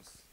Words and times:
Vamos. 0.00 0.29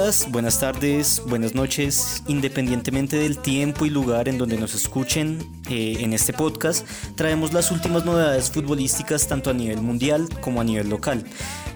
Días, 0.00 0.28
buenas 0.30 0.60
tardes, 0.60 1.22
buenas 1.26 1.54
noches, 1.54 2.22
independientemente 2.26 3.16
del 3.16 3.38
tiempo 3.38 3.84
y 3.84 3.90
lugar 3.90 4.28
en 4.28 4.38
donde 4.38 4.56
nos 4.56 4.74
escuchen 4.74 5.38
eh, 5.68 5.96
en 6.00 6.12
este 6.12 6.32
podcast, 6.32 6.86
traemos 7.16 7.52
las 7.52 7.70
últimas 7.70 8.04
novedades 8.04 8.50
futbolísticas 8.50 9.26
tanto 9.26 9.50
a 9.50 9.52
nivel 9.52 9.80
mundial 9.80 10.28
como 10.40 10.60
a 10.60 10.64
nivel 10.64 10.88
local. 10.88 11.24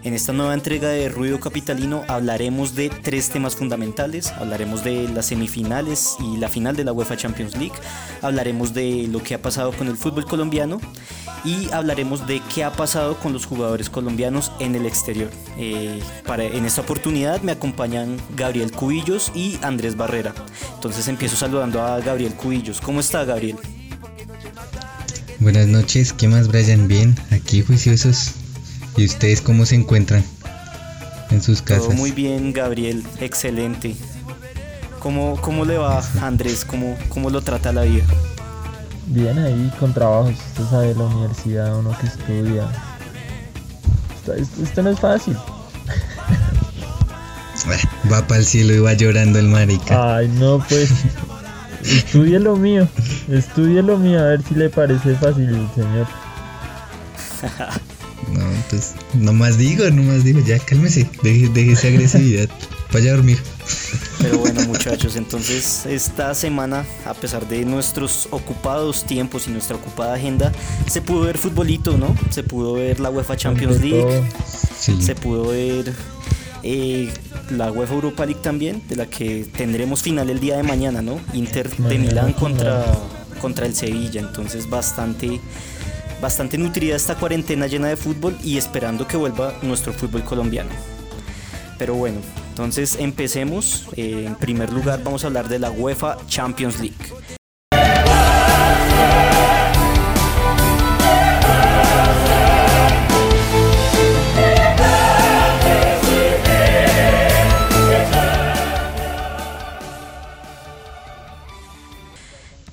En 0.05 0.15
esta 0.15 0.33
nueva 0.33 0.55
entrega 0.55 0.89
de 0.89 1.09
Ruido 1.09 1.41
Capitalino 1.41 2.05
hablaremos 2.09 2.75
de 2.75 2.91
tres 2.91 3.31
temas 3.31 3.57
fundamentales, 3.57 4.33
hablaremos 4.33 4.85
de 4.85 5.09
las 5.09 5.27
semifinales 5.27 6.17
y 6.21 6.37
la 6.37 6.49
final 6.49 6.77
de 6.77 6.85
la 6.85 6.93
UEFA 6.93 7.17
Champions 7.17 7.57
League, 7.57 7.75
hablaremos 8.23 8.75
de 8.75 9.09
lo 9.09 9.23
que 9.23 9.35
ha 9.35 9.43
pasado 9.43 9.73
con 9.73 9.89
el 9.89 9.97
fútbol 9.97 10.25
colombiano 10.25 10.81
y 11.45 11.71
hablaremos 11.73 12.27
de 12.27 12.41
qué 12.55 12.65
ha 12.65 12.73
pasado 12.73 13.17
con 13.19 13.33
los 13.33 13.47
jugadores 13.47 13.91
colombianos 13.91 14.51
en 14.61 14.75
el 14.75 14.87
exterior. 14.87 15.31
Eh, 15.59 16.01
para, 16.27 16.45
en 16.45 16.65
esta 16.65 16.81
oportunidad 16.81 17.43
me 17.43 17.53
acompañan 17.53 18.14
Gabriel 18.37 18.73
Cubillos 18.73 19.33
y 19.35 19.59
Andrés 19.63 19.97
Barrera. 19.97 20.35
Entonces 20.75 21.09
empiezo 21.09 21.37
saludando 21.37 21.83
a 21.83 22.01
Gabriel 22.01 22.35
Cubillos. 22.35 22.81
¿Cómo 22.81 23.01
está 23.01 23.25
Gabriel? 23.25 23.57
Buenas 25.41 25.67
noches, 25.67 26.13
¿qué 26.13 26.29
más 26.29 26.49
Brian? 26.49 26.89
Bien, 26.89 27.15
aquí 27.31 27.63
juiciosos. 27.63 28.33
¿Y 28.97 29.05
ustedes 29.05 29.41
cómo 29.41 29.67
se 29.67 29.75
encuentran 29.75 30.25
en 31.31 31.43
sus 31.43 31.61
casas? 31.61 31.85
Todo 31.85 31.95
muy 31.95 32.13
bien, 32.13 32.53
Gabriel, 32.53 33.05
excelente. 33.21 33.95
¿Cómo, 35.01 35.39
cómo 35.43 35.65
le 35.65 35.77
va 35.77 36.03
Andrés? 36.23 36.65
¿Cómo, 36.65 36.97
¿Cómo 37.09 37.29
lo 37.29 37.43
trata 37.43 37.73
la 37.73 37.83
vida? 37.83 38.05
Bien 39.07 39.39
ahí 39.39 39.71
con 39.79 39.93
trabajos, 39.93 40.33
usted 40.33 40.65
sabe, 40.71 40.95
la 40.95 41.05
universidad, 41.05 41.79
uno 41.79 41.95
que 42.01 42.07
estudia. 42.07 42.67
Esto, 44.17 44.63
esto 44.63 44.83
no 44.83 44.91
es 44.91 45.01
fácil. 45.01 45.37
Va 48.13 48.27
para 48.27 48.41
el 48.41 48.47
cielo 48.47 48.75
y 48.75 48.79
va 48.79 48.93
llorando 48.93 49.39
el 49.39 49.49
marica. 49.49 50.17
Ay, 50.17 50.29
no, 50.29 50.65
pues. 50.69 50.91
Estudie 51.83 52.39
lo 52.39 52.57
mío. 52.57 52.89
Estudie 53.31 53.83
lo 53.83 53.99
mío, 53.99 54.21
a 54.21 54.25
ver 54.25 54.43
si 54.47 54.55
le 54.55 54.69
parece 54.71 55.15
fácil, 55.17 55.49
señor. 55.75 56.07
No, 58.33 58.41
pues, 58.71 58.95
nomás 59.15 59.59
digo, 59.59 59.89
nomás 59.91 60.25
digo, 60.25 60.41
ya 60.41 60.59
cálmese, 60.59 61.09
deje, 61.23 61.49
deje 61.49 61.73
esa 61.73 61.89
agresividad. 61.89 62.49
Vaya 62.93 63.13
a 63.13 63.17
dormir. 63.17 63.39
Pero 64.21 64.39
bueno 64.39 64.63
muchachos, 64.67 65.17
entonces 65.17 65.85
esta 65.87 66.35
semana, 66.35 66.85
a 67.05 67.13
pesar 67.15 67.47
de 67.49 67.65
nuestros 67.65 68.29
ocupados 68.31 69.05
tiempos 69.05 69.47
y 69.49 69.51
nuestra 69.51 69.77
ocupada 69.77 70.15
agenda, 70.15 70.53
se 70.87 71.03
pudo 71.03 71.23
ver 71.23 71.37
futbolito, 71.37 71.99
¿no? 71.99 72.15
Se 72.31 72.43
pudo 72.43 72.75
ver 72.75 73.01
la 73.01 73.11
UEFA 73.11 73.37
Champions 73.37 73.81
League, 73.81 74.23
Sí. 74.79 75.03
se 75.03 75.15
pudo 75.15 75.49
ver 75.49 75.93
eh, 76.65 77.13
la 77.51 77.71
UEFA 77.71 77.95
Europa 77.95 78.25
League 78.25 78.41
también, 78.43 78.83
de 78.89 78.97
la 78.97 79.07
que 79.07 79.45
tendremos 79.45 80.03
final 80.03 80.31
el 80.31 80.41
día 80.41 80.57
de 80.57 80.63
mañana, 80.63 81.03
¿no? 81.03 81.21
Inter 81.35 81.69
de 81.69 81.99
Milán 81.99 82.33
contra, 82.33 82.85
contra 83.41 83.67
el 83.67 83.75
Sevilla, 83.75 84.21
entonces 84.23 84.69
bastante, 84.71 85.41
bastante 86.23 86.57
nutrida 86.57 86.97
esta 86.97 87.17
cuarentena 87.17 87.67
llena 87.67 87.89
de 87.89 87.97
fútbol 87.97 88.37
y 88.43 88.57
esperando 88.57 89.07
que 89.07 89.19
vuelva 89.19 89.53
nuestro 89.61 89.93
fútbol 89.93 90.25
colombiano. 90.25 90.71
Pero 91.79 91.95
bueno, 91.95 92.21
entonces 92.49 92.97
empecemos. 92.99 93.87
Eh, 93.97 94.25
en 94.27 94.35
primer 94.37 94.73
lugar 94.73 95.03
vamos 95.05 95.25
a 95.25 95.27
hablar 95.27 95.49
de 95.49 95.59
la 95.59 95.71
UEFA 95.71 96.17
Champions 96.29 96.81
League. 96.81 97.44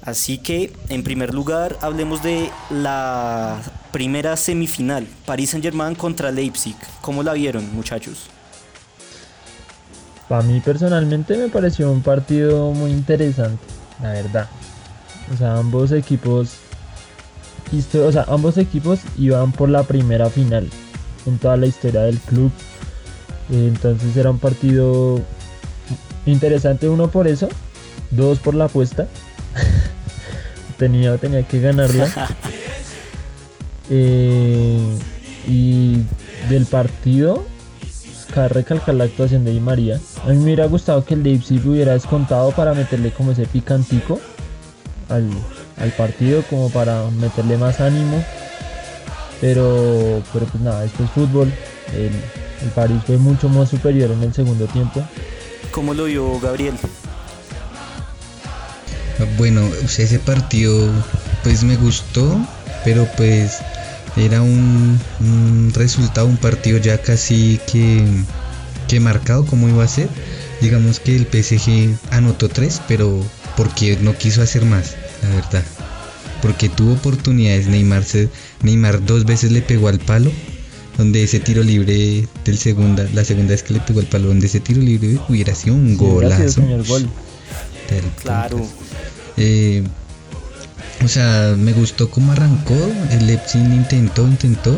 Así 0.04 0.40
que, 0.40 0.74
en 0.90 1.04
primer 1.04 1.34
lugar, 1.34 1.78
hablemos 1.82 2.24
de 2.24 2.50
la 2.72 3.62
primera 3.92 4.36
semifinal, 4.36 5.06
Paris 5.26 5.52
Saint-Germain 5.52 5.94
contra 5.94 6.32
Leipzig. 6.32 6.76
¿Cómo 7.02 7.22
la 7.22 7.34
vieron, 7.34 7.74
muchachos? 7.76 8.28
Para 10.28 10.42
mí 10.44 10.60
personalmente 10.62 11.38
me 11.38 11.50
pareció 11.50 11.92
un 11.92 12.02
partido 12.02 12.72
muy 12.72 12.92
interesante, 12.92 13.64
la 14.02 14.14
verdad. 14.14 14.50
O 15.34 15.38
sea, 15.38 15.56
ambos 15.58 15.92
equipos, 15.92 16.54
o 17.94 18.12
sea, 18.12 18.26
ambos 18.28 18.58
equipos 18.58 19.00
iban 19.18 19.52
por 19.52 19.70
la 19.70 19.84
primera 19.84 20.30
final 20.30 20.70
en 21.26 21.38
toda 21.38 21.58
la 21.58 21.68
historia 21.68 22.02
del 22.02 22.18
club. 22.18 22.52
Entonces 23.52 24.16
era 24.16 24.32
un 24.32 24.40
partido 24.40 25.20
interesante 26.26 26.90
uno 26.90 27.12
por 27.12 27.28
eso, 27.28 27.50
dos 28.10 28.40
por 28.40 28.56
la 28.56 28.66
apuesta. 28.66 29.08
Tenía, 30.82 31.16
tenía 31.18 31.44
que 31.44 31.60
ganarla. 31.60 32.10
Eh, 33.94 34.98
y 35.50 35.98
del 36.48 36.66
partido, 36.66 37.44
cabe 38.34 38.48
recalcar 38.48 38.96
la 38.96 39.04
actuación 39.04 39.44
de 39.44 39.52
Di 39.52 39.60
María. 39.60 40.00
A 40.24 40.30
mí 40.30 40.38
me 40.38 40.44
hubiera 40.44 40.66
gustado 40.68 41.04
que 41.04 41.16
el 41.16 41.24
Leipzig 41.24 41.62
hubiera 41.68 41.92
descontado 41.92 42.52
para 42.52 42.74
meterle 42.74 43.12
como 43.12 43.34
ese 43.34 43.48
picantico 43.48 44.22
al, 45.10 45.30
al 45.78 45.92
partido, 45.92 46.42
como 46.50 46.70
para 46.70 47.04
meterle 47.20 47.58
más 47.58 47.82
ánimo. 47.82 48.24
Pero, 49.42 50.24
pero 50.32 50.46
pues 50.46 50.64
nada, 50.64 50.86
esto 50.86 51.04
es 51.04 51.10
fútbol. 51.10 51.52
El, 51.94 52.14
el 52.64 52.70
París 52.74 53.02
fue 53.06 53.18
mucho 53.18 53.50
más 53.50 53.68
superior 53.68 54.10
en 54.12 54.24
el 54.24 54.34
segundo 54.34 54.68
tiempo. 54.68 55.04
¿Cómo 55.72 55.94
lo 55.94 56.06
vio 56.06 56.40
Gabriel? 56.40 56.76
Bueno, 59.38 59.68
o 59.84 59.88
sea, 59.88 60.06
ese 60.06 60.20
partido 60.20 60.90
pues 61.44 61.64
me 61.64 61.76
gustó, 61.76 62.40
pero 62.84 63.08
pues 63.18 63.58
era 64.18 64.42
un, 64.42 65.00
un 65.20 65.72
resultado, 65.76 66.28
un 66.28 66.38
partido 66.38 66.78
ya 66.78 67.02
casi 67.02 67.60
que, 67.72 68.04
que 68.88 69.00
marcado 69.00 69.46
como 69.46 69.70
iba 69.70 69.84
a 69.84 69.88
ser. 69.88 70.10
Digamos 70.62 71.00
que 71.00 71.16
el 71.16 71.26
PSG 71.26 71.96
anotó 72.12 72.48
tres, 72.50 72.82
pero 72.88 73.24
porque 73.58 73.98
no 74.02 74.16
quiso 74.16 74.42
hacer 74.42 74.64
más, 74.66 74.96
la 75.24 75.30
verdad. 75.36 75.64
Porque 76.42 76.70
tuvo 76.70 76.94
oportunidades, 76.94 77.68
Neymar, 77.68 78.04
se, 78.04 78.30
Neymar 78.64 79.06
dos 79.06 79.26
veces 79.26 79.52
le 79.52 79.62
pegó 79.62 79.88
al 79.88 80.00
palo, 80.00 80.32
donde 80.98 81.24
ese 81.24 81.40
tiro 81.40 81.64
libre 81.64 82.28
del 82.46 82.58
segunda, 82.58 83.08
la 83.14 83.24
segunda 83.24 83.52
vez 83.52 83.64
que 83.64 83.74
le 83.74 83.80
pegó 83.80 84.00
al 84.02 84.08
palo, 84.08 84.28
donde 84.28 84.48
ese 84.48 84.60
tiro 84.60 84.82
libre 84.82 85.18
hubiera 85.30 85.54
sido 85.56 85.76
un 85.76 85.90
Sí, 85.90 85.96
golazo. 85.96 86.62
gol. 86.88 87.08
Claro. 88.22 88.66
Eh, 89.38 89.84
o 91.04 91.08
sea, 91.08 91.56
me 91.58 91.74
gustó 91.74 92.10
cómo 92.10 92.32
arrancó. 92.32 92.76
El 93.12 93.28
Leipzig 93.28 93.62
intentó, 93.62 94.28
intentó, 94.28 94.76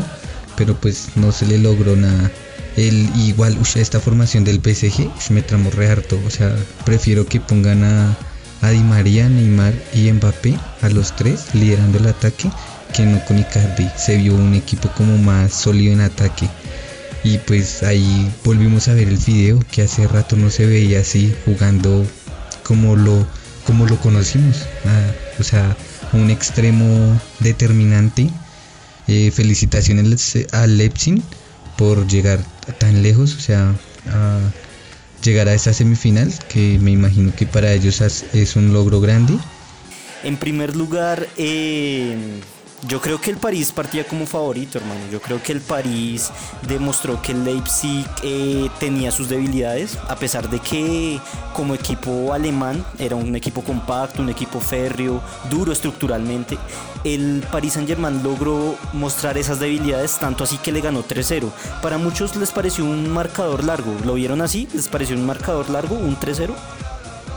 pero 0.56 0.74
pues 0.74 1.08
no 1.16 1.32
se 1.32 1.46
le 1.46 1.58
logró 1.58 1.96
nada. 1.96 2.30
El, 2.76 3.08
igual, 3.16 3.56
ush, 3.60 3.76
esta 3.76 4.00
formación 4.00 4.44
del 4.44 4.60
PSG 4.60 5.06
ush, 5.16 5.30
me 5.30 5.42
tramó 5.42 5.70
re 5.70 5.90
harto. 5.90 6.18
O 6.26 6.30
sea, 6.30 6.54
prefiero 6.84 7.26
que 7.26 7.40
pongan 7.40 7.84
a, 7.84 8.16
a 8.62 8.70
Di 8.70 8.80
María, 8.80 9.28
Neymar 9.28 9.74
y 9.92 10.10
Mbappé, 10.10 10.58
a 10.82 10.88
los 10.88 11.14
tres, 11.14 11.54
liderando 11.54 11.98
el 11.98 12.06
ataque, 12.06 12.50
que 12.94 13.04
no 13.04 13.24
con 13.26 13.38
Icardi. 13.38 13.88
Se 13.96 14.16
vio 14.16 14.34
un 14.34 14.54
equipo 14.54 14.88
como 14.96 15.18
más 15.18 15.52
sólido 15.52 15.92
en 15.92 16.00
ataque. 16.00 16.48
Y 17.22 17.38
pues 17.38 17.82
ahí 17.82 18.30
volvimos 18.44 18.88
a 18.88 18.94
ver 18.94 19.08
el 19.08 19.16
video 19.16 19.58
que 19.70 19.82
hace 19.82 20.06
rato 20.06 20.36
no 20.36 20.50
se 20.50 20.66
veía 20.66 21.00
así 21.00 21.34
jugando 21.46 22.04
como 22.64 22.96
lo, 22.96 23.26
como 23.66 23.86
lo 23.86 23.96
conocimos. 23.98 24.66
o 25.38 25.42
sea, 25.42 25.76
un 26.12 26.30
extremo 26.30 27.20
determinante 27.40 28.30
eh, 29.06 29.30
felicitaciones 29.30 30.36
al 30.52 30.78
Leipzig 30.78 31.22
por 31.76 32.06
llegar 32.06 32.40
tan 32.78 33.02
lejos, 33.02 33.34
o 33.36 33.40
sea, 33.40 33.74
a 34.08 34.38
llegar 35.22 35.48
a 35.48 35.54
esta 35.54 35.72
semifinal, 35.72 36.32
que 36.48 36.78
me 36.80 36.90
imagino 36.90 37.34
que 37.34 37.46
para 37.46 37.72
ellos 37.72 38.00
es 38.00 38.56
un 38.56 38.72
logro 38.72 39.00
grande. 39.00 39.38
En 40.22 40.38
primer 40.38 40.74
lugar, 40.74 41.28
eh, 41.36 42.16
yo 42.86 43.00
creo 43.00 43.20
que 43.20 43.30
el 43.30 43.36
París 43.36 43.72
partía 43.72 44.06
como 44.06 44.26
favorito, 44.26 44.78
hermano. 44.78 45.00
Yo 45.10 45.20
creo 45.20 45.42
que 45.42 45.52
el 45.52 45.60
París 45.60 46.30
demostró 46.66 47.20
que 47.22 47.32
el 47.32 47.44
Leipzig 47.44 48.06
eh, 48.22 48.68
tenía 48.78 49.10
sus 49.10 49.28
debilidades, 49.28 49.98
a 50.08 50.16
pesar 50.16 50.50
de 50.50 50.58
que 50.60 51.20
como 51.52 51.74
equipo 51.74 52.32
alemán 52.32 52.84
era 52.98 53.16
un 53.16 53.34
equipo 53.36 53.62
compacto, 53.62 54.22
un 54.22 54.28
equipo 54.28 54.60
férreo, 54.60 55.22
duro 55.50 55.72
estructuralmente. 55.72 56.58
El 57.04 57.44
Paris 57.50 57.74
Saint-Germain 57.74 58.22
logró 58.22 58.76
mostrar 58.92 59.36
esas 59.38 59.60
debilidades, 59.60 60.18
tanto 60.18 60.44
así 60.44 60.58
que 60.58 60.72
le 60.72 60.80
ganó 60.80 61.04
3-0. 61.04 61.50
Para 61.82 61.98
muchos 61.98 62.36
les 62.36 62.50
pareció 62.50 62.84
un 62.84 63.10
marcador 63.10 63.64
largo. 63.64 63.94
¿Lo 64.04 64.14
vieron 64.14 64.40
así? 64.40 64.68
¿Les 64.74 64.88
pareció 64.88 65.16
un 65.16 65.26
marcador 65.26 65.70
largo, 65.70 65.96
un 65.96 66.16
3-0? 66.18 66.50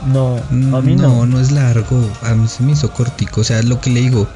No, 0.06 0.36
a 0.76 0.80
mí 0.80 0.94
no. 0.94 1.08
No, 1.08 1.26
no 1.26 1.40
es 1.40 1.50
largo. 1.50 2.00
A 2.22 2.34
mí 2.34 2.46
se 2.48 2.62
me 2.62 2.72
hizo 2.72 2.90
cortico. 2.90 3.40
O 3.40 3.44
sea, 3.44 3.62
lo 3.62 3.80
que 3.80 3.90
le 3.90 4.00
digo 4.00 4.26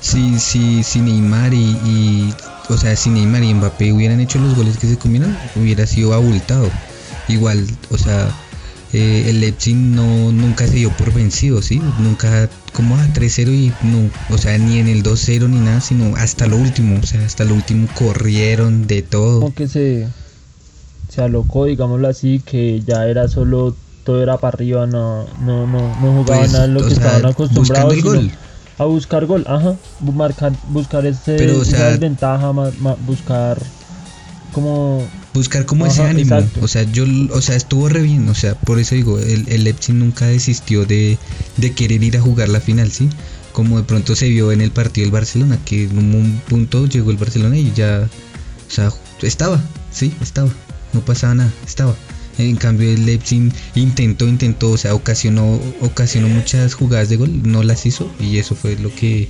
si, 0.00 0.38
si, 0.38 0.82
si 0.82 1.00
Neymar 1.00 1.52
y, 1.54 2.34
o 2.68 2.76
sea, 2.76 2.96
si 2.96 3.10
Neymar 3.10 3.42
y 3.42 3.54
Mbappé 3.54 3.92
hubieran 3.92 4.20
hecho 4.20 4.38
los 4.38 4.54
goles 4.56 4.78
que 4.78 4.86
se 4.86 4.96
comieron, 4.96 5.36
hubiera 5.56 5.86
sido 5.86 6.14
abultado. 6.14 6.70
Igual, 7.28 7.66
o 7.90 7.98
sea, 7.98 8.28
eh, 8.92 9.26
el 9.28 9.40
Leipzig 9.40 9.76
no, 9.76 10.32
nunca 10.32 10.66
se 10.66 10.74
dio 10.74 10.90
por 10.90 11.12
vencido, 11.12 11.62
¿sí? 11.62 11.80
Nunca 11.98 12.48
como 12.72 12.96
a 12.96 13.06
3-0 13.06 13.48
y 13.48 13.72
no, 13.86 14.10
o 14.34 14.38
sea, 14.38 14.58
ni 14.58 14.78
en 14.78 14.88
el 14.88 15.02
2-0 15.02 15.48
ni 15.48 15.58
nada, 15.60 15.80
sino 15.80 16.16
hasta 16.16 16.46
lo 16.46 16.56
último, 16.56 16.98
o 17.00 17.06
sea, 17.06 17.24
hasta 17.24 17.44
lo 17.44 17.54
último 17.54 17.88
corrieron 17.94 18.86
de 18.86 19.02
todo. 19.02 19.40
Como 19.40 19.54
que 19.54 19.68
se, 19.68 20.08
se 21.08 21.22
alocó, 21.22 21.66
digámoslo 21.66 22.08
así, 22.08 22.40
que 22.44 22.80
ya 22.80 23.06
era 23.06 23.28
solo, 23.28 23.76
todo 24.04 24.22
era 24.22 24.38
para 24.38 24.54
arriba, 24.54 24.86
no, 24.86 25.26
no, 25.40 25.66
no, 25.66 25.94
no 26.00 26.12
jugaban 26.12 26.44
pues, 26.44 26.52
nada 26.52 26.66
lo 26.66 26.86
que 26.86 26.94
estaban 26.94 27.26
acostumbrados 27.26 27.94
a 28.80 28.86
buscar 28.86 29.26
gol, 29.26 29.44
ajá, 29.46 29.76
marcar, 30.14 30.52
buscar 30.70 31.04
ese, 31.04 31.36
Pero, 31.36 31.60
esa 31.60 31.90
desventaja, 31.90 32.50
buscar 33.06 33.58
como 34.52 35.06
buscar 35.34 35.66
como 35.66 35.84
ese 35.84 36.02
ánimo, 36.02 36.38
o 36.62 36.66
sea, 36.66 36.84
yo, 36.84 37.04
o 37.34 37.42
sea, 37.42 37.56
estuvo 37.56 37.90
re 37.90 38.00
bien, 38.00 38.26
o 38.30 38.34
sea, 38.34 38.54
por 38.54 38.78
eso 38.78 38.94
digo, 38.94 39.18
el, 39.18 39.46
el 39.48 39.64
Leipzig 39.64 39.94
nunca 39.94 40.26
desistió 40.26 40.86
de, 40.86 41.18
de 41.58 41.72
querer 41.72 42.02
ir 42.02 42.16
a 42.16 42.22
jugar 42.22 42.48
la 42.48 42.58
final, 42.58 42.90
¿sí? 42.90 43.10
Como 43.52 43.76
de 43.76 43.84
pronto 43.84 44.16
se 44.16 44.30
vio 44.30 44.50
en 44.50 44.62
el 44.62 44.70
partido 44.70 45.04
del 45.04 45.12
Barcelona, 45.12 45.58
que 45.62 45.84
en 45.84 45.98
un 45.98 46.40
punto 46.48 46.86
llegó 46.86 47.10
el 47.10 47.18
Barcelona 47.18 47.58
y 47.58 47.70
ya, 47.74 48.08
o 48.66 48.70
sea, 48.70 48.90
estaba, 49.20 49.60
sí, 49.92 50.14
estaba, 50.22 50.48
no 50.94 51.00
pasaba 51.00 51.34
nada, 51.34 51.52
estaba. 51.66 51.94
En 52.38 52.56
cambio 52.56 52.90
el 52.90 53.04
Leipzig 53.06 53.52
intentó, 53.74 54.26
intentó, 54.26 54.70
o 54.70 54.76
sea, 54.76 54.94
ocasionó, 54.94 55.60
ocasionó 55.80 56.28
muchas 56.28 56.74
jugadas 56.74 57.08
de 57.08 57.16
gol, 57.16 57.42
no 57.42 57.62
las 57.62 57.84
hizo 57.86 58.10
y 58.18 58.38
eso 58.38 58.54
fue 58.54 58.76
lo 58.76 58.94
que 58.94 59.28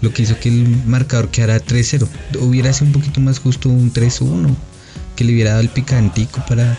lo 0.00 0.12
que 0.12 0.22
hizo 0.22 0.38
que 0.38 0.48
el 0.48 0.66
marcador 0.86 1.30
quedara 1.30 1.62
3-0. 1.62 2.08
Hubiera 2.40 2.72
sido 2.72 2.86
un 2.86 2.92
poquito 2.92 3.20
más 3.20 3.38
justo 3.38 3.68
un 3.68 3.92
3-1, 3.92 4.54
que 5.14 5.24
le 5.24 5.32
hubiera 5.34 5.50
dado 5.50 5.62
el 5.62 5.68
picantico 5.68 6.42
para 6.48 6.78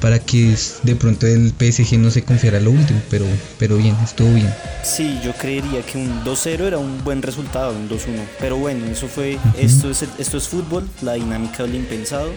para 0.00 0.18
que 0.18 0.54
de 0.82 0.96
pronto 0.96 1.26
el 1.26 1.52
PSG 1.58 1.98
no 1.98 2.10
se 2.10 2.22
confiara 2.22 2.60
lo 2.60 2.70
último, 2.70 3.00
pero, 3.10 3.26
pero 3.58 3.76
bien, 3.76 3.96
estuvo 4.02 4.32
bien. 4.32 4.52
Sí, 4.82 5.18
yo 5.24 5.32
creería 5.32 5.82
que 5.82 5.98
un 5.98 6.22
2-0 6.24 6.60
era 6.60 6.78
un 6.78 7.02
buen 7.02 7.22
resultado, 7.22 7.72
un 7.72 7.88
2-1. 7.88 8.24
Pero 8.38 8.56
bueno, 8.56 8.86
eso 8.86 9.08
fue, 9.08 9.38
esto, 9.58 9.90
es, 9.90 10.04
esto 10.18 10.36
es 10.36 10.48
fútbol, 10.48 10.88
la 11.02 11.14
dinámica 11.14 11.64
del 11.64 11.74
impensado. 11.76 12.30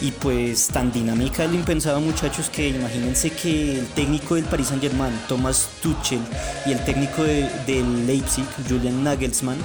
Y 0.00 0.12
pues 0.12 0.68
tan 0.68 0.92
dinámica 0.92 1.42
del 1.42 1.56
impensado, 1.56 2.00
muchachos, 2.00 2.48
que 2.48 2.68
imagínense 2.68 3.30
que 3.30 3.80
el 3.80 3.86
técnico 3.88 4.34
del 4.34 4.44
Paris 4.44 4.68
Saint 4.68 4.82
Germain, 4.82 5.12
Thomas 5.28 5.68
Tuchel, 5.82 6.20
y 6.64 6.72
el 6.72 6.82
técnico 6.84 7.22
del 7.22 8.06
Leipzig, 8.06 8.46
Julian 8.66 9.04
Nagelsmann, 9.04 9.58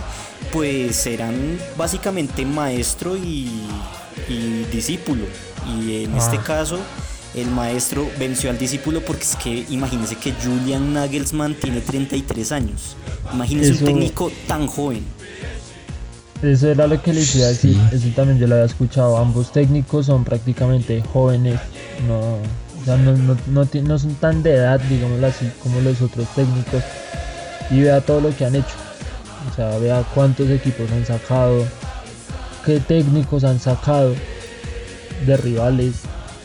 pues 0.52 1.06
eran 1.08 1.58
básicamente 1.78 2.46
maestro 2.46 3.16
y, 3.16 3.50
discípulo. 4.72 5.26
Y 5.68 6.04
en 6.04 6.16
este 6.16 6.38
ah. 6.38 6.44
caso 6.44 6.80
el 7.36 7.52
maestro 7.52 8.10
venció 8.18 8.50
al 8.50 8.58
discípulo 8.58 9.02
porque 9.02 9.24
es 9.24 9.36
que 9.36 9.66
imagínense 9.70 10.16
que 10.16 10.34
Julian 10.34 10.94
Nagelsmann 10.94 11.54
tiene 11.56 11.82
33 11.82 12.52
años. 12.52 12.96
Imagínense 13.34 13.74
un 13.74 13.80
técnico 13.80 14.32
tan 14.48 14.68
joven. 14.68 15.04
Eso 16.42 16.70
era 16.70 16.88
lo 16.88 17.02
que 17.02 17.14
le 17.14 17.22
decía 17.22 17.48
decir, 17.48 17.78
eso 17.92 18.08
también 18.16 18.40
yo 18.40 18.48
lo 18.48 18.56
había 18.56 18.66
escuchado. 18.66 19.18
Ambos 19.18 19.52
técnicos 19.52 20.06
son 20.06 20.24
prácticamente 20.24 21.02
jóvenes, 21.14 21.60
no, 22.08 22.40
no, 23.52 23.98
son 24.00 24.16
tan 24.16 24.44
de 24.44 24.56
edad, 24.56 24.80
digámoslo 24.82 25.28
así, 25.28 25.50
como 25.62 25.82
los 25.82 26.02
otros 26.02 26.28
técnicos. 26.36 26.84
Y 27.72 27.82
vea 27.82 28.00
todo 28.02 28.22
lo 28.22 28.36
que 28.36 28.46
han 28.46 28.56
hecho. 28.56 28.76
O 29.52 29.56
sea, 29.56 29.78
vea 29.80 30.04
cuántos 30.14 30.50
equipos 30.50 30.92
han 30.92 31.06
sacado, 31.06 31.66
qué 32.66 32.80
técnicos 32.80 33.44
han 33.44 33.60
sacado 33.60 34.14
de 35.26 35.38
rivales 35.38 36.02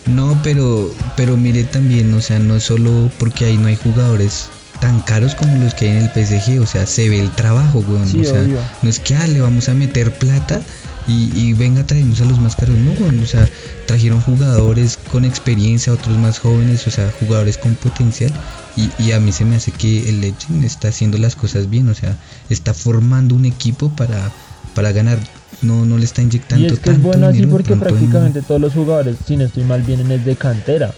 no, 0.06 0.38
pero, 0.43 0.93
pero 1.17 1.37
mire 1.37 1.64
también, 1.64 2.12
o 2.14 2.20
sea, 2.20 2.38
no 2.38 2.56
es 2.56 2.64
solo 2.64 3.11
porque 3.19 3.44
ahí 3.44 3.56
no 3.56 3.69
hay 3.69 3.76
jugadores 3.76 4.49
tan 4.81 5.00
caros 5.00 5.35
como 5.35 5.56
los 5.62 5.75
que 5.75 5.91
hay 5.91 5.97
en 5.97 6.02
el 6.05 6.11
PSG, 6.11 6.61
o 6.61 6.67
sea, 6.67 6.87
se 6.87 7.08
ve 7.08 7.20
el 7.20 7.31
trabajo, 7.31 7.81
weón. 7.81 8.02
o 8.02 8.25
sea, 8.25 8.43
no 8.82 8.88
es 8.88 8.99
que 8.99 9.14
ah, 9.14 9.26
le 9.26 9.41
vamos 9.41 9.69
a 9.69 9.75
meter 9.75 10.12
plata 10.12 10.62
y, 11.06 11.31
y 11.38 11.52
venga, 11.52 11.87
traemos 11.87 12.20
a 12.20 12.25
los 12.25 12.41
más 12.41 12.56
caros, 12.56 12.76
no, 12.76 12.93
weón. 12.93 13.20
O 13.20 13.26
sea, 13.26 13.49
trajeron 13.87 14.20
jugadores 14.20 14.99
con 15.11 15.25
experiencia, 15.25 15.93
otros 15.93 16.17
más 16.17 16.38
jóvenes, 16.38 16.87
o 16.87 16.91
sea, 16.91 17.12
jugadores 17.20 17.58
con 17.58 17.75
potencial. 17.75 18.32
Y, 18.76 18.91
y 19.03 19.12
a 19.12 19.20
mí 19.20 19.32
se 19.32 19.44
me 19.44 19.56
hace 19.56 19.73
que 19.73 20.08
el 20.08 20.20
Legend 20.20 20.64
está 20.64 20.88
haciendo 20.88 21.19
las 21.19 21.37
cosas 21.37 21.69
bien, 21.69 21.88
o 21.88 21.94
sea, 21.94 22.17
está 22.49 22.73
formando 22.75 23.35
un 23.35 23.44
equipo 23.44 23.91
para, 23.91 24.31
para 24.75 24.93
ganar 24.93 25.19
no, 25.62 25.85
no 25.85 25.99
le 25.99 26.05
está 26.05 26.23
inyectando. 26.23 26.64
Y 26.64 26.69
es 26.69 26.79
que 26.79 26.91
es 26.91 27.02
bueno 27.02 27.26
así 27.26 27.47
porque 27.47 27.76
prácticamente 27.76 28.43
todos 28.43 28.61
los 28.61 28.73
jugadores, 28.73 29.17
si 29.26 29.37
no 29.37 29.44
estoy 29.44 29.64
mal, 29.64 29.82
vienen 29.82 30.08
desde 30.08 30.37
cantera, 30.37 30.93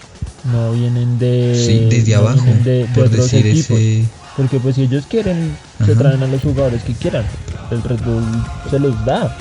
no 0.52 0.72
vienen 0.72 1.19
de. 1.19 1.54
Sí, 1.54 1.87
desde 1.90 2.14
abajo, 2.14 2.44
de, 2.64 2.87
por 2.94 3.08
decir 3.10 3.46
Ese... 3.46 4.04
Porque 4.37 4.58
pues 4.58 4.76
si 4.76 4.82
ellos 4.82 5.04
quieren, 5.08 5.54
se 5.84 5.94
traen 5.94 6.22
a 6.22 6.26
los 6.26 6.40
jugadores 6.40 6.82
que 6.84 6.94
quieran. 6.94 7.25
El 7.70 7.82
Red 7.82 8.00
Bull 8.00 8.25
se 8.70 8.78
los 8.78 9.04
da. 9.04 9.37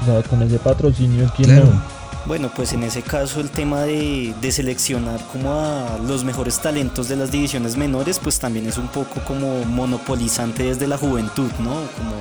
O 0.00 0.06
sea, 0.06 0.22
con 0.22 0.42
ese 0.42 0.58
patrocinio, 0.58 1.30
¿quién 1.36 1.56
no? 1.56 1.82
Bueno, 2.26 2.50
pues 2.56 2.72
en 2.72 2.84
ese 2.84 3.02
caso 3.02 3.40
el 3.40 3.50
tema 3.50 3.82
de, 3.82 4.34
de, 4.40 4.50
seleccionar 4.50 5.20
como 5.30 5.52
a 5.52 5.98
los 6.06 6.24
mejores 6.24 6.58
talentos 6.58 7.08
de 7.08 7.16
las 7.16 7.30
divisiones 7.30 7.76
menores, 7.76 8.18
pues 8.18 8.38
también 8.38 8.66
es 8.66 8.78
un 8.78 8.88
poco 8.88 9.20
como 9.26 9.62
monopolizante 9.66 10.62
desde 10.62 10.86
la 10.86 10.96
juventud, 10.96 11.50
¿no? 11.58 11.74
Como 11.98 12.16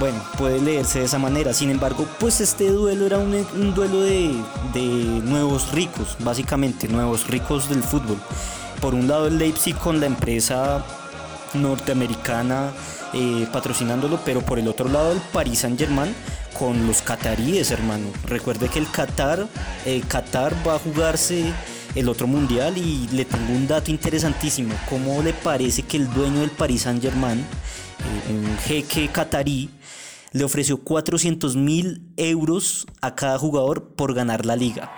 bueno, 0.00 0.18
puede 0.38 0.60
leerse 0.60 1.00
de 1.00 1.04
esa 1.04 1.18
manera. 1.18 1.52
Sin 1.52 1.70
embargo, 1.70 2.06
pues 2.18 2.40
este 2.40 2.70
duelo 2.70 3.04
era 3.04 3.18
un, 3.18 3.74
duelo 3.74 4.00
de, 4.00 4.32
nuevos 5.24 5.72
ricos, 5.72 6.16
básicamente, 6.20 6.88
nuevos 6.88 7.28
ricos 7.28 7.68
del 7.68 7.82
fútbol. 7.82 8.16
Por 8.80 8.94
un 8.94 9.06
lado 9.06 9.26
el 9.28 9.38
Leipzig 9.38 9.76
con 9.76 10.00
la 10.00 10.06
empresa 10.06 10.82
norteamericana 11.52 12.70
eh, 13.12 13.46
patrocinándolo, 13.52 14.18
pero 14.24 14.40
por 14.40 14.58
el 14.58 14.68
otro 14.68 14.88
lado 14.88 15.12
el 15.12 15.20
Paris 15.32 15.60
Saint 15.60 15.78
Germain 15.78 16.14
con 16.58 16.86
los 16.86 17.02
cataríes, 17.02 17.70
hermano. 17.70 18.06
Recuerde 18.26 18.68
que 18.68 18.78
el 18.78 18.90
Qatar, 18.90 19.46
Qatar 20.08 20.54
va 20.66 20.76
a 20.76 20.78
jugarse 20.78 21.52
el 21.94 22.08
otro 22.08 22.26
mundial 22.26 22.78
y 22.78 23.06
le 23.12 23.26
tengo 23.26 23.52
un 23.52 23.66
dato 23.66 23.90
interesantísimo. 23.90 24.74
¿Cómo 24.88 25.22
le 25.22 25.34
parece 25.34 25.82
que 25.82 25.98
el 25.98 26.10
dueño 26.10 26.40
del 26.40 26.50
Paris 26.50 26.82
Saint 26.82 27.02
Germain, 27.02 27.38
eh, 27.38 28.32
un 28.32 28.58
jeque 28.58 29.08
catarí, 29.08 29.68
le 30.32 30.44
ofreció 30.44 30.78
400 30.78 31.56
mil 31.56 32.02
euros 32.16 32.86
a 33.00 33.14
cada 33.14 33.38
jugador 33.38 33.94
por 33.96 34.14
ganar 34.14 34.46
la 34.46 34.56
liga. 34.56 34.90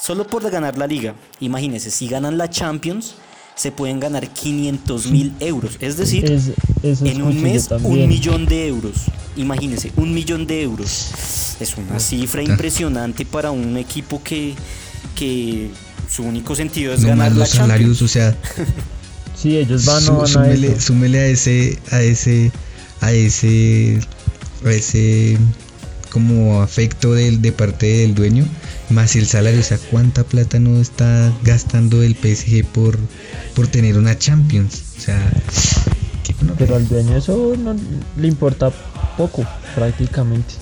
Solo 0.00 0.26
por 0.26 0.48
ganar 0.50 0.78
la 0.78 0.86
liga. 0.86 1.14
Imagínense, 1.40 1.90
si 1.90 2.08
ganan 2.08 2.38
la 2.38 2.48
Champions, 2.48 3.14
se 3.54 3.72
pueden 3.72 3.98
ganar 3.98 4.28
500 4.28 5.06
mil 5.08 5.34
euros. 5.40 5.76
Es 5.80 5.96
decir, 5.96 6.40
en 6.82 7.22
un 7.22 7.42
mes 7.42 7.68
un 7.82 8.06
millón 8.06 8.46
de 8.46 8.68
euros. 8.68 9.06
Imagínense, 9.36 9.92
un 9.96 10.14
millón 10.14 10.46
de 10.46 10.62
euros. 10.62 11.56
Es 11.58 11.76
una 11.76 11.98
cifra 11.98 12.42
impresionante 12.42 13.26
para 13.26 13.50
un 13.50 13.76
equipo 13.76 14.22
que, 14.22 14.54
que 15.16 15.70
su 16.08 16.22
único 16.22 16.54
sentido 16.54 16.94
es 16.94 17.04
ganar 17.04 17.32
los 17.32 17.48
salarios, 17.48 18.00
o 18.02 18.08
sea. 18.08 18.36
sí, 19.34 19.56
ellos 19.56 19.84
van, 19.84 20.04
a 20.04 20.26
súmele 20.80 21.18
a 21.18 21.26
ese, 21.26 21.78
a 21.90 22.00
ese, 22.00 22.52
a 23.00 23.12
ese 23.12 23.98
ese 24.64 25.38
como 26.10 26.62
afecto 26.62 27.12
de, 27.12 27.36
de 27.36 27.52
parte 27.52 27.86
del 27.86 28.14
dueño, 28.14 28.46
más 28.88 29.14
el 29.16 29.26
salario, 29.26 29.60
o 29.60 29.62
sea, 29.62 29.78
cuánta 29.90 30.24
plata 30.24 30.58
no 30.58 30.80
está 30.80 31.32
gastando 31.44 32.02
el 32.02 32.14
PSG 32.14 32.64
por, 32.64 32.98
por 33.54 33.68
tener 33.68 33.98
una 33.98 34.18
Champions, 34.18 34.82
o 34.96 35.00
sea, 35.00 35.32
pero 36.58 36.76
al 36.76 36.88
dueño 36.88 37.16
eso 37.16 37.54
no 37.58 37.74
le 38.16 38.28
importa 38.28 38.70
poco, 39.16 39.44
prácticamente. 39.74 40.54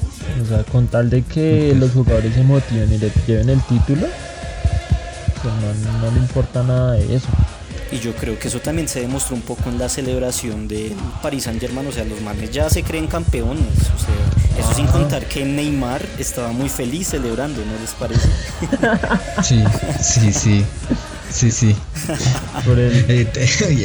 O 0.43 0.47
sea, 0.47 0.65
con 0.65 0.87
tal 0.87 1.11
de 1.11 1.23
que 1.23 1.75
los 1.75 1.93
jugadores 1.93 2.35
se 2.35 2.43
motiven 2.43 2.93
y 2.93 2.99
le 2.99 3.11
lleven 3.27 3.51
el 3.51 3.61
título, 3.63 4.07
pues 5.43 5.55
no, 5.55 5.99
no 5.99 6.11
le 6.11 6.19
importa 6.19 6.63
nada 6.63 6.93
de 6.93 7.17
eso. 7.17 7.29
Y 7.93 8.01
yo 8.01 8.15
creo 8.17 8.39
que 8.39 8.49
eso 8.49 8.59
también 8.61 8.89
se 8.89 9.01
demostró 9.01 9.37
un 9.37 9.43
poco 9.43 9.69
en 9.71 9.79
la 9.79 9.89
celebración 9.89 10.67
del 10.67 10.93
Paris 11.23 11.45
Saint 11.45 11.61
Germain. 11.61 11.87
O 11.87 11.93
sea, 11.93 12.05
los 12.05 12.21
manes 12.21 12.51
ya 12.51 12.69
se 12.69 12.83
creen 12.83 13.07
campeones. 13.07 13.65
O 13.95 13.99
sea, 13.99 14.65
eso 14.65 14.75
sin 14.75 14.87
contar 14.89 15.25
que 15.27 15.45
Neymar 15.45 16.05
estaba 16.19 16.51
muy 16.53 16.69
feliz 16.69 17.09
celebrando, 17.09 17.63
¿no 17.65 17.73
les 17.81 17.91
parece? 17.93 18.29
Sí, 19.43 19.63
sí, 20.03 20.33
sí. 20.33 20.65
Sí, 21.33 21.51
sí. 21.51 21.77
Por 22.65 22.79
el, 22.79 23.05
Eh, 23.09 23.29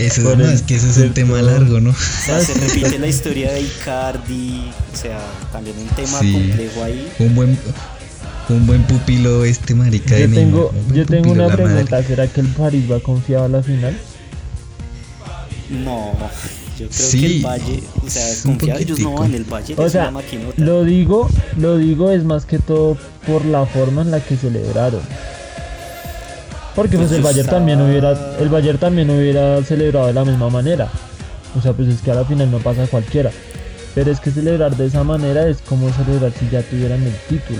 eso, 0.05 0.23
Por 0.23 0.37
no, 0.37 0.45
el 0.45 0.51
es 0.53 0.61
que 0.61 0.75
eso 0.75 0.87
es 0.87 0.97
un 0.97 1.13
tema 1.13 1.41
largo, 1.41 1.79
¿no? 1.81 1.89
O 1.89 1.93
sea, 1.93 2.39
se 2.39 2.53
repite 2.53 2.97
la 2.97 3.07
historia 3.07 3.51
de 3.51 3.61
Icardi. 3.61 4.71
O 4.93 4.95
sea, 4.97 5.19
también 5.51 5.75
un 5.77 5.87
tema 5.89 6.19
Sí. 6.19 6.31
complejo 6.31 6.83
ahí. 6.83 7.11
Un 7.19 7.35
buen 7.35 7.59
un 8.49 8.67
buen 8.67 8.83
pupilo 8.83 9.45
este 9.45 9.73
marica 9.75 10.15
de 10.15 10.21
yo 10.21 10.27
Neymar, 10.27 10.43
tengo, 10.43 10.73
yo 10.93 11.05
tengo 11.05 11.31
una 11.31 11.47
madre. 11.47 11.63
pregunta, 11.63 12.03
¿será 12.03 12.27
que 12.27 12.41
el 12.41 12.47
París 12.47 12.91
va 12.91 12.99
confiado 12.99 13.45
a 13.45 13.49
la 13.49 13.63
final? 13.63 13.97
No, 15.69 16.11
yo 16.77 16.87
creo 16.87 16.87
que 16.89 16.93
Sí, 16.93 17.25
el 17.37 17.45
Valle, 17.45 17.83
o 18.05 18.09
sea, 18.09 18.25
confiar 18.43 18.81
ellos 18.81 18.99
no 18.99 19.13
van, 19.13 19.33
el 19.33 19.43
Valle 19.45 19.73
O 19.77 19.85
es 19.85 19.91
sea, 19.93 20.01
una 20.03 20.11
maquinota. 20.11 20.53
Lo 20.57 20.83
digo, 20.83 21.29
lo 21.57 21.77
digo 21.77 22.11
es 22.11 22.23
más 22.25 22.45
que 22.45 22.59
todo 22.59 22.97
por 23.25 23.45
la 23.45 23.65
forma 23.65 24.01
en 24.01 24.11
la 24.11 24.19
que 24.19 24.35
celebraron. 24.35 25.01
Porque 26.75 26.97
pues 26.97 27.09
Pues 27.09 27.17
el 27.17 27.23
yo 27.23 27.23
Bayern 27.23 27.39
estaba- 27.41 27.57
también 27.59 27.81
hubiera, 27.81 28.35
el 28.39 28.49
Bayern 28.49 28.77
también 28.79 29.09
hubiera 29.09 29.63
celebrado 29.63 30.07
de 30.07 30.13
la 30.13 30.25
misma 30.25 30.49
manera. 30.49 30.89
O 31.57 31.61
sea, 31.61 31.73
pues 31.73 31.87
es 31.89 32.01
que 32.01 32.11
a 32.11 32.15
la 32.15 32.25
final 32.25 32.49
no 32.51 32.59
pasa 32.59 32.87
cualquiera. 32.87 33.31
Pero 33.93 34.09
es 34.11 34.19
que 34.21 34.31
celebrar 34.31 34.75
de 34.77 34.85
esa 34.87 35.03
manera 35.03 35.47
es 35.47 35.57
como 35.61 35.89
celebrar 35.91 36.31
si 36.39 36.49
ya 36.49 36.61
tuvieran 36.63 37.03
el 37.03 37.13
título. 37.29 37.59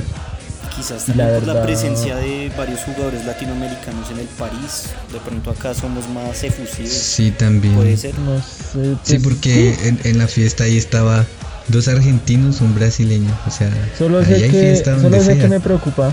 Quizás 0.82 1.08
y 1.10 1.14
la 1.14 1.26
también 1.26 1.46
por 1.46 1.56
la 1.56 1.64
presencia 1.64 2.16
de 2.16 2.52
varios 2.58 2.80
jugadores 2.82 3.24
latinoamericanos 3.26 4.10
en 4.12 4.20
el 4.20 4.26
París. 4.28 4.86
De 5.14 5.20
pronto 5.20 5.52
acá 5.52 5.74
somos 5.76 6.08
más 6.10 6.44
efusivos. 6.44 6.92
Sí, 6.92 7.30
también. 7.32 7.76
Puede 7.76 7.98
ser. 7.98 8.18
No 8.20 8.38
sé. 8.40 8.96
Sí, 9.04 9.20
pues, 9.20 9.24
porque 9.24 9.76
en, 9.88 10.00
en 10.04 10.18
la 10.18 10.28
fiesta 10.28 10.64
ahí 10.64 10.78
estaba 10.78 11.26
dos 11.68 11.88
argentinos, 11.88 12.62
un 12.62 12.74
brasileño, 12.74 13.30
o 13.48 13.52
sea, 13.52 13.70
Solo 13.98 14.20
ahí 14.20 14.26
sé 14.26 14.34
hay 14.36 14.42
que, 14.50 14.60
fiesta 14.60 14.92
donde 14.94 15.10
solo 15.20 15.24
sé 15.24 15.34
sea. 15.34 15.42
que 15.44 15.48
me 15.50 15.60
preocupa. 15.60 16.12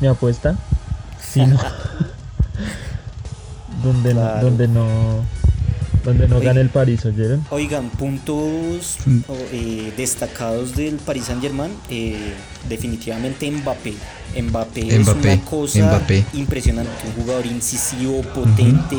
Mi 0.00 0.06
apuesta. 0.08 0.54
Si 1.32 1.44
no. 1.44 1.58
donde 3.82 4.14
no, 4.14 4.20
Claro. 4.20 4.40
donde 4.46 4.68
no. 4.68 5.24
Donde 6.06 6.28
no 6.28 6.40
gane 6.40 6.60
el 6.62 6.70
París, 6.70 7.04
¿oyeron? 7.04 7.44
Oigan, 7.50 7.90
puntos 7.90 8.96
Mm. 9.04 9.18
eh, 9.52 9.92
destacados 9.96 10.74
del 10.76 10.94
Paris 10.96 11.24
Saint 11.26 11.42
Germain, 11.42 11.72
definitivamente 12.68 13.50
Mbappé. 13.50 13.94
Mbappé, 14.42 14.94
es 14.94 15.00
Mbappé, 15.00 15.32
una 15.34 15.44
cosa 15.44 15.78
Mbappé. 15.86 16.24
impresionante, 16.34 16.90
un 17.06 17.22
jugador 17.22 17.46
incisivo, 17.46 18.22
potente. 18.34 18.96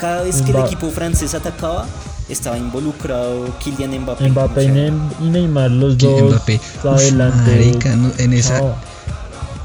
Cada 0.00 0.22
vez 0.22 0.42
que 0.42 0.50
el 0.50 0.56
Mba- 0.56 0.66
equipo 0.66 0.90
francés 0.90 1.34
atacaba, 1.34 1.86
estaba 2.28 2.56
involucrado 2.58 3.56
Kylian 3.58 3.98
Mbappé. 4.02 4.28
Mbappé 4.30 4.60
O 4.60 4.62
y, 4.62 4.66
sea, 4.66 4.74
Nem- 4.74 5.10
y 5.20 5.24
Neymar, 5.30 5.70
los 5.70 5.98
dos 5.98 6.22
Mbappé, 6.30 6.56
uf, 6.56 6.86
adelante. 6.86 7.50
marica, 7.50 7.96
no, 7.96 8.10
en 8.18 8.32
esa, 8.32 8.58
Chao. 8.58 8.74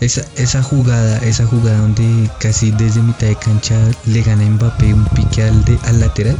Esa, 0.01 0.21
esa 0.35 0.61
jugada, 0.61 1.17
esa 1.19 1.45
jugada 1.45 1.77
donde 1.79 2.29
casi 2.39 2.71
desde 2.71 3.01
mitad 3.01 3.27
de 3.27 3.35
cancha 3.35 3.75
le 4.05 4.21
gana 4.21 4.45
a 4.45 4.49
Mbappé 4.49 4.93
un 4.93 5.05
pique 5.05 5.43
al, 5.43 5.63
de, 5.65 5.77
al 5.85 5.99
lateral, 5.99 6.37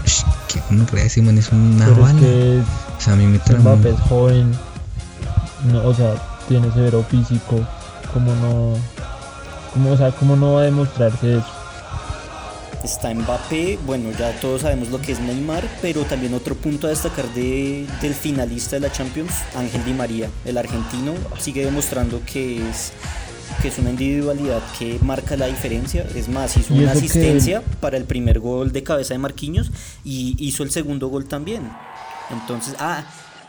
que 0.48 0.62
uno 0.72 0.86
ese 0.96 1.22
man 1.22 1.38
es 1.38 1.52
una 1.52 1.86
Pero 1.86 1.98
es 1.98 2.02
bala. 2.02 2.20
que 2.20 2.62
O 2.98 3.02
sea, 3.02 3.14
a 3.14 3.16
mí 3.16 3.26
me 3.26 3.40
tramó. 3.40 3.76
Mbappé 3.76 3.90
es 3.92 4.00
joven. 4.02 4.52
No, 5.72 5.86
o 5.88 5.94
sea, 5.94 6.16
tiene 6.48 6.72
severo 6.74 7.04
físico. 7.04 7.66
Como 8.14 8.34
no. 8.36 8.78
Como, 9.74 9.92
o 9.92 9.98
sea, 9.98 10.12
¿cómo 10.12 10.36
no 10.36 10.54
va 10.54 10.62
a 10.62 10.66
demostrarse 10.66 11.38
eso? 11.38 11.48
Está 12.84 13.12
Mbappé, 13.14 13.80
bueno, 13.86 14.12
ya 14.18 14.32
todos 14.40 14.62
sabemos 14.62 14.90
lo 14.90 15.02
que 15.02 15.14
es 15.14 15.20
Neymar, 15.20 15.68
pero 15.82 16.04
también 16.04 16.36
otro 16.36 16.54
punto 16.54 16.86
a 16.86 16.92
destacar 16.92 17.26
de, 17.34 17.88
del 18.00 18.14
finalista 18.14 18.76
de 18.76 18.82
la 18.82 18.92
Champions, 18.92 19.32
Ángel 19.56 19.84
Di 19.86 19.94
María, 19.94 20.30
el 20.46 20.56
argentino, 20.56 21.14
sigue 21.40 21.66
demostrando 21.66 22.22
que 22.28 22.58
es, 22.70 22.94
que 23.62 23.68
es 23.70 23.78
una 23.78 23.90
individualidad 23.92 24.62
que 24.78 24.98
marca 25.02 25.36
la 25.38 25.48
diferencia. 25.48 26.06
Es 26.16 26.28
más, 26.30 26.56
hizo 26.58 26.74
Y 26.75 26.80
una 26.80 26.92
que- 26.94 26.98
asistencia 27.00 27.62
para 27.80 27.98
el 27.98 28.04
primer 28.06 28.40
gol 28.40 28.72
de 28.72 28.84
cabeza 28.84 29.14
de 29.14 29.20
Marquinhos 29.20 29.72
y 30.04 30.36
hizo 30.40 30.64
el 30.64 30.72
segundo 30.72 31.08
gol 31.08 31.25
también. 31.25 31.70
Entonces, 32.32 32.75
ah, 32.80 33.04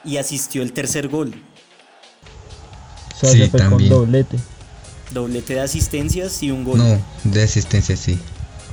y 0.04 0.18
asistió 0.18 0.62
el 0.62 0.72
tercer 0.72 1.08
gol. 1.08 1.34
O 3.14 3.18
sea, 3.18 3.30
Sí, 3.30 3.38
se 3.38 3.48
fue 3.48 3.60
también. 3.60 3.90
con 3.90 4.00
doblete. 4.00 4.36
Doblete 5.12 5.54
de 5.54 5.60
asistencias 5.60 6.42
y 6.42 6.50
un 6.50 6.64
gol. 6.64 6.78
No, 6.78 7.00
de 7.24 7.42
asistencia 7.42 7.96
sí. 7.96 8.18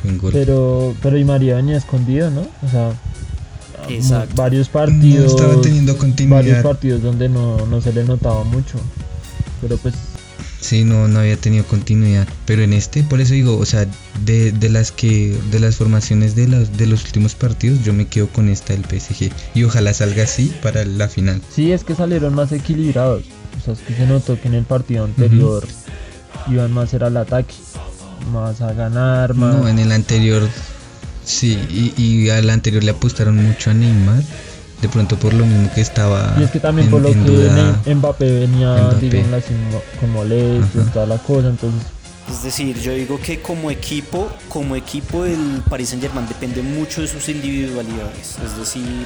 Un 0.03 0.18
gol. 0.18 0.34
Pero, 0.34 0.96
pero 1.01 1.18
María 1.25 1.56
venía 1.56 1.77
escondido, 1.77 2.30
¿no? 2.30 2.42
O 2.42 2.70
sea, 2.70 2.92
Exacto. 3.88 4.36
varios 4.36 4.68
no 4.68 4.74
partidos. 4.74 5.32
estaba 5.34 5.62
teniendo 5.62 5.94
varios 5.94 5.98
continuidad. 5.98 6.63
partidos 6.63 7.01
donde 7.03 7.30
no, 7.30 7.65
no 7.68 7.80
se 7.82 7.94
le 7.94 8.03
notaba 8.03 8.44
mucho. 8.44 8.77
Pero 9.62 9.77
pues, 9.77 9.94
Sí, 10.63 10.86
no, 10.86 11.10
no 11.10 11.20
había 11.20 11.36
tenido 11.36 11.65
continuidad. 11.65 12.25
Pero 12.46 12.62
en 12.62 12.72
este, 12.72 13.03
por 13.03 13.20
eso 13.20 13.34
digo, 13.34 13.58
o 13.58 13.65
sea, 13.65 13.86
de, 14.24 14.53
de 14.53 14.70
las 14.70 14.93
que, 14.93 15.38
de 15.51 15.60
las 15.60 15.75
formaciones 15.75 16.36
de 16.38 16.48
los, 16.48 16.77
de 16.77 16.88
los 16.88 17.03
últimos 17.03 17.36
partidos, 17.36 17.84
yo 17.84 17.91
me 17.91 18.08
quedo 18.08 18.29
con 18.29 18.48
esta 18.48 18.72
del 18.72 18.86
PSG. 18.86 19.29
Y 19.55 19.65
ojalá 19.65 19.93
salga 19.93 20.24
así 20.24 20.53
para 20.62 20.86
la 20.86 21.10
final. 21.10 21.41
sí 21.53 21.74
es 21.74 21.84
que 21.84 21.96
salieron 21.96 22.34
más 22.34 22.53
equilibrados. 22.53 23.25
O 23.60 23.65
sea, 23.65 23.74
es 23.74 23.82
que 23.82 23.93
se 23.93 24.08
notó 24.08 24.39
que 24.39 24.48
en 24.48 24.53
el 24.53 24.63
partido 24.63 25.03
anterior 25.03 25.67
iban 26.50 26.72
más 26.72 26.93
era 26.93 27.08
al 27.08 27.17
ataque. 27.17 27.55
Más 28.32 28.62
a 28.62 28.72
ganar, 28.72 29.34
más. 29.34 29.55
No, 29.55 29.67
en 29.67 29.79
el 29.79 29.91
anterior, 29.91 30.48
sí, 31.25 31.60
y, 31.70 32.01
y 32.01 32.29
al 32.29 32.50
anterior 32.50 32.86
le 32.86 32.91
apostaron 32.91 33.36
mucho 33.36 33.70
a 33.70 33.74
Neymar. 33.74 34.24
De 34.84 34.90
pronto 34.90 35.16
por 35.18 35.34
lo 35.34 35.46
mismo 35.46 35.70
que 35.74 35.82
estaba 35.82 36.36
Y 36.40 36.44
es 36.44 36.52
que 36.52 36.60
también 36.60 36.86
en, 36.88 36.92
por 36.92 37.02
lo 37.02 37.10
en 37.10 37.24
que 37.24 37.30
duda. 37.32 37.80
Mbappé 37.96 38.40
venía, 38.42 38.75
Mbappé. 38.92 39.24
mo- 39.72 39.82
con 40.00 40.10
molestias, 40.12 40.92
toda 40.94 41.06
la 41.08 41.18
cosa, 41.18 41.48
entonces 41.48 41.82
Es 42.30 42.44
decir, 42.44 42.78
yo 42.80 42.92
digo 42.94 43.20
que 43.20 43.42
como 43.42 43.72
equipo, 43.72 44.30
como 44.50 44.75
equipo 44.75 45.25
el 45.25 45.62
Paris 45.70 45.90
Saint 45.90 46.04
Germain 46.04 46.28
depende 46.28 46.62
mucho 46.62 47.02
de 47.02 47.08
sus 47.08 47.28
individualidades. 47.30 48.38
Es 48.46 48.58
decir, 48.58 49.06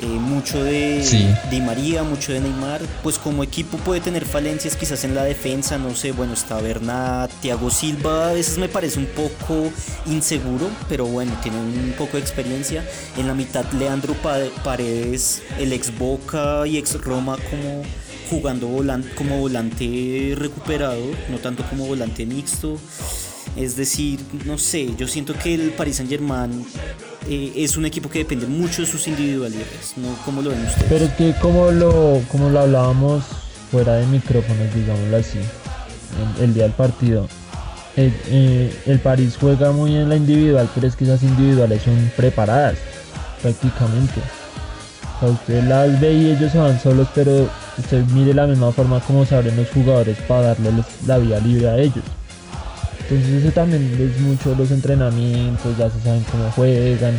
eh, 0.00 0.06
mucho 0.06 0.62
de 0.62 1.02
Sí. 1.04 1.26
Di 1.50 1.60
María, 1.60 2.02
mucho 2.02 2.32
de 2.32 2.40
Neymar. 2.40 2.80
Pues 3.02 3.18
como 3.18 3.42
equipo 3.42 3.76
puede 3.78 4.00
tener 4.00 4.24
falencias 4.24 4.76
quizás 4.76 5.04
en 5.04 5.14
la 5.14 5.24
defensa, 5.24 5.78
no 5.78 5.94
sé, 5.94 6.12
bueno, 6.12 6.32
está 6.34 6.60
Bernat, 6.60 7.30
Thiago 7.40 7.70
Silva, 7.70 8.30
a 8.30 8.32
veces 8.32 8.58
me 8.58 8.68
parece 8.68 8.98
un 8.98 9.06
poco 9.06 9.70
inseguro, 10.06 10.68
pero 10.88 11.06
bueno, 11.06 11.32
tiene 11.42 11.58
un 11.58 11.94
poco 11.98 12.16
de 12.16 12.22
experiencia. 12.22 12.84
En 13.16 13.26
la 13.26 13.34
mitad 13.34 13.64
Leandro 13.72 14.14
Pa- 14.14 14.38
Paredes, 14.64 15.42
el 15.58 15.72
ex 15.72 15.96
Boca 15.98 16.66
y 16.66 16.78
ex 16.78 16.94
Roma 17.00 17.36
como 17.50 17.82
jugando 18.30 18.68
volan- 18.68 19.08
como 19.14 19.38
volante 19.38 20.34
recuperado, 20.36 21.00
no 21.30 21.38
tanto 21.38 21.64
como 21.68 21.86
volante 21.86 22.26
mixto. 22.26 22.78
Es 23.56 23.76
decir, 23.76 24.20
no 24.44 24.58
sé, 24.58 24.94
yo 24.96 25.08
siento 25.08 25.34
que 25.34 25.54
el 25.54 25.70
Paris 25.72 25.96
Saint 25.96 26.10
Germain 26.10 26.64
es 27.28 27.76
un 27.76 27.84
equipo 27.84 28.08
que 28.08 28.20
depende 28.20 28.46
mucho 28.46 28.82
de 28.82 28.88
sus 28.88 29.06
individualidades, 29.06 29.94
¿no? 29.96 30.08
¿Cómo 30.24 30.42
lo 30.42 30.50
ven 30.50 30.64
ustedes? 30.64 30.86
Pero 30.88 31.16
que 31.16 31.38
como 31.40 31.70
lo, 31.70 32.22
como 32.30 32.50
lo 32.50 32.60
hablábamos 32.60 33.24
fuera 33.70 33.94
de 33.94 34.06
micrófonos, 34.06 34.74
digámoslo 34.74 35.16
así, 35.16 35.38
el, 36.40 36.54
día 36.54 36.64
del 36.64 36.72
partido, 36.72 37.28
el, 37.96 38.12
eh, 38.28 39.00
París 39.02 39.36
juega 39.38 39.72
muy 39.72 39.94
en 39.94 40.08
la 40.08 40.16
individual, 40.16 40.68
pero 40.74 40.86
es 40.86 40.96
que 40.96 41.04
esas 41.04 41.22
individuales 41.22 41.82
son 41.82 42.10
preparadas 42.16 42.78
prácticamente. 43.42 44.20
O 45.16 45.20
sea, 45.20 45.28
usted 45.30 45.64
las 45.64 46.00
ve 46.00 46.12
y 46.12 46.30
ellos 46.30 46.52
se 46.52 46.58
van 46.58 46.80
solos, 46.80 47.08
pero 47.14 47.50
usted 47.76 48.04
mire 48.14 48.32
la 48.32 48.46
misma 48.46 48.72
forma 48.72 49.00
como 49.00 49.26
se 49.26 49.34
abren 49.34 49.56
los 49.56 49.68
jugadores 49.68 50.16
para 50.28 50.54
darles 50.54 50.86
la 51.06 51.18
vía 51.18 51.40
libre 51.40 51.68
a 51.68 51.76
ellos. 51.76 52.04
Entonces 53.10 53.42
eso 53.42 53.52
también 53.52 53.90
es 53.98 54.20
mucho 54.20 54.54
los 54.54 54.70
entrenamientos, 54.70 55.78
ya 55.78 55.90
se 55.90 56.00
saben 56.00 56.24
cómo 56.30 56.50
juegan. 56.50 57.18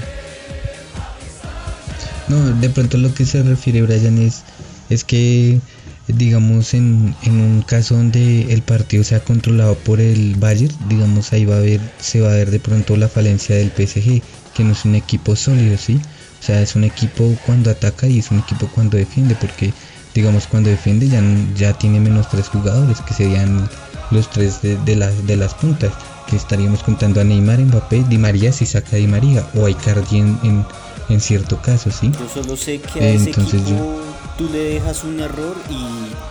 No, 2.27 2.45
de 2.45 2.69
pronto 2.69 2.97
lo 2.97 3.11
que 3.13 3.25
se 3.25 3.41
refiere 3.41 3.81
Brian 3.81 4.19
es, 4.19 4.43
es 4.91 5.03
que 5.03 5.59
digamos 6.07 6.75
en, 6.75 7.15
en 7.23 7.39
un 7.39 7.61
caso 7.63 7.95
donde 7.95 8.53
el 8.53 8.61
partido 8.61 9.03
sea 9.03 9.19
controlado 9.19 9.75
por 9.75 9.99
el 9.99 10.35
Bayern, 10.35 10.75
digamos 10.89 11.33
ahí 11.33 11.45
va 11.45 11.55
a 11.55 11.57
haber, 11.57 11.81
se 11.99 12.21
va 12.21 12.29
a 12.29 12.35
ver 12.35 12.51
de 12.51 12.59
pronto 12.59 12.95
la 12.95 13.07
falencia 13.07 13.55
del 13.55 13.71
PSG, 13.71 14.21
que 14.53 14.63
no 14.63 14.73
es 14.73 14.85
un 14.85 14.93
equipo 14.93 15.35
sólido, 15.35 15.75
¿sí? 15.77 15.99
O 16.39 16.43
sea, 16.43 16.61
es 16.61 16.75
un 16.75 16.83
equipo 16.83 17.35
cuando 17.47 17.71
ataca 17.71 18.07
y 18.07 18.19
es 18.19 18.29
un 18.29 18.39
equipo 18.39 18.69
cuando 18.73 18.97
defiende, 18.97 19.35
porque 19.35 19.73
digamos 20.13 20.45
cuando 20.45 20.69
defiende 20.69 21.07
ya, 21.07 21.21
ya 21.55 21.73
tiene 21.73 21.99
menos 21.99 22.29
tres 22.29 22.47
jugadores, 22.47 23.01
que 23.01 23.13
serían 23.13 23.67
los 24.11 24.29
tres 24.29 24.61
de, 24.61 24.77
de, 24.77 24.95
las, 24.95 25.25
de 25.27 25.35
las 25.37 25.53
puntas, 25.53 25.91
que 26.27 26.35
estaríamos 26.35 26.83
contando 26.83 27.21
a 27.21 27.23
Neymar, 27.23 27.59
Mbappé, 27.59 28.03
Di 28.07 28.17
María 28.17 28.51
si 28.51 28.65
saca 28.65 28.97
Di 28.97 29.07
María, 29.07 29.45
o 29.55 29.65
a 29.65 29.69
Icardi 29.69 30.17
en, 30.19 30.39
en, 30.43 30.65
en 31.09 31.19
cierto 31.21 31.57
caso, 31.61 31.89
¿sí? 31.91 32.11
Yo 32.11 32.41
solo 32.43 32.55
sé 32.55 32.79
que 32.79 32.99
a 32.99 33.09
ese 33.09 33.29
Entonces 33.29 33.61
equipo 33.61 34.01
tú 34.37 34.47
le 34.53 34.59
dejas 34.75 35.03
un 35.03 35.19
error 35.19 35.55
y 35.69 35.85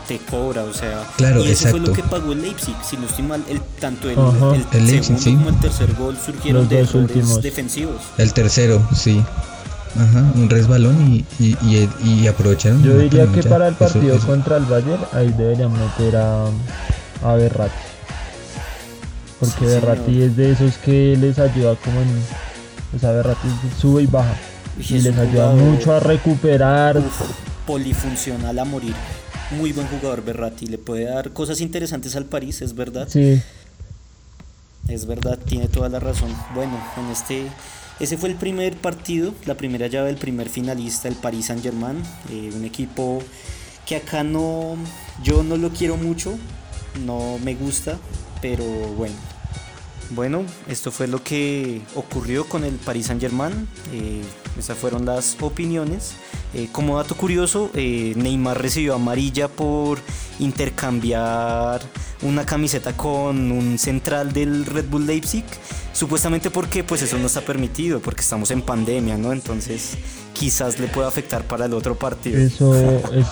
te 0.08 0.18
cobra, 0.30 0.62
o 0.64 0.72
sea, 0.72 1.04
Claro, 1.16 1.44
y 1.44 1.48
eso 1.48 1.68
fue 1.68 1.80
lo 1.80 1.88
exacto. 1.88 2.02
que 2.02 2.08
pagó 2.08 2.32
el 2.32 2.42
Leipzig, 2.42 2.74
si 2.88 2.96
no 2.96 3.06
estoy 3.06 3.24
mal, 3.24 3.44
el, 3.50 3.60
tanto 3.80 4.08
el, 4.08 4.18
Ajá. 4.18 4.54
el 4.54 4.64
El 4.72 4.86
Leipzig, 4.86 5.18
segundo 5.18 5.22
sí. 5.24 5.34
como 5.34 5.48
el 5.50 5.56
tercer 5.60 5.94
gol 5.94 6.16
surgieron 6.24 6.62
Los 6.62 6.70
de 6.70 6.80
dos 6.80 6.90
errores 6.94 7.16
últimos. 7.16 7.42
defensivos. 7.42 7.96
El 8.16 8.32
tercero, 8.32 8.88
sí. 8.96 9.22
Ajá, 9.98 10.24
un 10.36 10.48
resbalón 10.48 10.96
y, 11.12 11.44
y, 11.44 11.56
y, 11.62 11.88
y 12.22 12.26
aprovecharon. 12.28 12.82
Yo 12.84 12.96
diría 12.98 13.26
que 13.26 13.42
para 13.42 13.68
el 13.68 13.74
Eso- 13.74 13.84
partido 13.84 14.16
eso- 14.16 14.26
contra 14.26 14.56
el 14.58 14.64
Bayern, 14.66 15.02
ahí 15.12 15.28
deberían 15.36 15.72
meter 15.72 16.16
a, 16.16 16.44
a 17.22 17.34
Berratti. 17.34 17.76
Porque 19.40 19.58
Sí, 19.60 19.66
Berratti 19.66 20.12
señor. 20.12 20.22
es 20.28 20.36
de 20.36 20.50
esos 20.52 20.78
que 20.78 21.16
les 21.16 21.38
ayuda 21.38 21.76
como 21.76 22.00
en... 22.00 22.08
O 22.96 22.98
sea, 22.98 23.12
Berratti 23.12 23.48
sube 23.80 24.02
y 24.02 24.06
baja. 24.06 24.34
Y 24.78 24.94
Y 24.94 24.96
es 24.98 25.04
les 25.04 25.16
ayuda 25.18 25.52
mucho 25.52 25.92
a 25.92 26.00
recuperar. 26.00 26.98
Uf, 26.98 27.20
polifuncional 27.66 28.58
a 28.58 28.64
morir. 28.64 28.94
Muy 29.50 29.72
buen 29.72 29.86
jugador 29.88 30.22
Berratti, 30.24 30.66
le 30.66 30.78
puede 30.78 31.04
dar 31.04 31.32
cosas 31.32 31.60
interesantes 31.60 32.16
al 32.16 32.24
París, 32.26 32.60
es 32.62 32.74
verdad. 32.74 33.08
Sí, 33.08 33.40
Es 34.88 35.06
verdad, 35.06 35.38
tiene 35.38 35.68
toda 35.68 35.88
la 35.88 36.00
razón. 36.00 36.30
Bueno, 36.54 36.78
en 36.98 37.10
este 37.10 37.46
ese 38.00 38.16
fue 38.16 38.28
el 38.30 38.36
primer 38.36 38.76
partido, 38.76 39.34
la 39.44 39.54
primera 39.56 39.86
llave 39.88 40.06
del 40.06 40.16
primer 40.18 40.48
finalista, 40.48 41.08
el 41.08 41.14
Paris 41.16 41.46
Saint-Germain, 41.46 41.96
eh, 42.30 42.50
un 42.54 42.64
equipo 42.64 43.20
que 43.86 43.96
acá 43.96 44.22
no 44.22 44.76
yo 45.22 45.42
no 45.42 45.56
lo 45.56 45.70
quiero 45.70 45.96
mucho, 45.96 46.38
no 46.98 47.38
me 47.42 47.54
gusta, 47.54 47.98
pero 48.40 48.64
bueno. 48.64 49.14
Bueno, 50.10 50.42
esto 50.68 50.90
fue 50.90 51.06
lo 51.06 51.22
que 51.22 51.82
ocurrió 51.94 52.48
con 52.48 52.64
el 52.64 52.74
Paris 52.76 53.06
Saint-Germain. 53.06 53.68
eh, 53.92 54.22
esas 54.58 54.76
fueron 54.76 55.04
las 55.04 55.36
opiniones. 55.40 56.14
Eh, 56.54 56.68
como 56.72 56.96
dato 56.96 57.14
curioso, 57.14 57.70
eh, 57.74 58.14
Neymar 58.16 58.60
recibió 58.60 58.94
amarilla 58.94 59.48
por 59.48 59.98
intercambiar 60.38 61.80
una 62.22 62.46
camiseta 62.46 62.96
con 62.96 63.52
un 63.52 63.78
central 63.78 64.32
del 64.32 64.64
Red 64.64 64.86
Bull 64.88 65.06
Leipzig. 65.06 65.44
Supuestamente 65.92 66.50
porque 66.50 66.82
pues 66.84 67.02
eso 67.02 67.18
no 67.18 67.26
está 67.26 67.42
permitido, 67.42 68.00
porque 68.00 68.22
estamos 68.22 68.50
en 68.50 68.62
pandemia, 68.62 69.18
¿no? 69.18 69.32
Entonces 69.32 69.98
quizás 70.32 70.78
le 70.78 70.88
pueda 70.88 71.08
afectar 71.08 71.44
para 71.44 71.66
el 71.66 71.74
otro 71.74 71.96
partido. 71.96 72.40
eso 72.40 72.74
es 72.74 73.26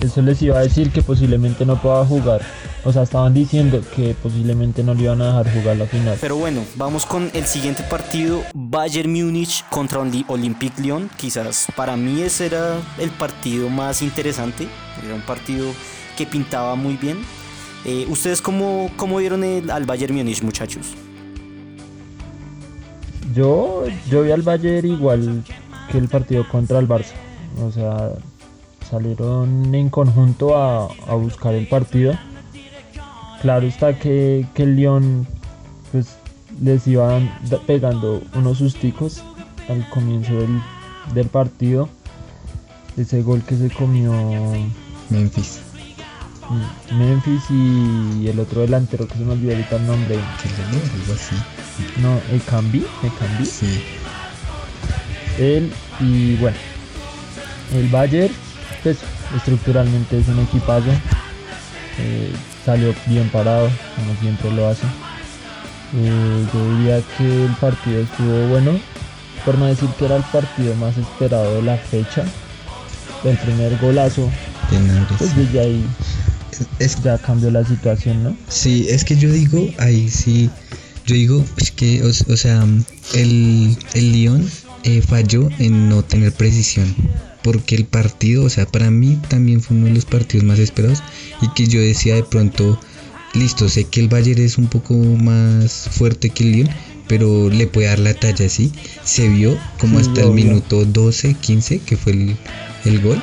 Eso 0.00 0.22
les 0.22 0.40
iba 0.40 0.58
a 0.58 0.62
decir 0.62 0.90
que 0.90 1.02
posiblemente 1.02 1.66
no 1.66 1.80
pueda 1.80 2.04
jugar. 2.06 2.40
O 2.84 2.92
sea, 2.92 3.02
estaban 3.02 3.34
diciendo 3.34 3.82
que 3.94 4.14
posiblemente 4.22 4.82
no 4.82 4.94
le 4.94 5.02
iban 5.02 5.20
a 5.20 5.26
dejar 5.42 5.52
jugar 5.60 5.76
la 5.76 5.84
final. 5.86 6.16
Pero 6.20 6.36
bueno, 6.36 6.62
vamos 6.76 7.04
con 7.04 7.30
el 7.34 7.44
siguiente 7.44 7.82
partido, 7.82 8.42
Bayern 8.54 9.12
Múnich 9.12 9.62
contra 9.68 9.98
Olympique 10.00 10.80
Lyon. 10.80 11.10
Quizás 11.18 11.66
para 11.76 11.96
mí 11.98 12.22
ese 12.22 12.46
era 12.46 12.78
el 12.98 13.10
partido 13.10 13.68
más 13.68 14.00
interesante, 14.00 14.66
era 15.04 15.14
un 15.14 15.20
partido 15.20 15.66
que 16.16 16.24
pintaba 16.24 16.74
muy 16.76 16.96
bien. 16.96 17.18
Eh, 17.84 18.06
¿Ustedes 18.08 18.40
cómo, 18.40 18.90
cómo 18.96 19.18
vieron 19.18 19.44
el- 19.44 19.70
al 19.70 19.84
Bayern 19.84 20.14
Múnich, 20.14 20.42
muchachos? 20.42 20.86
Yo, 23.34 23.84
yo 24.10 24.22
vi 24.22 24.30
al 24.32 24.42
Bayern 24.42 24.86
igual 24.88 25.44
que 25.92 25.98
el 25.98 26.08
partido 26.08 26.48
contra 26.48 26.78
el 26.78 26.88
Barça. 26.88 27.12
O 27.62 27.70
sea, 27.70 28.12
salieron 28.90 29.74
en 29.74 29.88
conjunto 29.88 30.56
a, 30.56 30.86
a 31.06 31.14
buscar 31.14 31.54
el 31.54 31.68
partido. 31.68 32.14
Claro 33.40 33.66
está 33.66 33.98
que, 33.98 34.46
que 34.54 34.64
el 34.64 34.76
Lyon 34.76 35.26
pues 35.92 36.16
les 36.60 36.86
iban 36.86 37.30
pegando 37.66 38.22
unos 38.34 38.58
susticos 38.58 39.22
al 39.68 39.88
comienzo 39.88 40.34
del, 40.34 40.60
del 41.14 41.26
partido. 41.28 41.88
Ese 42.96 43.22
gol 43.22 43.42
que 43.42 43.56
se 43.56 43.70
comió 43.70 44.12
Memphis. 45.08 45.60
Memphis 46.92 47.44
y 47.50 48.26
el 48.26 48.40
otro 48.40 48.62
delantero 48.62 49.06
que 49.06 49.14
se 49.14 49.24
me 49.24 49.32
olvidó 49.32 49.52
ahorita 49.52 49.76
el 49.76 49.86
nombre. 49.86 50.16
algo 50.16 51.14
así. 51.14 51.36
No, 52.02 52.20
el 52.32 52.42
Cambi, 52.42 52.84
el 53.02 53.14
Cambi. 53.14 53.46
Sí. 53.46 53.82
él 55.38 55.72
y 56.00 56.36
bueno 56.36 56.56
el 57.72 57.88
Bayern 57.88 58.34
pues 58.82 58.98
estructuralmente 59.36 60.18
es 60.18 60.28
un 60.28 60.40
equipazo. 60.40 60.90
Eh, 61.98 62.32
salió 62.64 62.94
bien 63.06 63.28
parado 63.30 63.68
como 63.96 64.14
siempre 64.20 64.50
lo 64.52 64.68
hace. 64.68 64.86
Eh, 65.96 66.46
yo 66.54 66.76
diría 66.76 67.02
que 67.18 67.44
el 67.46 67.52
partido 67.54 68.00
estuvo 68.02 68.48
bueno 68.48 68.78
por 69.44 69.58
no 69.58 69.66
decir 69.66 69.88
que 69.98 70.04
era 70.04 70.16
el 70.16 70.22
partido 70.24 70.74
más 70.76 70.96
esperado 70.96 71.56
de 71.56 71.62
la 71.62 71.76
fecha. 71.76 72.24
El 73.24 73.36
primer 73.36 73.76
golazo 73.78 74.30
pues 75.18 75.34
desde 75.36 75.60
ahí 75.60 75.84
Es, 76.78 77.02
ya 77.02 77.18
cambió 77.18 77.50
la 77.50 77.64
situación 77.64 78.22
no 78.22 78.36
Sí, 78.48 78.86
es 78.88 79.04
que 79.04 79.16
yo 79.16 79.32
digo, 79.32 79.68
ahí 79.78 80.08
sí, 80.08 80.50
yo 81.06 81.14
digo 81.14 81.44
es 81.56 81.70
que, 81.70 82.02
o, 82.02 82.08
o 82.08 82.36
sea, 82.36 82.64
el, 83.14 83.76
el 83.94 84.12
Lyon 84.12 84.48
eh, 84.84 85.02
falló 85.02 85.48
en 85.58 85.88
no 85.88 86.02
tener 86.02 86.32
precisión, 86.32 86.94
porque 87.42 87.74
el 87.74 87.84
partido, 87.84 88.44
o 88.44 88.50
sea, 88.50 88.66
para 88.66 88.90
mí 88.90 89.18
también 89.28 89.60
fue 89.60 89.76
uno 89.76 89.86
de 89.86 89.94
los 89.94 90.04
partidos 90.04 90.44
más 90.44 90.58
esperados 90.58 91.02
y 91.40 91.48
que 91.54 91.66
yo 91.66 91.80
decía 91.80 92.14
de 92.14 92.22
pronto, 92.22 92.78
listo, 93.34 93.68
sé 93.68 93.84
que 93.84 94.00
el 94.00 94.08
Bayern 94.08 94.42
es 94.42 94.58
un 94.58 94.66
poco 94.66 94.94
más 94.94 95.88
fuerte 95.90 96.30
que 96.30 96.44
el 96.44 96.52
Lyon, 96.52 96.68
pero 97.08 97.50
le 97.50 97.66
puede 97.66 97.88
dar 97.88 97.98
la 97.98 98.14
talla, 98.14 98.48
¿sí? 98.48 98.72
Se 99.04 99.28
vio 99.28 99.58
como 99.78 99.98
hasta 99.98 100.22
el 100.22 100.30
minuto 100.30 100.84
12, 100.84 101.34
15, 101.34 101.80
que 101.80 101.96
fue 101.96 102.12
el, 102.12 102.36
el 102.84 103.00
gol, 103.00 103.20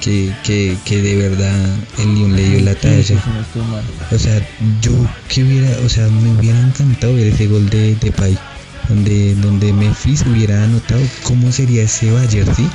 que, 0.00 0.32
que, 0.44 0.76
que 0.84 1.00
de 1.00 1.16
verdad 1.16 1.76
el 1.98 2.14
Lyon 2.14 2.36
le 2.36 2.48
dio 2.48 2.60
la 2.60 2.74
talla. 2.74 3.22
O 4.10 4.18
sea, 4.18 4.46
yo 4.82 4.92
que 5.28 5.42
hubiera, 5.42 5.78
o 5.84 5.88
sea, 5.88 6.08
me 6.08 6.38
hubiera 6.38 6.60
encantado 6.60 7.14
ver 7.14 7.28
ese 7.28 7.46
gol 7.46 7.68
de, 7.70 7.94
de 7.96 8.12
Pay, 8.12 8.36
donde, 8.88 9.34
donde 9.36 9.72
Memphis 9.72 10.24
hubiera 10.26 10.62
anotado 10.62 11.00
cómo 11.22 11.50
sería 11.52 11.84
ese 11.84 12.10
Bayern, 12.10 12.54
¿sí? 12.54 12.66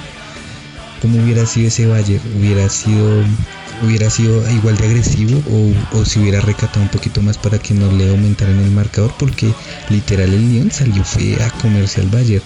Cómo 1.01 1.21
hubiera 1.23 1.45
sido 1.45 1.67
ese 1.67 1.85
Bayern, 1.85 2.21
hubiera 2.37 2.67
sido, 2.69 3.23
hubiera 3.85 4.09
sido 4.09 4.49
igual 4.51 4.75
de 4.77 4.85
agresivo 4.85 5.41
o, 5.49 5.97
o 5.97 6.05
si 6.05 6.19
hubiera 6.19 6.41
recatado 6.41 6.81
un 6.81 6.89
poquito 6.89 7.21
más 7.21 7.37
para 7.37 7.57
que 7.59 7.73
no 7.73 7.91
le 7.91 8.09
aumentaran 8.09 8.59
el 8.59 8.71
marcador, 8.71 9.13
porque 9.17 9.53
literal 9.89 10.33
el 10.33 10.49
Lyon 10.51 10.71
salió 10.71 11.03
fue 11.03 11.41
a 11.41 11.49
comerse 11.61 12.01
al 12.01 12.07
Bayern. 12.07 12.43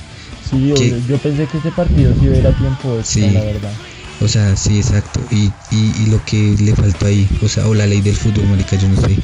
Sí, 0.49 0.71
yo 1.07 1.17
pensé 1.17 1.47
que 1.47 1.57
este 1.57 1.71
partido 1.71 2.13
sí 2.19 2.27
era 2.27 2.51
tiempo 2.51 2.97
extra, 2.99 3.21
Sí. 3.27 3.31
la 3.31 3.41
verdad. 3.43 3.73
O 4.21 4.27
sea, 4.27 4.55
sí, 4.55 4.77
exacto. 4.77 5.19
Y, 5.31 5.51
y, 5.71 5.91
y 6.03 6.05
lo 6.11 6.23
que 6.23 6.55
le 6.59 6.75
faltó 6.75 7.07
ahí, 7.07 7.27
o 7.41 7.49
sea, 7.49 7.67
o 7.67 7.73
la 7.73 7.87
ley 7.87 8.01
del 8.01 8.15
fútbol, 8.15 8.45
marica, 8.47 8.75
yo 8.77 8.87
no 8.87 9.01
sé. 9.01 9.17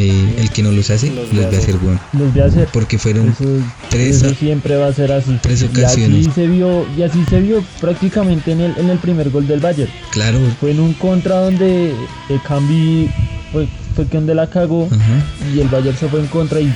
Eh, 0.00 0.34
el 0.38 0.50
que 0.50 0.62
no 0.62 0.72
los 0.72 0.90
hace, 0.90 1.08
Los 1.08 1.28
los, 1.28 1.30
ve 1.32 1.46
ve 1.50 1.56
a 1.56 1.58
hacer 1.58 1.76
bueno. 1.76 2.00
Los 2.12 2.32
voy 2.32 2.42
a 2.42 2.46
hacer. 2.46 2.68
Porque 2.72 2.98
fueron 2.98 3.28
Eso, 3.28 3.44
tres, 3.90 4.16
eso 4.22 4.34
siempre 4.34 4.76
va 4.76 4.86
a 4.88 4.92
ser 4.92 5.12
así. 5.12 5.38
tres 5.42 5.62
Y 5.62 5.64
ocasiones. 5.66 6.26
así 6.26 6.34
se 6.34 6.46
vio, 6.48 6.86
y 6.96 7.02
así 7.02 7.24
se 7.28 7.40
vio 7.40 7.62
prácticamente 7.80 8.52
en 8.52 8.60
el, 8.60 8.76
en 8.78 8.90
el 8.90 8.98
primer 8.98 9.30
gol 9.30 9.46
del 9.46 9.60
Bayern. 9.60 9.90
claro, 10.10 10.38
Fue 10.58 10.70
en 10.72 10.80
un 10.80 10.94
contra 10.94 11.36
donde 11.40 11.92
el 12.28 12.42
Cambi 12.42 13.10
fue, 13.52 13.68
fue 13.94 14.06
que 14.06 14.16
donde 14.16 14.34
la 14.34 14.48
cagó 14.48 14.88
ajá. 14.90 15.24
y 15.54 15.60
el 15.60 15.68
Bayern 15.68 15.96
se 15.96 16.08
fue 16.08 16.20
en 16.20 16.26
contra 16.28 16.60
y 16.60 16.72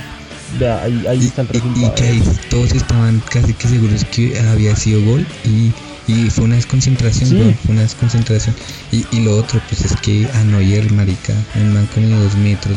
ahí, 0.61 1.05
ahí 1.09 1.19
Y, 1.21 1.25
está 1.25 1.41
el 1.41 1.47
y- 1.47 1.57
y 1.57 1.59
resultado. 1.59 1.95
que 1.95 2.03
ahí 2.03 2.23
todos 2.49 2.71
estaban 2.73 3.21
casi 3.29 3.53
que 3.53 3.67
seguros 3.67 4.05
que 4.05 4.39
había 4.39 4.75
sido 4.75 5.01
gol 5.03 5.25
y, 5.43 5.71
y 6.07 6.29
fue 6.29 6.45
una 6.45 6.55
desconcentración, 6.55 7.29
Sí. 7.29 7.55
fue 7.65 7.73
una 7.73 7.81
desconcentración. 7.81 8.55
Y, 8.91 9.05
y 9.11 9.21
lo 9.23 9.37
otro, 9.37 9.59
pues 9.69 9.81
es 9.85 9.95
que 9.97 10.27
a 10.33 10.43
Neuer, 10.43 10.91
marica, 10.91 11.33
un 11.55 11.73
man 11.73 11.87
como 11.93 12.07
de 12.07 12.19
dos 12.23 12.35
metros. 12.37 12.75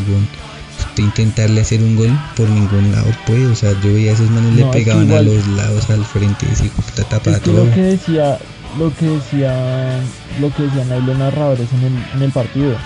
Usted 0.78 1.02
intentarle 1.02 1.60
hacer 1.60 1.82
un 1.82 1.96
gol 1.96 2.10
por 2.36 2.48
ningún 2.48 2.92
lado 2.92 3.06
puede, 3.26 3.46
o 3.46 3.54
sea, 3.54 3.72
yo 3.82 3.92
veía 3.92 4.12
a 4.12 4.14
esos 4.14 4.30
manes 4.30 4.52
No, 4.52 4.66
le 4.66 4.72
pegaban 4.72 5.04
igual- 5.06 5.18
a 5.20 5.22
los 5.22 5.46
lados, 5.48 5.90
al 5.90 6.04
frente, 6.04 6.46
y 6.48 6.52
así, 6.52 6.68
puta, 6.68 7.20
que 7.20 7.30
todo. 7.40 7.64
lo 7.64 7.74
que 7.74 7.82
decía, 7.82 8.38
lo 8.78 8.94
que 8.94 9.06
decía, 9.06 10.00
lo 10.40 10.54
que 10.54 10.62
decían 10.64 10.92
ahí 10.92 11.02
los 11.02 11.18
narradores 11.18 11.66
en 11.72 11.84
el, 11.84 12.02
en 12.14 12.22
el 12.22 12.30
partido. 12.30 12.76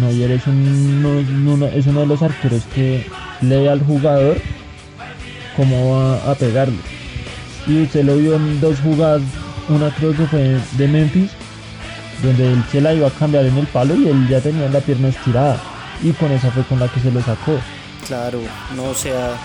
Neuer 0.00 0.32
es 0.32 0.46
un- 0.48 1.02
uno, 1.04 1.52
uno- 1.54 1.66
es 1.68 1.86
uno 1.86 2.00
de 2.00 2.06
los 2.06 2.22
arqueros 2.22 2.62
que 2.74 3.06
lee 3.40 3.68
al 3.68 3.80
jugador 3.80 4.38
cómo 5.56 5.90
va 5.96 6.30
a 6.30 6.34
pegarle. 6.34 6.78
Y 7.66 7.82
usted 7.82 8.04
lo 8.04 8.16
vio 8.16 8.34
en 8.36 8.60
dos 8.60 8.78
jugadas, 8.80 9.22
una 9.68 9.90
creo 9.94 10.16
que 10.16 10.26
fue 10.26 10.60
de 10.72 10.88
Memphis, 10.88 11.30
donde 12.22 12.52
él 12.52 12.64
se 12.70 12.80
la 12.80 12.94
iba 12.94 13.08
a 13.08 13.10
cambiar 13.10 13.44
en 13.44 13.56
el 13.56 13.66
palo 13.66 13.94
y 13.94 14.08
él 14.08 14.28
ya 14.28 14.40
tenía 14.40 14.68
la 14.68 14.80
pierna 14.80 15.08
estirada. 15.08 15.60
Y 16.02 16.12
con 16.12 16.30
esa 16.30 16.50
fue 16.50 16.62
con 16.64 16.78
la 16.78 16.88
que 16.88 17.00
se 17.00 17.10
lo 17.10 17.20
sacó. 17.22 17.58
Claro, 18.06 18.40
no, 18.74 18.84
o 18.84 18.94
sea, 18.94 19.36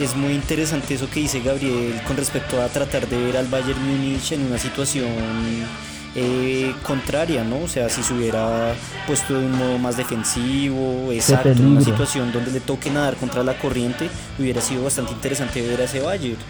es 0.00 0.14
muy 0.14 0.32
interesante 0.32 0.94
eso 0.94 1.10
que 1.10 1.20
dice 1.20 1.40
Gabriel 1.40 2.00
con 2.06 2.16
respecto 2.16 2.60
a 2.62 2.68
tratar 2.68 3.08
de 3.08 3.18
ver 3.18 3.36
al 3.36 3.46
Bayern 3.46 3.82
Múnich 3.84 4.32
en 4.32 4.42
una 4.42 4.58
situación 4.58 5.08
eh, 6.20 6.74
contraria, 6.82 7.44
¿no? 7.44 7.60
O 7.60 7.68
sea, 7.68 7.88
si 7.88 8.02
se 8.02 8.12
hubiera 8.12 8.74
puesto 9.06 9.38
de 9.38 9.46
un 9.46 9.52
modo 9.52 9.78
más 9.78 9.96
defensivo, 9.96 11.12
exacto, 11.12 11.50
en 11.50 11.64
una 11.64 11.80
situación 11.80 12.32
donde 12.32 12.50
le 12.50 12.58
toque 12.58 12.90
nadar 12.90 13.14
contra 13.16 13.44
la 13.44 13.56
corriente, 13.56 14.08
hubiera 14.36 14.60
sido 14.60 14.82
bastante 14.82 15.12
interesante 15.12 15.62
ver 15.62 15.80
a 15.80 15.84
ese 15.84 16.00
Bayern. 16.00 16.40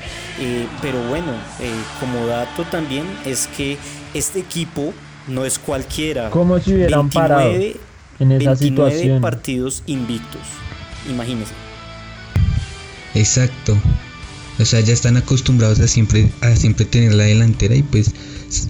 Eh, 0.41 0.67
pero 0.81 1.07
bueno, 1.09 1.33
eh, 1.61 1.71
como 2.01 2.27
dato 2.27 2.65
también 2.65 3.05
es 3.27 3.47
que 3.49 3.77
este 4.15 4.39
equipo 4.39 4.95
no 5.27 5.45
es 5.45 5.59
cualquiera. 5.59 6.31
Como 6.31 6.59
si 6.61 6.73
hubieran 6.73 7.11
parado 7.11 7.51
en 7.51 8.33
esa 8.33 8.55
29 8.55 9.21
partidos 9.21 9.83
invictos, 9.85 10.41
imagínense. 11.11 11.53
Exacto. 13.15 13.77
O 14.59 14.65
sea, 14.65 14.81
ya 14.81 14.95
están 14.95 15.19
acostumbrados 15.19 15.79
a 15.81 15.87
siempre, 15.87 16.31
a 16.41 16.57
siempre 16.57 16.87
tener 16.87 17.13
la 17.13 17.25
delantera 17.25 17.75
y 17.75 17.83
pues 17.83 18.13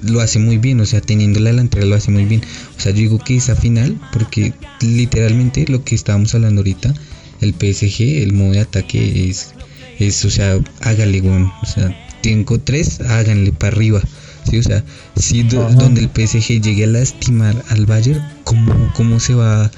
lo 0.02 0.20
hace 0.20 0.38
muy 0.38 0.58
bien, 0.58 0.80
o 0.80 0.86
sea, 0.86 1.00
teniendo 1.00 1.40
la 1.40 1.50
delantera 1.50 1.86
lo 1.86 1.94
hace 1.94 2.10
muy 2.10 2.24
bien. 2.24 2.42
O 2.76 2.80
sea, 2.80 2.92
yo 2.92 2.98
digo 2.98 3.18
que 3.18 3.36
esa 3.36 3.54
final, 3.54 4.00
porque 4.12 4.52
literalmente 4.80 5.66
lo 5.68 5.84
que 5.84 5.94
estábamos 5.94 6.34
hablando 6.34 6.60
ahorita, 6.60 6.94
el 7.40 7.54
PSG, 7.54 8.22
el 8.22 8.32
modo 8.32 8.52
de 8.52 8.60
ataque 8.60 9.28
es, 9.28 9.54
es 9.98 10.24
o 10.24 10.30
sea, 10.30 10.58
hágale, 10.80 11.20
bueno, 11.20 11.52
o 11.62 11.66
sea, 11.66 11.94
tengo 12.22 12.58
tres, 12.60 13.00
háganle 13.00 13.52
para 13.52 13.76
arriba. 13.76 14.02
Sí, 14.48 14.58
o 14.58 14.62
sea, 14.62 14.82
si 15.16 15.42
donde 15.42 16.00
el 16.00 16.08
PSG 16.08 16.60
llegue 16.62 16.84
a 16.84 16.86
lastimar 16.86 17.62
al 17.68 17.84
Bayern, 17.84 18.22
¿cómo, 18.44 18.92
cómo 18.94 19.20
se 19.20 19.34
va 19.34 19.70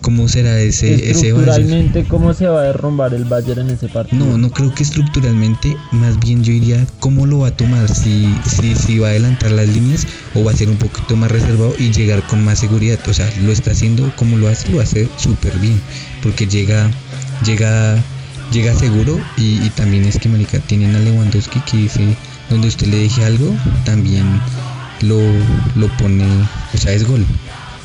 ¿Cómo 0.00 0.28
será 0.28 0.60
ese, 0.60 0.94
ese 1.10 1.28
Estructuralmente, 1.28 2.04
¿cómo 2.04 2.32
se 2.32 2.46
va 2.46 2.60
a 2.60 2.64
derrumbar 2.64 3.14
el 3.14 3.24
Bayern 3.24 3.62
en 3.62 3.70
ese 3.70 3.88
partido? 3.88 4.24
No, 4.24 4.38
no 4.38 4.50
creo 4.50 4.72
que 4.72 4.84
estructuralmente, 4.84 5.76
más 5.90 6.18
bien 6.20 6.44
yo 6.44 6.52
diría 6.52 6.86
cómo 7.00 7.26
lo 7.26 7.40
va 7.40 7.48
a 7.48 7.56
tomar, 7.56 7.88
si, 7.88 8.32
si, 8.46 8.76
si 8.76 8.98
va 9.00 9.08
a 9.08 9.10
adelantar 9.10 9.50
las 9.50 9.68
líneas 9.68 10.06
o 10.34 10.44
va 10.44 10.52
a 10.52 10.56
ser 10.56 10.68
un 10.68 10.76
poquito 10.76 11.16
más 11.16 11.32
reservado 11.32 11.74
y 11.78 11.90
llegar 11.90 12.22
con 12.28 12.44
más 12.44 12.60
seguridad. 12.60 12.98
O 13.08 13.12
sea, 13.12 13.28
lo 13.42 13.50
está 13.50 13.72
haciendo 13.72 14.10
como 14.16 14.36
lo 14.36 14.48
hace, 14.48 14.70
lo 14.70 14.80
hace 14.80 15.08
súper 15.16 15.58
bien, 15.58 15.80
porque 16.22 16.46
llega, 16.46 16.88
llega, 17.44 17.96
llega 18.52 18.74
seguro 18.74 19.18
y, 19.36 19.68
también 19.70 20.04
es 20.04 20.18
que, 20.18 20.28
marica, 20.28 20.60
tienen 20.60 20.94
a 20.94 21.00
Lewandowski 21.00 21.60
que 21.60 21.76
dice, 21.76 22.16
donde 22.50 22.68
usted 22.68 22.86
le 22.86 22.98
deje 22.98 23.24
algo, 23.24 23.52
también 23.84 24.40
lo, 25.02 25.18
lo 25.74 25.88
pone, 25.96 26.24
o 26.72 26.78
sea, 26.78 26.92
es 26.92 27.06
gol. 27.06 27.26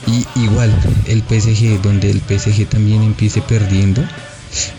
Y 0.07 0.25
igual, 0.39 0.71
el 1.07 1.21
PSG, 1.21 1.81
donde 1.81 2.11
el 2.11 2.19
PSG 2.19 2.67
también 2.67 3.03
empiece 3.03 3.41
perdiendo, 3.41 4.01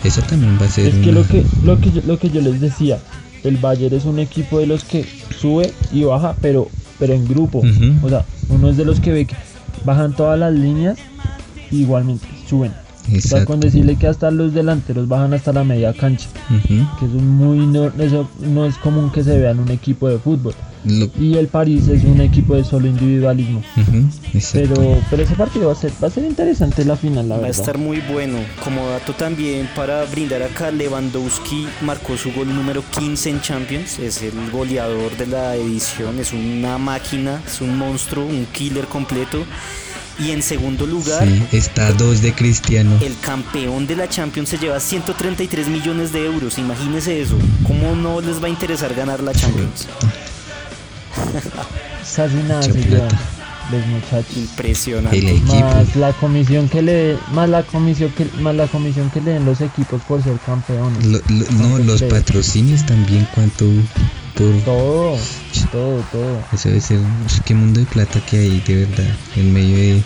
eso 0.03 0.21
también 0.21 0.57
va 0.61 0.65
a 0.65 0.69
ser. 0.69 0.87
Es 0.87 0.95
que, 1.03 1.11
lo, 1.11 1.27
que, 1.27 1.43
lo, 1.63 1.79
que 1.79 1.91
yo, 1.91 2.01
lo 2.05 2.19
que 2.19 2.29
yo 2.29 2.41
les 2.41 2.61
decía, 2.61 2.99
el 3.43 3.57
Bayern 3.57 3.95
es 3.95 4.05
un 4.05 4.19
equipo 4.19 4.59
de 4.59 4.67
los 4.67 4.83
que 4.83 5.05
sube 5.39 5.73
y 5.91 6.03
baja, 6.03 6.35
pero, 6.41 6.69
pero 6.99 7.13
en 7.13 7.27
grupo. 7.27 7.61
O 8.01 8.09
sea, 8.09 8.25
uno 8.49 8.69
es 8.69 8.77
de 8.77 8.85
los 8.85 8.99
que 8.99 9.11
ve 9.11 9.25
que 9.25 9.35
bajan 9.83 10.15
todas 10.15 10.39
las 10.39 10.53
líneas 10.53 10.97
y 11.71 11.81
igualmente 11.81 12.25
suben. 12.47 12.73
O 13.15 13.21
sea, 13.21 13.45
con 13.45 13.59
decirle 13.59 13.97
que 13.97 14.07
hasta 14.07 14.31
los 14.31 14.53
delanteros 14.53 15.07
bajan 15.07 15.33
hasta 15.33 15.53
la 15.53 15.63
media 15.63 15.93
cancha, 15.93 16.27
que 16.99 17.05
es 17.05 17.11
muy 17.11 17.65
no, 17.67 17.87
eso 17.99 18.29
no 18.39 18.65
es 18.65 18.77
común 18.77 19.11
que 19.11 19.23
se 19.23 19.37
vea 19.37 19.51
en 19.51 19.59
un 19.59 19.69
equipo 19.69 20.09
de 20.09 20.17
fútbol. 20.17 20.53
Y 21.19 21.37
el 21.37 21.47
París 21.47 21.87
es 21.87 22.03
un 22.03 22.21
equipo 22.21 22.55
de 22.55 22.63
solo 22.63 22.87
individualismo. 22.87 23.61
pero, 24.53 25.01
pero 25.09 25.23
ese 25.23 25.35
partido 25.35 25.67
va 25.67 25.73
a 25.73 25.75
ser, 25.75 25.91
va 26.03 26.07
a 26.07 26.11
ser 26.11 26.23
interesante 26.25 26.85
la 26.85 26.95
final, 26.95 27.27
la 27.27 27.35
va 27.35 27.41
verdad. 27.41 27.57
Va 27.57 27.57
a 27.57 27.65
estar 27.65 27.77
muy 27.77 28.01
bueno. 28.01 28.37
Como 28.63 28.87
dato 28.87 29.13
también 29.13 29.69
para 29.75 30.03
brindar 30.05 30.43
acá, 30.43 30.71
Lewandowski 30.71 31.67
marcó 31.81 32.17
su 32.17 32.31
gol 32.33 32.53
número 32.53 32.83
15 32.97 33.29
en 33.29 33.41
Champions. 33.41 33.99
Es 33.99 34.21
el 34.21 34.51
goleador 34.51 35.15
de 35.17 35.27
la 35.27 35.55
edición. 35.55 36.19
Es 36.19 36.33
una 36.33 36.77
máquina, 36.77 37.41
es 37.45 37.61
un 37.61 37.77
monstruo, 37.77 38.25
un 38.25 38.45
killer 38.51 38.85
completo. 38.85 39.45
Y 40.17 40.31
en 40.31 40.41
segundo 40.41 40.85
lugar, 40.85 41.27
está 41.51 41.91
dos 41.91 42.21
de 42.21 42.33
Cristiano. 42.33 42.97
El 43.01 43.17
campeón 43.19 43.85
de 43.85 43.97
la 43.97 44.07
Champions 44.07 44.47
se 44.47 44.57
lleva 44.57 44.79
133 44.79 45.67
millones 45.67 46.13
de 46.13 46.25
euros. 46.25 46.57
Imagínese 46.57 47.21
eso. 47.21 47.37
¿Cómo 47.67 47.95
no 47.95 48.21
les 48.21 48.41
va 48.41 48.47
a 48.47 48.49
interesar 48.49 48.93
ganar 48.95 49.21
la 49.21 49.33
Champions? 49.33 49.87
Casi 52.15 52.35
nada 52.47 52.63
se 52.63 52.73
los 53.71 53.87
muchachos. 53.87 54.37
Impresionante. 54.37 55.41
Más 55.45 55.95
la 55.95 56.13
comisión 56.13 56.69
que 56.69 56.81
le 56.81 57.17
más 57.33 57.49
la 57.49 57.63
comisión 57.63 58.11
que 58.11 58.25
más 58.39 58.55
la 58.55 58.67
comisión 58.67 59.09
que 59.09 59.21
le 59.21 59.31
den 59.31 59.45
los 59.45 59.61
equipos 59.61 60.01
por 60.03 60.23
ser 60.23 60.37
campeones. 60.45 61.03
no, 61.51 61.79
los 61.79 62.03
patrocinios 62.03 62.85
también 62.85 63.27
cuánto 63.33 63.65
por 64.35 64.53
todo, 64.65 65.17
todo, 65.71 66.03
todo. 66.11 66.43
Eso 66.51 66.69
debe 66.69 66.81
ser 66.81 66.99
qué 67.45 67.53
mundo 67.53 67.79
de 67.79 67.85
plata 67.85 68.19
que 68.29 68.37
hay 68.37 68.61
de 68.61 68.85
verdad 68.85 69.15
en 69.35 69.53
medio 69.53 69.77
de 69.77 70.03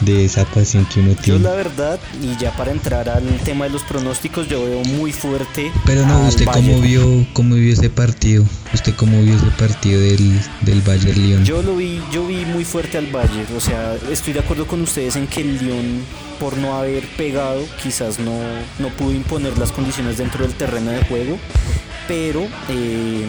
de 0.00 0.24
esa 0.24 0.44
pasión 0.44 0.86
que 0.86 1.00
uno 1.00 1.14
tiene. 1.14 1.38
Yo 1.38 1.48
la 1.48 1.54
verdad, 1.54 2.00
y 2.22 2.36
ya 2.36 2.52
para 2.56 2.72
entrar 2.72 3.08
al 3.08 3.24
tema 3.44 3.64
de 3.64 3.70
los 3.70 3.82
pronósticos, 3.82 4.48
yo 4.48 4.64
veo 4.64 4.82
muy 4.84 5.12
fuerte. 5.12 5.72
Pero 5.86 6.06
no, 6.06 6.26
¿usted 6.26 6.46
cómo 6.46 6.80
vio, 6.80 7.26
cómo 7.32 7.54
vio 7.54 7.72
ese 7.72 7.90
partido? 7.90 8.44
¿Usted 8.72 8.94
cómo 8.94 9.22
vio 9.22 9.34
ese 9.34 9.46
partido 9.58 10.00
del, 10.00 10.40
del 10.62 10.80
Bayern 10.82 11.20
Lyon? 11.20 11.44
Yo 11.44 11.62
lo 11.62 11.76
vi, 11.76 12.00
yo 12.12 12.26
vi 12.26 12.44
muy 12.44 12.64
fuerte 12.64 12.98
al 12.98 13.06
Bayern. 13.06 13.56
O 13.56 13.60
sea, 13.60 13.96
estoy 14.10 14.32
de 14.32 14.40
acuerdo 14.40 14.66
con 14.66 14.80
ustedes 14.82 15.16
en 15.16 15.26
que 15.26 15.40
el 15.40 15.58
Lyon, 15.58 16.02
por 16.40 16.56
no 16.56 16.76
haber 16.76 17.04
pegado, 17.16 17.62
quizás 17.82 18.18
no, 18.18 18.38
no 18.78 18.88
pudo 18.90 19.12
imponer 19.12 19.56
las 19.58 19.72
condiciones 19.72 20.18
dentro 20.18 20.44
del 20.44 20.54
terreno 20.54 20.90
de 20.90 21.04
juego. 21.04 21.38
Pero 22.06 22.46
eh, 22.68 23.24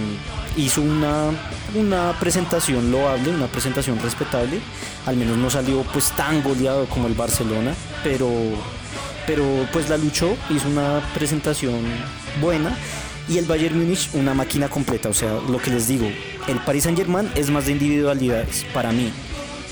hizo 0.57 0.81
una, 0.81 1.31
una 1.75 2.13
presentación 2.19 2.91
loable, 2.91 3.29
una 3.29 3.47
presentación 3.47 3.99
respetable. 3.99 4.59
Al 5.05 5.17
menos 5.17 5.37
no 5.37 5.49
salió 5.49 5.83
pues 5.93 6.11
tan 6.11 6.41
goleado 6.43 6.85
como 6.87 7.07
el 7.07 7.13
Barcelona, 7.13 7.73
pero, 8.03 8.29
pero 9.27 9.43
pues 9.71 9.89
la 9.89 9.97
luchó, 9.97 10.35
hizo 10.49 10.67
una 10.67 11.01
presentación 11.13 11.81
buena. 12.41 12.77
Y 13.27 13.39
el 13.39 13.45
Bayern 13.45 13.79
Múnich 13.79 14.09
una 14.13 14.35
máquina 14.35 14.69
completa, 14.69 15.09
o 15.09 15.13
sea, 15.13 15.39
lo 15.49 15.57
que 15.57 15.71
les 15.71 15.87
digo, 15.87 16.07
el 16.47 16.59
Paris 16.59 16.83
Saint 16.83 16.95
Germain 16.97 17.27
es 17.33 17.49
más 17.49 17.65
de 17.65 17.71
individualidades 17.71 18.67
para 18.71 18.91
mí. 18.91 19.11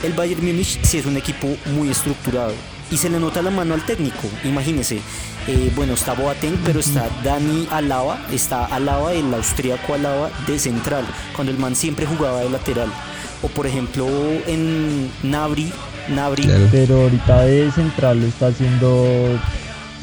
El 0.01 0.13
Bayern 0.13 0.43
Múnich 0.43 0.79
sí 0.81 0.97
es 0.97 1.05
un 1.05 1.17
equipo 1.17 1.55
muy 1.67 1.91
estructurado, 1.91 2.53
y 2.93 2.97
se 2.97 3.09
le 3.09 3.19
nota 3.19 3.41
la 3.41 3.49
mano 3.49 3.73
al 3.73 3.83
técnico. 3.83 4.29
Imagínese, 4.43 5.01
eh, 5.47 5.71
bueno, 5.75 5.93
está 5.93 6.13
Boateng, 6.13 6.59
pero 6.63 6.79
está 6.79 7.09
Dani 7.23 7.67
Alaba, 7.71 8.23
está 8.31 8.65
Alaba, 8.65 9.13
el 9.13 9.33
austríaco 9.33 9.95
Alaba 9.95 10.29
de 10.45 10.59
central, 10.59 11.03
cuando 11.35 11.51
el 11.51 11.57
man 11.57 11.75
siempre 11.75 12.05
jugaba 12.05 12.41
de 12.41 12.51
lateral. 12.51 12.93
O 13.41 13.47
por 13.47 13.65
ejemplo 13.65 14.07
en 14.45 15.09
Nabri, 15.23 15.73
Nabri. 16.07 16.47
Pero 16.71 17.01
ahorita 17.01 17.41
de 17.41 17.71
central 17.71 18.21
lo 18.21 18.27
está 18.27 18.47
haciendo 18.47 19.39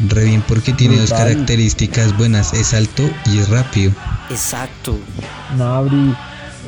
re 0.08 0.24
bien 0.24 0.42
porque 0.48 0.72
tiene 0.72 0.98
dos 0.98 1.10
características 1.10 2.16
buenas, 2.18 2.52
es 2.54 2.74
alto 2.74 3.08
y 3.26 3.38
es 3.38 3.48
rápido. 3.48 3.92
Exacto. 4.30 4.98
Nabri 5.56 6.14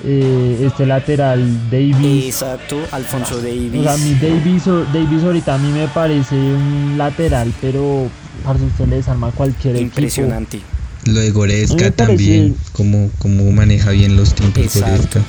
eh, 0.04 0.64
este 0.66 0.86
lateral 0.86 1.70
Davis. 1.70 2.26
Exacto, 2.26 2.76
Alfonso 2.90 3.40
Davis. 3.40 3.74
O 3.74 3.82
sea, 3.82 3.96
mi 3.96 4.14
Davis, 4.14 4.64
Davis 4.92 5.22
ahorita 5.22 5.54
a 5.54 5.58
mí 5.58 5.70
me 5.70 5.86
parece 5.88 6.34
un 6.34 6.94
lateral, 6.98 7.52
pero 7.60 8.08
para 8.44 8.58
usted 8.58 8.88
le 8.88 8.96
desarma 8.96 9.30
cualquier 9.30 9.76
Impresionante. 9.76 10.60
Lo 11.04 11.20
de 11.20 11.30
Goretzka 11.30 11.90
también, 11.90 12.56
como, 12.72 13.10
como 13.18 13.50
maneja 13.52 13.90
bien 13.90 14.16
los 14.16 14.34
tiempos 14.34 14.74
Goretzka. 14.74 15.20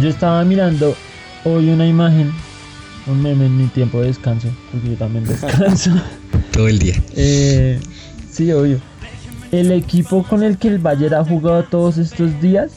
Yo 0.00 0.08
estaba 0.08 0.44
mirando 0.44 0.94
hoy 1.44 1.68
una 1.70 1.86
imagen, 1.86 2.32
un 3.06 3.22
meme 3.22 3.46
en 3.46 3.56
mi 3.56 3.66
tiempo 3.66 4.00
de 4.00 4.08
descanso, 4.08 4.48
porque 4.70 4.90
yo 4.90 4.96
también 4.96 5.24
descanso. 5.24 5.90
Todo 6.52 6.68
el 6.68 6.78
día. 6.78 7.02
Eh, 7.16 7.80
sí, 8.30 8.52
obvio. 8.52 8.80
El 9.50 9.72
equipo 9.72 10.22
con 10.22 10.42
el 10.42 10.56
que 10.56 10.68
el 10.68 10.78
Bayern 10.78 11.14
ha 11.14 11.24
jugado 11.24 11.64
todos 11.64 11.98
estos 11.98 12.40
días 12.40 12.72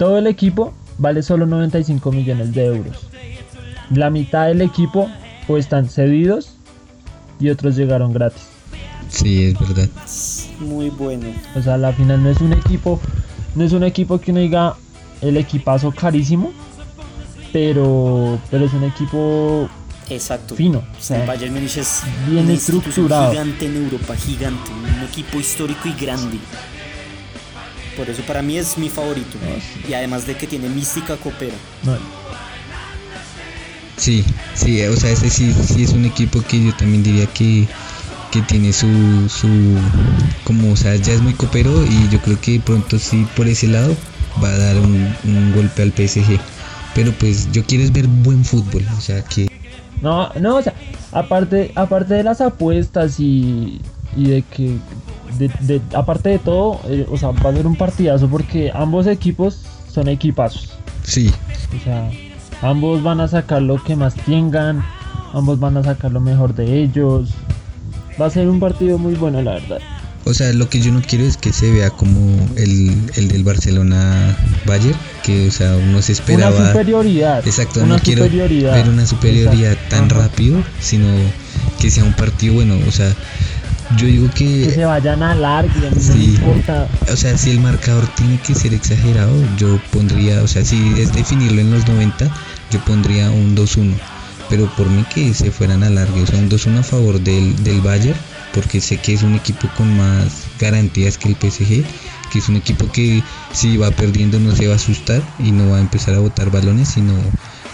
todo 0.00 0.16
el 0.16 0.26
equipo 0.26 0.72
vale 0.96 1.22
solo 1.22 1.44
95 1.44 2.10
millones 2.10 2.54
de 2.54 2.64
euros. 2.64 3.06
La 3.90 4.08
mitad 4.08 4.46
del 4.46 4.62
equipo 4.62 5.10
o 5.46 5.58
están 5.58 5.90
cedidos 5.90 6.54
y 7.38 7.50
otros 7.50 7.76
llegaron 7.76 8.14
gratis. 8.14 8.44
Sí, 9.10 9.44
es 9.44 9.60
verdad. 9.60 9.90
Muy 10.60 10.88
bueno. 10.88 11.26
O 11.54 11.60
sea, 11.60 11.76
la 11.76 11.92
final 11.92 12.22
no 12.22 12.30
es 12.30 12.40
un 12.40 12.54
equipo, 12.54 12.98
no 13.54 13.62
es 13.62 13.74
un 13.74 13.84
equipo 13.84 14.18
que 14.18 14.30
uno 14.30 14.40
diga 14.40 14.74
el 15.20 15.36
equipazo 15.36 15.92
carísimo, 15.92 16.50
pero, 17.52 18.38
pero 18.50 18.64
es 18.64 18.72
un 18.72 18.84
equipo 18.84 19.68
Exacto. 20.08 20.54
Fino. 20.54 20.82
el 21.10 21.26
Bayern 21.26 21.52
Munich 21.52 21.76
es 21.76 22.04
bien 22.26 22.50
estructurado. 22.50 23.32
gigante 23.32 23.66
en 23.66 23.76
Europa, 23.76 24.16
gigante, 24.16 24.70
un 24.72 25.04
equipo 25.04 25.38
histórico 25.38 25.88
y 25.88 25.92
grande. 25.92 26.38
Por 27.96 28.08
eso 28.08 28.22
para 28.22 28.42
mí 28.42 28.56
es 28.56 28.78
mi 28.78 28.88
favorito. 28.88 29.38
Y 29.88 29.94
además 29.94 30.26
de 30.26 30.36
que 30.36 30.46
tiene 30.46 30.68
mística 30.68 31.16
copera. 31.16 31.54
Sí, 33.96 34.24
sí, 34.54 34.82
o 34.82 34.96
sea, 34.96 35.10
ese 35.10 35.28
sí, 35.28 35.52
sí 35.52 35.82
es 35.82 35.92
un 35.92 36.06
equipo 36.06 36.40
que 36.42 36.64
yo 36.64 36.74
también 36.74 37.02
diría 37.02 37.26
que, 37.26 37.68
que 38.30 38.40
tiene 38.42 38.72
su, 38.72 39.28
su, 39.28 39.48
como, 40.44 40.72
o 40.72 40.76
sea, 40.76 40.96
ya 40.96 41.12
es 41.12 41.20
muy 41.20 41.34
copero 41.34 41.84
y 41.84 42.08
yo 42.08 42.18
creo 42.20 42.40
que 42.40 42.60
pronto 42.60 42.98
sí 42.98 43.26
por 43.36 43.46
ese 43.46 43.66
lado 43.66 43.94
va 44.42 44.48
a 44.48 44.56
dar 44.56 44.76
un, 44.78 45.52
golpe 45.54 45.82
al 45.82 45.92
PSG. 45.92 46.40
Pero 46.94 47.12
pues 47.12 47.52
yo 47.52 47.62
quiero 47.64 47.84
es 47.84 47.92
ver 47.92 48.06
buen 48.06 48.44
fútbol, 48.44 48.84
o 48.96 49.00
sea 49.00 49.22
que... 49.22 49.50
No, 50.00 50.32
no, 50.40 50.56
o 50.56 50.62
sea, 50.62 50.72
aparte, 51.12 51.72
aparte 51.74 52.14
de 52.14 52.22
las 52.22 52.40
apuestas 52.40 53.20
y, 53.20 53.82
y 54.16 54.24
de 54.30 54.42
que, 54.42 54.76
de, 55.38 55.50
de- 55.60 55.80
aparte 55.94 56.28
de 56.30 56.38
todo, 56.38 56.80
eh, 56.86 57.06
o 57.10 57.16
sea, 57.16 57.30
va 57.30 57.50
a 57.50 57.52
ser 57.54 57.66
un 57.66 57.76
partidazo 57.76 58.28
porque 58.28 58.70
ambos 58.74 59.06
equipos 59.06 59.60
son 59.92 60.08
equipazos. 60.08 60.70
Sí, 61.02 61.32
O 61.78 61.82
sea, 61.84 62.10
ambos 62.62 63.02
van 63.02 63.20
a 63.20 63.28
sacar 63.28 63.62
lo 63.62 63.82
que 63.82 63.96
más 63.96 64.14
tengan, 64.14 64.84
ambos 65.32 65.58
van 65.58 65.76
a 65.76 65.82
sacar 65.82 66.12
lo 66.12 66.20
mejor 66.20 66.54
de 66.54 66.82
ellos. 66.82 67.30
Va 68.20 68.26
a 68.26 68.30
ser 68.30 68.48
un 68.48 68.60
partido 68.60 68.98
muy 68.98 69.14
bueno, 69.14 69.40
la 69.42 69.52
verdad. 69.54 69.78
o 70.26 70.34
sea, 70.34 70.52
lo 70.52 70.68
que 70.68 70.80
yo 70.80 70.92
no 70.92 71.00
quiero 71.00 71.24
es 71.24 71.36
que 71.38 71.52
se 71.52 71.70
vea 71.72 71.88
como 71.90 72.20
el, 72.56 72.90
el 73.16 73.28
del 73.28 73.42
Barcelona 73.44 74.36
Bayern, 74.66 74.96
que 75.24 75.48
o 75.48 75.50
sea, 75.50 75.74
uno 75.76 76.02
se 76.02 76.12
esperaba... 76.12 76.54
Una 76.56 76.68
superioridad. 76.72 77.46
Exacto, 77.46 77.80
una 77.82 77.96
no 77.96 78.02
quiero 78.02 78.24
superioridad. 78.24 78.74
ver 78.74 78.88
una 78.90 79.06
superioridad 79.06 79.72
Exacto. 79.72 79.96
tan 79.96 80.04
Ajá. 80.10 80.28
rápido, 80.28 80.62
sino 80.80 81.06
que 81.80 81.90
sea 81.90 82.04
un 82.04 82.12
partido 82.12 82.54
bueno, 82.54 82.76
o 82.86 82.92
sea, 82.92 83.10
yo 83.96 84.06
digo 84.06 84.28
Que 84.34 84.66
se 84.70 84.74
que... 84.76 84.84
vayan 84.84 85.22
a 85.22 85.34
no 85.34 86.00
Sí. 86.00 86.12
me 86.18 86.24
importa. 86.24 86.88
O 87.12 87.16
sea, 87.16 87.36
si 87.36 87.50
el 87.50 87.60
marcador 87.60 88.06
tiene 88.14 88.38
que 88.40 88.54
ser 88.54 88.74
exagerado, 88.74 89.32
yo 89.56 89.78
pondría, 89.90 90.42
o 90.42 90.48
sea, 90.48 90.64
si 90.64 90.94
es 90.98 91.12
definirlo 91.12 91.60
en 91.60 91.70
los 91.70 91.86
90, 91.86 92.30
yo 92.70 92.80
pondría 92.84 93.30
un 93.30 93.56
2-1. 93.56 93.94
Pero 94.48 94.68
por 94.76 94.88
mí 94.88 95.04
que 95.14 95.32
se 95.34 95.50
fueran 95.52 95.82
a 95.84 95.90
largo, 95.90 96.22
o 96.22 96.26
sea, 96.26 96.38
un 96.38 96.48
2-1 96.50 96.78
a 96.78 96.82
favor 96.82 97.20
del, 97.20 97.62
del 97.62 97.80
Bayern, 97.80 98.18
porque 98.52 98.80
sé 98.80 98.96
que 98.96 99.14
es 99.14 99.22
un 99.22 99.34
equipo 99.34 99.68
con 99.76 99.96
más 99.96 100.42
garantías 100.58 101.16
que 101.18 101.28
el 101.28 101.36
PSG, 101.36 101.84
que 102.32 102.38
es 102.38 102.48
un 102.48 102.56
equipo 102.56 102.90
que 102.90 103.22
si 103.52 103.76
va 103.76 103.90
perdiendo 103.92 104.40
no 104.40 104.54
se 104.54 104.66
va 104.66 104.72
a 104.74 104.76
asustar 104.76 105.22
y 105.38 105.52
no 105.52 105.70
va 105.70 105.76
a 105.76 105.80
empezar 105.80 106.14
a 106.14 106.18
botar 106.18 106.50
balones, 106.50 106.88
sino 106.88 107.14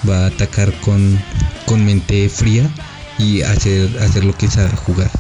va 0.09 0.25
a 0.25 0.27
atacar 0.27 0.73
con, 0.81 1.19
con 1.65 1.85
mente 1.85 2.29
fría 2.29 2.69
y 3.19 3.41
hacer, 3.43 3.89
hacer 4.03 4.25
lo 4.25 4.37
que 4.37 4.49
sabe 4.51 4.71
jugar. 4.77 5.11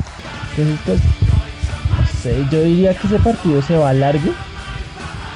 Entonces, 0.56 0.80
pues, 0.86 1.00
no 1.00 2.06
sé, 2.22 2.46
yo 2.50 2.62
diría 2.62 2.94
que 2.94 3.06
ese 3.06 3.18
partido 3.18 3.60
se 3.62 3.76
va 3.76 3.92
largo 3.92 4.32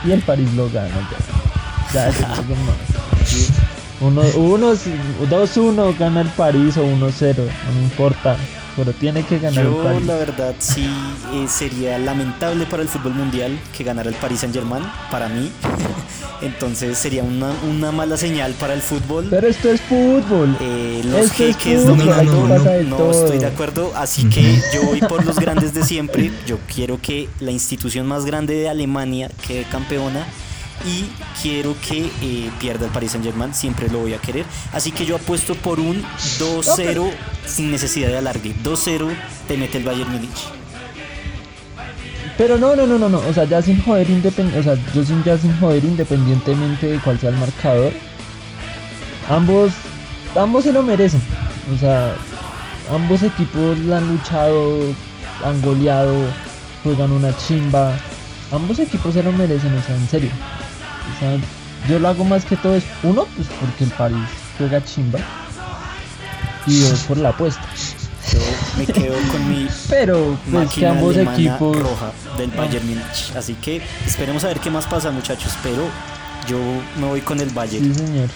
y 0.05 0.13
el 0.13 0.23
París 0.23 0.53
lo 0.55 0.71
gana 0.71 0.89
ya. 0.89 1.93
Ya, 1.93 2.09
es 2.09 2.23
algo 2.23 2.55
más. 2.57 2.77
Uno, 4.01 4.23
uno, 4.37 4.73
2-1 4.73 5.99
gana 5.99 6.23
el 6.23 6.29
París 6.29 6.77
o 6.79 6.85
1-0, 6.85 6.97
no 6.97 7.73
me 7.75 7.83
importa, 7.83 8.37
pero 8.83 8.95
tiene 8.95 9.23
que 9.25 9.39
ganar 9.39 9.63
el 9.67 9.71
Yo 9.71 9.83
París. 9.85 10.07
la 10.07 10.15
verdad 10.15 10.55
sí 10.59 10.89
eh, 11.35 11.47
sería 11.49 11.99
lamentable 11.99 12.65
para 12.65 12.83
el 12.83 12.89
fútbol 12.89 13.13
mundial 13.13 13.59
que 13.77 13.85
ganara 13.85 14.09
el 14.09 14.15
Paris 14.15 14.41
Saint 14.41 14.55
Germain, 14.55 14.83
para 15.11 15.29
mí. 15.29 15.51
Entonces 16.41 16.97
sería 16.97 17.23
una, 17.23 17.53
una 17.71 17.93
mala 17.93 18.17
señal 18.17 18.55
para 18.55 18.73
el 18.73 18.81
fútbol. 18.81 19.27
Pero 19.29 19.47
esto 19.47 19.71
es 19.71 19.83
fútbol. 19.83 20.57
Eh, 20.63 21.03
los 21.05 21.27
Esto 21.27 21.45
es 21.45 21.57
jeques 21.59 21.83
fútbol, 21.83 21.99
dominando, 21.99 22.55
aquí 22.55 22.65
no, 22.65 22.71
de 22.71 22.85
no, 22.85 22.97
todo. 22.97 23.11
estoy 23.25 23.39
de 23.39 23.47
acuerdo, 23.47 23.93
así 23.95 24.27
que 24.31 24.59
yo 24.73 24.83
voy 24.87 25.01
por 25.01 25.27
los 25.27 25.39
grandes 25.39 25.75
de 25.75 25.85
siempre, 25.85 26.31
yo 26.47 26.57
quiero 26.75 26.99
que 27.03 27.29
la 27.41 27.51
institución 27.51 28.07
más 28.07 28.25
grande 28.25 28.55
de 28.55 28.71
Alemania 28.71 29.31
quede 29.47 29.65
campeona 29.65 30.27
y 30.85 31.07
quiero 31.43 31.75
que 31.87 32.11
eh, 32.23 32.51
pierda 32.59 32.87
el 32.87 32.93
Paris 32.93 33.13
Saint 33.13 33.25
Germain, 33.25 33.55
siempre 33.55 33.89
lo 33.89 33.99
voy 33.99 34.15
a 34.15 34.19
querer, 34.19 34.45
así 34.73 34.93
que 34.93 35.05
yo 35.07 35.17
apuesto 35.17 35.55
por 35.55 35.81
un 35.81 36.03
2-0 36.39 37.11
sin 37.47 37.71
necesidad 37.71 38.09
de 38.09 38.19
alargue, 38.19 38.55
2-0 38.63 39.09
te 39.47 39.57
mete 39.57 39.79
el 39.79 39.85
Bayern 39.85 40.11
Múnich. 40.11 40.49
Pero 42.39 42.57
no, 42.57 42.75
no, 42.75 42.87
no, 42.87 42.99
no, 42.99 43.09
no, 43.09 43.19
o 43.19 43.35
sea, 43.35 43.45
ya 43.45 43.61
sin 43.61 43.83
joder 43.83 44.07
o 44.09 44.63
sea, 44.63 44.75
yo 44.95 45.05
sin 45.05 45.23
ya 45.25 45.37
sin 45.37 45.55
joder 45.61 45.85
independientemente 45.85 46.87
de 46.87 46.99
cuál 46.99 47.21
sea 47.21 47.31
el 47.31 47.37
marcador. 47.37 47.93
Ambos 49.29 49.73
ambos 50.35 50.65
se 50.65 50.73
lo 50.73 50.83
merecen. 50.83 51.21
O 51.75 51.79
sea, 51.79 52.15
ambos 52.93 53.23
equipos 53.23 53.79
la 53.81 53.99
han 53.99 54.09
luchado, 54.09 54.81
han 55.45 55.61
goleado, 55.63 56.17
juegan 56.83 57.13
una 57.13 57.37
chimba. 57.37 57.95
Ambos 58.53 58.79
equipos 58.79 59.15
se 59.15 59.23
lo 59.23 59.33
merecen, 59.33 59.77
o 59.77 59.83
sea, 59.83 59.95
en 59.95 60.09
serio. 60.09 60.31
O 61.17 61.21
sea, 61.21 61.39
yo 61.89 61.99
lo 61.99 62.09
hago 62.09 62.25
más 62.25 62.45
que 62.45 62.57
todo 62.57 62.75
es 62.75 62.85
uno, 63.03 63.27
pues 63.37 63.49
porque 63.61 63.85
el 63.85 63.91
París 63.91 64.29
juega 64.59 64.85
chimba. 64.85 65.19
Y 66.67 66.81
dos 66.81 67.01
por 67.01 67.17
la 67.17 67.31
apuesta. 67.31 67.65
Yo 68.33 68.39
me 68.79 68.87
quedo 68.87 69.15
con 69.33 69.49
mi 69.49 69.67
Pero 69.89 70.39
pues 70.51 70.71
que 70.71 70.87
ambos 70.87 71.17
equipos 71.17 71.77
roja 71.77 72.13
del 72.37 72.51
Bayern 72.51 72.87
Múnich. 72.87 73.33
Así 73.35 73.55
que 73.55 73.83
esperemos 74.07 74.45
a 74.45 74.49
ver 74.49 74.61
qué 74.61 74.71
más 74.71 74.87
pasa, 74.87 75.11
muchachos. 75.11 75.55
Pero 75.63 75.89
yo 76.47 76.59
me 77.01 77.07
voy 77.07 77.23
con 77.23 77.41
el 77.41 77.51
Bayern. 77.51 77.95
Sí, 77.95 78.07
señor. 78.07 78.29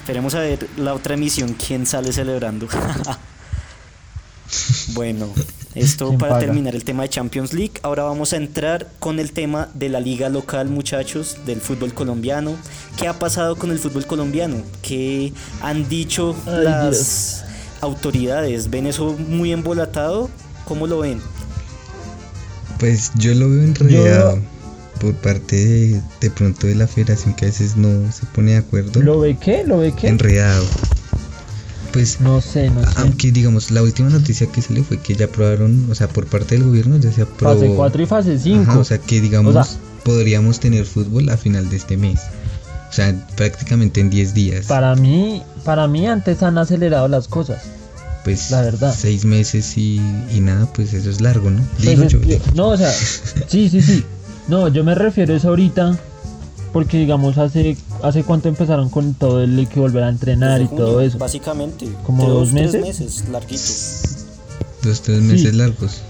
Esperemos 0.00 0.34
a 0.34 0.40
ver 0.40 0.68
la 0.76 0.94
otra 0.94 1.14
emisión, 1.14 1.54
quién 1.54 1.84
sale 1.84 2.12
celebrando. 2.12 2.66
bueno, 4.94 5.28
esto 5.76 6.08
¿Quién 6.08 6.18
para 6.18 6.34
paga? 6.34 6.46
terminar 6.46 6.74
el 6.74 6.84
tema 6.84 7.02
de 7.02 7.10
Champions 7.10 7.52
League. 7.52 7.74
Ahora 7.82 8.04
vamos 8.04 8.32
a 8.32 8.36
entrar 8.36 8.88
con 8.98 9.18
el 9.18 9.32
tema 9.32 9.68
de 9.74 9.88
la 9.88 10.00
liga 10.00 10.28
local, 10.28 10.68
muchachos, 10.68 11.36
del 11.44 11.60
fútbol 11.60 11.92
colombiano. 11.92 12.56
¿Qué 12.98 13.06
ha 13.06 13.18
pasado 13.18 13.56
con 13.56 13.70
el 13.70 13.78
fútbol 13.78 14.06
colombiano? 14.06 14.56
¿Qué 14.82 15.32
han 15.60 15.88
dicho 15.88 16.34
Ay, 16.46 16.64
las 16.64 17.44
autoridades? 17.80 18.70
¿Ven 18.70 18.86
eso 18.86 19.14
muy 19.28 19.52
embolatado? 19.52 20.30
¿Cómo 20.64 20.86
lo 20.86 21.00
ven? 21.00 21.20
Pues 22.78 23.12
yo 23.16 23.34
lo 23.34 23.48
veo 23.50 23.62
enredado 23.62 24.38
por 25.00 25.14
parte 25.14 25.56
de, 25.56 26.02
de 26.20 26.30
pronto 26.30 26.66
de 26.66 26.74
la 26.74 26.86
federación 26.86 27.34
que 27.34 27.44
a 27.44 27.48
veces 27.48 27.76
no 27.76 28.10
se 28.12 28.26
pone 28.26 28.52
de 28.52 28.58
acuerdo. 28.58 29.02
¿Lo 29.02 29.20
ve 29.20 29.36
qué? 29.38 29.62
¿Lo 29.64 29.78
ve 29.78 29.94
qué? 29.94 30.08
Enredado. 30.08 30.64
Pues 31.96 32.20
No 32.20 32.40
sé, 32.40 32.70
no 32.70 32.82
sé. 32.82 32.88
aunque 32.96 33.32
digamos 33.32 33.70
la 33.70 33.82
última 33.82 34.10
noticia 34.10 34.46
que 34.48 34.60
salió 34.62 34.84
fue 34.84 34.98
que 34.98 35.14
ya 35.14 35.26
aprobaron, 35.26 35.88
o 35.90 35.94
sea, 35.94 36.08
por 36.08 36.26
parte 36.26 36.54
del 36.56 36.64
gobierno 36.64 36.96
ya 36.98 37.10
se 37.12 37.22
aprobó. 37.22 37.54
Fase 37.54 37.72
4 37.74 38.02
y 38.02 38.06
fase 38.06 38.38
5. 38.38 38.62
Ajá, 38.70 38.78
o 38.78 38.84
sea 38.84 38.98
que 38.98 39.20
digamos 39.20 39.54
O 39.56 39.64
sea- 39.64 39.76
podríamos 40.04 40.60
tener 40.60 40.84
fútbol 40.84 41.28
a 41.30 41.36
final 41.36 41.68
de 41.70 41.76
este 41.76 41.96
mes. 41.96 42.20
O 42.88 42.92
sea, 42.92 43.14
prácticamente 43.36 44.00
en 44.00 44.10
10 44.10 44.34
días. 44.34 44.66
Para 44.66 44.94
mí, 44.94 45.42
para 45.64 45.88
mí 45.88 46.06
antes 46.06 46.42
han 46.42 46.56
acelerado 46.58 47.08
las 47.08 47.28
cosas. 47.28 47.62
pues 48.24 48.50
la 48.50 48.60
verdad. 48.62 48.94
seis 48.96 49.24
meses 49.24 49.76
y, 49.78 50.00
y 50.32 50.40
nada, 50.40 50.66
pues 50.72 50.92
eso 50.94 51.08
es 51.10 51.20
largo, 51.20 51.48
¿no? 51.50 51.62
Pues 51.76 51.88
Digo 51.90 52.02
es 52.04 52.12
yo. 52.12 52.18
digo. 52.20 52.40
no, 52.54 52.68
o 52.70 52.76
sea, 52.76 52.90
sí, 52.92 53.68
sí, 53.68 53.80
sí. 53.80 54.04
No, 54.48 54.68
yo 54.68 54.84
me 54.84 54.94
refiero 54.94 55.34
a 55.34 55.36
eso 55.38 55.48
ahorita 55.48 55.98
porque 56.76 56.98
digamos 56.98 57.38
hace 57.38 57.74
hace 58.02 58.22
cuánto 58.22 58.50
empezaron 58.50 58.90
con 58.90 59.14
todo 59.14 59.42
el 59.42 59.66
que 59.66 59.80
volver 59.80 60.02
a 60.02 60.10
entrenar 60.10 60.60
y 60.60 60.68
todo 60.68 61.00
eso. 61.00 61.16
Básicamente. 61.16 61.88
¿Como 62.04 62.22
de 62.24 62.28
dos 62.28 62.50
tres 62.50 62.74
meses? 62.74 62.82
meses 62.82 63.28
larguitos. 63.30 64.26
Dos, 64.82 65.00
tres 65.00 65.20
Sí. 65.20 65.24
meses 65.24 65.54
largos. 65.54 66.02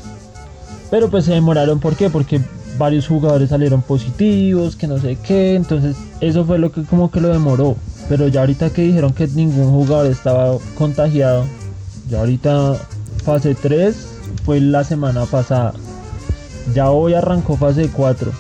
Pero 0.91 1.09
pues 1.09 1.25
se 1.25 1.35
demoraron, 1.35 1.79
¿por 1.79 1.95
qué? 1.95 2.11
Porque 2.11 2.41
varios 2.79 3.07
jugadores 3.07 3.51
salieron 3.51 3.81
positivos, 3.81 4.75
que 4.75 4.89
no 4.89 4.99
sé 4.99 5.17
qué, 5.25 5.55
entonces 5.55 5.95
eso 6.21 6.45
fue 6.45 6.59
lo 6.59 6.73
que 6.73 6.83
como 6.83 7.13
que 7.13 7.21
lo 7.21 7.29
demoró. 7.29 7.77
Pero 8.09 8.27
ya 8.27 8.41
ahorita 8.41 8.71
que 8.71 8.83
dijeron 8.83 9.13
que 9.13 9.29
ningún 9.29 9.71
jugador 9.71 10.09
estaba 10.11 10.59
contagiado, 10.77 11.45
ya 12.11 12.19
ahorita 12.19 12.75
fase 13.25 13.55
3 13.55 13.95
fue 14.45 14.61
la 14.61 14.83
semana 14.83 15.27
pasada. 15.27 15.75
Ya 16.75 16.91
hoy 16.91 17.15
arrancó 17.15 17.57
fase 17.57 17.89
4. 17.89 18.33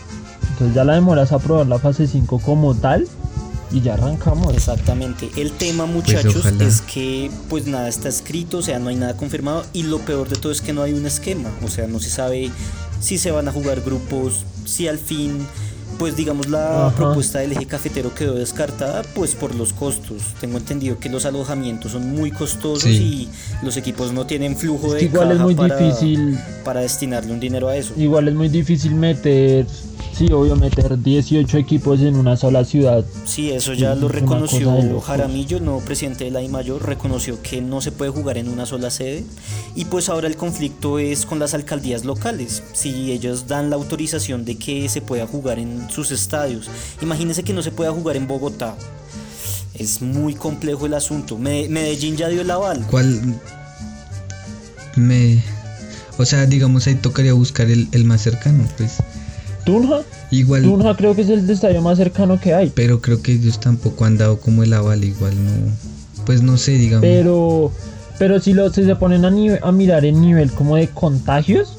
Entonces 0.52 0.74
ya 0.74 0.84
la 0.84 0.94
demoras 0.94 1.32
a 1.32 1.38
probar 1.38 1.66
la 1.66 1.78
fase 1.78 2.06
5 2.06 2.38
como 2.38 2.74
tal 2.74 3.06
y 3.70 3.80
ya 3.80 3.94
arrancamos. 3.94 4.54
Exactamente. 4.54 5.30
El 5.36 5.52
tema, 5.52 5.86
muchachos, 5.86 6.46
es 6.60 6.80
que 6.80 7.30
pues 7.48 7.66
nada 7.66 7.88
está 7.88 8.08
escrito, 8.08 8.58
o 8.58 8.62
sea, 8.62 8.78
no 8.78 8.88
hay 8.88 8.96
nada 8.96 9.16
confirmado 9.16 9.64
y 9.72 9.82
lo 9.82 9.98
peor 10.00 10.28
de 10.28 10.36
todo 10.36 10.52
es 10.52 10.60
que 10.60 10.72
no 10.72 10.82
hay 10.82 10.92
un 10.92 11.06
esquema, 11.06 11.50
o 11.64 11.68
sea, 11.68 11.86
no 11.86 12.00
se 12.00 12.10
sabe 12.10 12.50
si 13.00 13.18
se 13.18 13.30
van 13.30 13.48
a 13.48 13.52
jugar 13.52 13.80
grupos, 13.82 14.44
si 14.64 14.88
al 14.88 14.98
fin 14.98 15.46
pues 15.98 16.16
digamos 16.16 16.48
la 16.48 16.86
Ajá. 16.88 16.96
propuesta 16.96 17.38
del 17.40 17.52
eje 17.52 17.66
cafetero 17.66 18.14
quedó 18.14 18.34
descartada 18.34 19.02
pues 19.14 19.34
por 19.34 19.54
los 19.54 19.72
costos. 19.72 20.22
Tengo 20.40 20.58
entendido 20.58 20.98
que 20.98 21.08
los 21.08 21.24
alojamientos 21.26 21.92
son 21.92 22.10
muy 22.14 22.30
costosos 22.30 22.82
Sí. 22.84 23.28
y 23.62 23.64
los 23.64 23.76
equipos 23.76 24.12
no 24.12 24.26
tienen 24.26 24.56
flujo 24.56 24.88
Es 24.88 24.92
de 24.94 24.98
que 25.00 25.04
igual 25.06 25.28
es 25.28 25.34
caja 25.34 25.44
muy 25.44 25.54
para, 25.54 25.76
difícil 25.76 26.38
para 26.64 26.80
destinarle 26.80 27.32
un 27.32 27.40
dinero 27.40 27.68
a 27.68 27.76
eso. 27.76 27.94
Igual 27.96 28.28
es 28.28 28.34
muy 28.34 28.48
difícil 28.48 28.94
meter, 28.94 29.66
sí, 30.12 30.30
obvio, 30.32 30.56
meter 30.56 31.00
18 31.02 31.58
equipos 31.58 32.00
en 32.00 32.16
una 32.16 32.36
sola 32.36 32.64
ciudad. 32.64 33.04
Sí, 33.24 33.50
eso 33.50 33.72
ya 33.72 33.94
lo 33.94 34.06
es 34.08 34.12
reconoció 34.14 34.70
de. 34.72 35.00
Jaramillo, 35.00 35.58
el 35.58 35.64
nuevo 35.64 35.80
presidente 35.80 36.24
de 36.24 36.30
la 36.30 36.42
I 36.42 36.48
Mayor, 36.48 36.84
reconoció 36.84 37.40
que 37.42 37.60
no 37.60 37.80
se 37.80 37.92
puede 37.92 38.10
jugar 38.10 38.38
en 38.38 38.48
una 38.48 38.66
sola 38.66 38.90
sede 38.90 39.24
y 39.74 39.84
pues 39.86 40.08
ahora 40.08 40.26
el 40.26 40.36
conflicto 40.36 40.98
es 40.98 41.26
con 41.26 41.38
las 41.38 41.54
alcaldías 41.54 42.04
locales, 42.04 42.62
si 42.72 43.12
ellos 43.12 43.46
dan 43.46 43.70
la 43.70 43.76
autorización 43.76 44.44
de 44.44 44.56
que 44.56 44.88
se 44.88 45.00
pueda 45.00 45.26
jugar 45.26 45.58
en 45.58 45.85
sus 45.90 46.10
estadios. 46.10 46.68
Imagínense 47.02 47.42
que 47.42 47.52
no 47.52 47.62
se 47.62 47.70
pueda 47.70 47.90
jugar 47.92 48.16
en 48.16 48.26
Bogotá. 48.26 48.74
Es 49.74 50.00
muy 50.02 50.34
complejo 50.34 50.86
el 50.86 50.94
asunto. 50.94 51.36
Me- 51.38 51.68
Medellín 51.68 52.16
ya 52.16 52.28
dio 52.28 52.40
el 52.40 52.50
aval. 52.50 52.86
¿Cuál 52.90 53.20
me... 54.96 55.42
O 56.18 56.24
sea, 56.24 56.46
digamos 56.46 56.86
ahí 56.86 56.94
tocaría 56.94 57.34
buscar 57.34 57.70
el, 57.70 57.88
el 57.92 58.04
más 58.04 58.22
cercano, 58.22 58.64
pues. 58.78 58.94
Tunja. 59.64 60.00
Igual, 60.30 60.62
Tunja 60.62 60.96
creo 60.96 61.14
que 61.14 61.22
es 61.22 61.28
el 61.28 61.48
estadio 61.48 61.82
más 61.82 61.98
cercano 61.98 62.40
que 62.40 62.54
hay. 62.54 62.70
pero 62.74 63.00
creo 63.00 63.20
que 63.22 63.32
ellos 63.32 63.60
tampoco 63.60 64.04
han 64.06 64.16
dado 64.16 64.40
como 64.40 64.62
el 64.62 64.72
aval, 64.72 65.04
igual 65.04 65.34
no. 65.44 65.72
Pues 66.24 66.40
no 66.42 66.56
sé, 66.56 66.72
digamos. 66.72 67.02
Pero, 67.02 67.70
pero 68.18 68.40
si, 68.40 68.54
lo, 68.54 68.72
si 68.72 68.84
se 68.84 68.96
ponen 68.96 69.24
a, 69.26 69.30
nive- 69.30 69.60
a 69.62 69.70
mirar 69.72 70.04
el 70.06 70.18
nivel 70.20 70.50
como 70.52 70.76
de 70.76 70.88
contagios, 70.88 71.75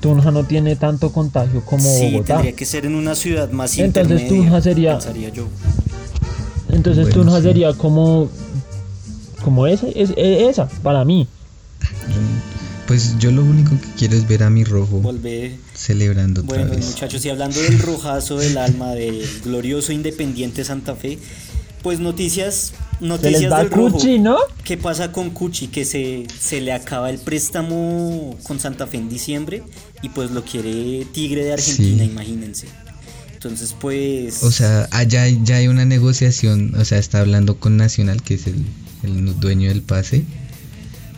Tunja 0.00 0.30
no 0.30 0.44
tiene 0.44 0.76
tanto 0.76 1.10
contagio 1.12 1.64
como 1.64 1.82
sí, 1.82 2.10
Bogotá. 2.12 2.34
tendría 2.34 2.54
que 2.56 2.64
ser 2.64 2.86
en 2.86 2.94
una 2.94 3.14
ciudad 3.14 3.50
más 3.50 3.76
Entonces, 3.78 4.28
Tunja 4.28 4.60
sería- 4.60 4.92
pensaría 4.92 5.28
yo. 5.30 5.48
Entonces 6.70 7.06
Bueno, 7.06 7.22
Tunja 7.22 7.36
sí. 7.38 7.42
sería 7.44 7.72
como, 7.74 8.28
como 9.42 9.66
ese, 9.66 9.88
es, 10.00 10.10
es- 10.16 10.48
esa, 10.50 10.68
para 10.82 11.04
mí. 11.04 11.26
Pues 12.86 13.18
yo 13.18 13.30
lo 13.30 13.42
único 13.42 13.70
que 13.72 13.86
quiero 13.98 14.16
es 14.16 14.26
ver 14.26 14.42
a 14.42 14.48
mi 14.48 14.64
rojo 14.64 14.98
Volver 15.00 15.52
celebrando 15.74 16.40
otra 16.40 16.56
Bueno, 16.56 16.70
vez. 16.74 16.86
muchachos, 16.86 17.22
y 17.24 17.28
hablando 17.28 17.60
del 17.60 17.78
rojazo 17.80 18.38
del 18.38 18.56
alma 18.56 18.92
del 18.94 19.22
glorioso 19.44 19.92
Independiente 19.92 20.64
Santa 20.64 20.94
Fe, 20.94 21.18
pues 21.82 22.00
noticias, 22.00 22.72
Se 22.98 23.00
les 23.00 23.08
noticias 23.08 23.52
va 23.52 23.58
del 23.58 23.70
rojo. 23.70 23.92
Cuchi, 23.96 24.18
¿no? 24.18 24.36
¿Qué 24.64 24.76
pasa 24.76 25.12
con 25.12 25.30
Cuchi? 25.30 25.68
Que 25.68 25.84
se, 25.84 26.26
se 26.40 26.60
le 26.60 26.72
acaba 26.72 27.10
el 27.10 27.18
préstamo 27.18 28.36
con 28.42 28.58
Santa 28.60 28.86
Fe 28.86 28.98
en 28.98 29.08
diciembre 29.08 29.62
y 30.02 30.08
pues 30.10 30.30
lo 30.30 30.44
quiere 30.44 31.06
Tigre 31.12 31.44
de 31.44 31.52
Argentina, 31.54 32.04
Sí. 32.04 32.10
imagínense. 32.10 32.66
Entonces, 33.34 33.74
pues... 33.80 34.42
O 34.42 34.50
sea, 34.50 34.88
allá 34.90 35.22
hay- 35.22 35.40
ya 35.44 35.56
hay 35.56 35.68
una 35.68 35.84
negociación, 35.84 36.74
o 36.76 36.84
sea, 36.84 36.98
está 36.98 37.20
hablando 37.20 37.56
con 37.58 37.76
Nacional, 37.76 38.20
que 38.22 38.34
es 38.34 38.48
el, 38.48 38.64
el 39.04 39.38
dueño 39.38 39.68
del 39.68 39.82
pase. 39.82 40.24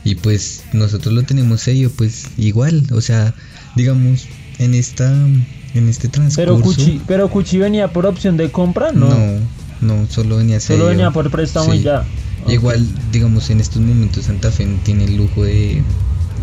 Y 0.04 0.14
pues 0.16 0.62
nosotros 0.72 1.14
lo 1.14 1.22
tenemos 1.24 1.62
sello, 1.62 1.90
pues 1.90 2.24
igual, 2.38 2.86
o 2.92 3.00
sea, 3.00 3.34
digamos, 3.76 4.26
en 4.58 4.74
esta 4.74 5.10
en 5.72 5.88
este 5.88 6.08
transcurso. 6.08 6.36
Pero 6.36 6.60
Cuchi, 6.60 7.00
pero 7.06 7.30
Cuchi 7.30 7.58
venía 7.58 7.92
por 7.92 8.04
opción 8.06 8.36
de 8.36 8.50
compra, 8.50 8.92
¿no? 8.92 9.08
no, 9.08 9.38
no, 9.80 10.06
solo 10.08 10.36
venía 10.36 10.60
sello. 10.60 10.80
Solo 10.80 10.90
venía 10.90 11.10
por 11.10 11.30
préstamo 11.30 11.72
y 11.74 11.80
ya. 11.82 12.04
Igual, 12.48 12.86
digamos, 13.12 13.50
en 13.50 13.60
estos 13.60 13.82
momentos 13.82 14.24
Santa 14.24 14.50
Fe 14.50 14.64
no 14.66 14.78
tiene 14.82 15.04
el 15.04 15.16
lujo 15.16 15.44
de, 15.44 15.82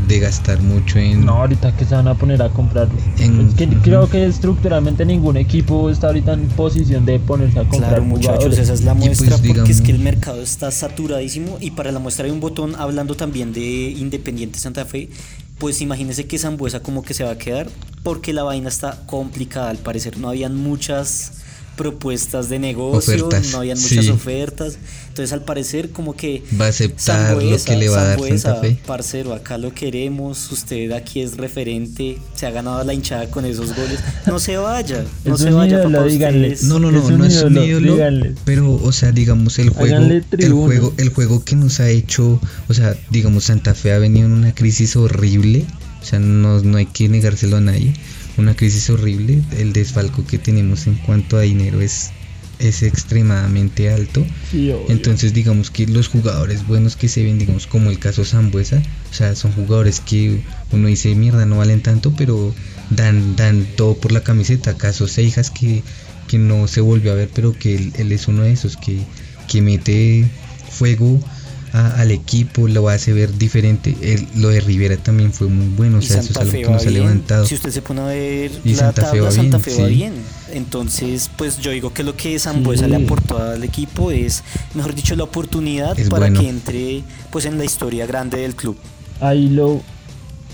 de 0.08 0.19
gastar 0.19 0.62
mucho 0.62 1.00
en... 1.00 1.26
No, 1.26 1.34
ahorita 1.34 1.76
que 1.76 1.86
se 1.86 1.95
van 1.95 2.08
a 2.08 2.13
poner 2.13 2.41
a 2.43 2.50
comprar. 2.50 2.88
En- 3.17 3.47
Es 3.47 3.56
que 3.56 3.67
creo 3.67 4.08
que 4.08 4.26
estructuralmente 4.28 5.06
ningún 5.06 5.38
equipo 5.38 5.89
está 5.89 6.08
ahorita 6.08 6.34
en 6.34 6.47
posición 6.50 7.04
de 7.06 7.19
ponerse 7.19 7.60
a 7.60 7.63
comprar 7.63 7.89
Claro, 7.89 8.04
muchachos, 8.06 8.36
jugadores. 8.36 8.60
esa 8.60 8.73
es 8.73 8.82
la 8.84 8.93
pues, 8.93 9.19
muestra 9.19 9.38
porque 9.56 9.71
es 9.71 9.82
que 9.82 9.91
el 9.91 10.00
mercado 10.00 10.41
está 10.41 10.69
saturadísimo 10.69 11.58
y 11.60 11.71
para 11.71 11.91
la 11.91 11.97
muestra 12.00 12.26
hay 12.26 12.32
un 12.32 12.39
botón 12.41 12.76
hablando 12.78 13.15
también 13.15 13.52
de 13.52 13.89
Independiente 13.97 14.60
Santa 14.60 14.86
Fe, 14.86 15.10
pues 15.58 15.82
imagínense 15.82 16.28
que 16.28 16.38
Zambuesa 16.38 16.82
como 16.82 17.02
que 17.02 17.15
se 17.15 17.23
va 17.23 17.32
a 17.32 17.38
quedar 17.39 17.67
porque 18.04 18.34
la 18.34 18.43
vaina 18.43 18.69
está 18.69 19.02
complicada 19.08 19.71
al 19.71 19.78
parecer, 19.78 20.19
no 20.19 20.30
habían 20.30 20.56
muchas 20.56 21.37
propuestas 21.78 22.50
de 22.50 22.60
negocio, 22.60 23.28
Ofertas, 23.28 23.52
no 23.54 23.60
habían 23.60 23.80
muchas 23.80 24.04
sí. 24.04 24.12
ofertas, 24.12 24.78
entonces 25.08 25.32
al 25.32 25.46
parecer 25.46 25.92
como 25.92 26.16
que 26.16 26.44
Va 26.60 26.66
a 26.66 26.70
aceptar 26.70 27.42
lo 27.42 27.63
que 27.63 27.76
le 27.78 27.88
va 27.88 28.02
a 28.02 28.04
dar 28.04 28.20
Sambuesa, 28.20 28.38
Santa 28.38 28.62
Fe. 28.62 28.78
Parcero, 28.86 29.34
acá 29.34 29.58
lo 29.58 29.74
queremos, 29.74 30.52
usted 30.52 30.92
aquí 30.92 31.22
es 31.22 31.38
referente, 31.38 32.18
se 32.36 32.46
ha 32.46 32.52
ganado 32.52 32.84
la 32.84 32.94
hinchada 32.94 33.30
con 33.30 33.46
esos 33.46 33.74
goles, 33.76 34.00
no 34.26 34.40
se 34.40 34.58
vaya, 34.58 35.06
no 35.26 35.36
Es 35.36 35.42
se 35.42 35.52
vaya 35.52 35.80
ídolo, 35.80 35.98
papá, 35.98 36.10
díganle. 36.10 36.58
No, 36.63 36.80
no, 36.80 36.92
no, 36.92 37.00
Es 37.00 37.06
un 37.06 37.18
no 37.20 37.26
es 37.26 37.44
un 37.44 37.58
ídolo, 37.58 37.98
pero, 38.44 38.74
o 38.74 38.92
sea, 38.92 39.12
digamos, 39.12 39.60
el 39.60 39.70
juego, 39.70 40.22
el 40.38 40.52
juego, 40.52 40.94
el 40.98 41.10
juego 41.10 41.46
que 41.46 41.56
nos 41.56 41.80
ha 41.80 41.90
hecho, 41.90 42.42
o 42.68 42.74
sea, 42.74 42.96
digamos, 43.12 43.46
Santa 43.46 43.74
Fe 43.74 43.94
ha 43.94 44.00
venido 44.00 44.26
en 44.26 44.34
una 44.34 44.54
crisis 44.54 44.96
horrible, 44.96 45.66
o 46.02 46.06
sea, 46.06 46.20
no, 46.20 46.60
no 46.62 46.78
hay 46.78 46.88
que 46.88 47.08
negárselo 47.08 47.58
a 47.58 47.62
nadie, 47.62 47.94
una 48.38 48.56
crisis 48.56 48.89
horrible, 48.89 49.41
el 49.58 49.73
desfalco 49.73 50.26
que 50.26 50.38
tenemos 50.38 50.88
en 50.88 50.95
cuanto 50.95 51.38
a 51.38 51.41
dinero 51.41 51.82
es, 51.82 52.12
es 52.60 52.84
extremadamente 52.84 53.91
alto, 53.91 54.26
Sí, 54.52 54.71
entonces 54.89 55.34
digamos 55.34 55.71
que 55.71 55.88
los 55.88 56.08
jugadores 56.08 56.65
buenos 56.65 56.95
que 56.95 57.08
se 57.08 57.23
ven, 57.23 57.39
digamos 57.39 57.67
como 57.67 57.89
el 57.89 58.00
caso 58.00 58.23
Zambuesa, 58.26 58.82
o 59.10 59.13
sea, 59.13 59.36
son 59.36 59.52
jugadores 59.54 60.00
que 60.00 60.41
uno 60.71 60.88
dice 60.88 61.13
mierda 61.15 61.45
no 61.45 61.58
valen 61.58 61.82
tanto, 61.82 62.13
pero 62.15 62.54
dan, 62.89 63.36
dan 63.36 63.67
todo 63.76 63.95
por 63.95 64.12
la 64.12 64.21
camiseta. 64.21 64.78
Caso 64.78 65.08
Seijas 65.08 65.52
que, 65.52 65.84
que 66.28 66.38
no 66.38 66.67
se 66.67 66.82
volvió 66.82 67.12
a 67.12 67.15
ver, 67.15 67.30
pero 67.34 67.54
que 67.54 67.76
él, 67.76 67.93
él 67.97 68.12
es 68.12 68.28
uno 68.28 68.43
de 68.43 68.52
esos 68.52 68.78
que, 68.78 69.00
que 69.47 69.62
mete 69.62 70.26
fuego 70.69 71.19
a- 71.78 72.02
al 72.02 72.12
equipo, 72.12 72.68
lo 72.68 72.90
hace 72.90 73.13
ver 73.13 73.38
diferente. 73.38 73.96
El- 74.02 74.28
lo 74.42 74.50
de 74.50 74.60
Rivera 74.62 74.98
también 74.98 75.32
fue 75.34 75.48
muy 75.48 75.68
bueno, 75.76 75.98
o 75.98 76.02
Y 76.02 76.06
sea, 76.06 76.18
eso 76.20 76.22
es 76.22 76.26
Santa 76.28 76.42
algo 76.42 76.52
Fe 76.52 76.62
que 76.63 76.70
nos 76.70 76.86
ha 76.86 76.90
levantado. 76.90 77.46
Si 77.46 77.56
usted 77.56 77.72
se 77.72 77.82
pone 77.82 78.02
a 78.02 78.06
ver 78.06 78.52
Y 78.63 78.72
la 78.72 78.78
Santa 78.78 79.02
Fe 79.04 79.08
tabla, 79.08 79.22
va 79.24 79.32
Santa 79.32 79.58
bien, 79.58 79.62
Fe 79.76 79.82
va 79.82 79.88
sí. 79.90 79.96
bien. 79.96 80.13
Entonces, 80.54 81.30
pues 81.38 81.60
yo 81.60 81.72
digo 81.72 81.94
que 81.94 82.04
lo 82.04 82.16
que 82.16 82.38
Zambuesa 82.40 82.88
le 82.88 82.98
Sí. 82.98 83.04
aportó 83.06 83.38
al 83.38 83.63
equipo 83.63 84.12
es, 84.12 84.44
mejor 84.74 84.96
dicho, 84.96 85.16
la 85.16 85.24
oportunidad 85.24 85.98
Es 86.00 86.10
para 86.10 86.22
bueno. 86.28 86.42
que 86.42 86.50
entre 86.50 87.04
pues 87.32 87.46
en 87.46 87.58
la 87.58 87.66
historia 87.66 88.06
grande 88.06 88.40
del 88.40 88.56
club. 88.56 88.78
Ahí 89.20 89.50
lo, 89.50 89.82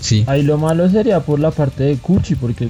Sí, 0.00 0.24
ahí 0.26 0.42
lo 0.42 0.58
malo 0.58 0.90
sería 0.90 1.20
por 1.20 1.40
la 1.40 1.50
parte 1.50 1.82
de 1.84 1.96
Cuchi, 1.96 2.34
porque. 2.34 2.68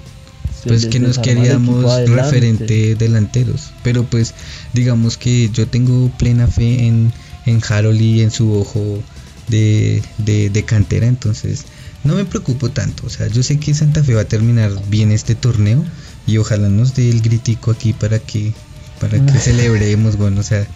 pues 0.67 0.87
que 0.87 0.99
nos 0.99 1.19
queríamos 1.19 1.85
referente 2.09 2.95
delanteros. 2.95 3.73
Pero 3.83 4.05
pues 4.05 4.33
digamos 4.73 5.17
que 5.19 5.51
yo 5.53 5.67
tengo 5.67 6.09
plena 6.19 6.47
fe 6.47 6.87
en, 6.87 7.13
en 7.47 7.61
Harold 7.69 8.01
y 8.01 8.23
en 8.23 8.31
su 8.31 8.53
ojo 8.55 9.03
de, 9.49 10.03
de, 10.19 10.51
de 10.51 10.65
cantera, 10.65 11.07
entonces 11.07 11.65
no 12.05 12.15
me 12.15 12.25
preocupo 12.25 12.71
tanto. 12.71 13.07
O 13.07 13.11
sea, 13.11 13.27
yo 13.29 13.43
sé 13.43 13.59
que 13.59 13.75
Santa 13.75 14.05
Fe 14.05 14.15
va 14.15 14.23
a 14.23 14.27
terminar 14.27 14.71
bien 14.89 15.11
este 15.11 15.35
torneo 15.35 15.85
y 16.27 16.39
ojalá 16.39 16.69
nos 16.69 16.95
dé 16.95 17.11
el 17.11 17.21
gritico 17.21 17.71
aquí 17.71 17.93
para 17.93 18.19
que 18.19 18.53
para 19.01 19.25
que 19.25 19.33
celebremos, 19.39 20.17
bueno, 20.17 20.41
o 20.41 20.45
sea, 20.45 20.67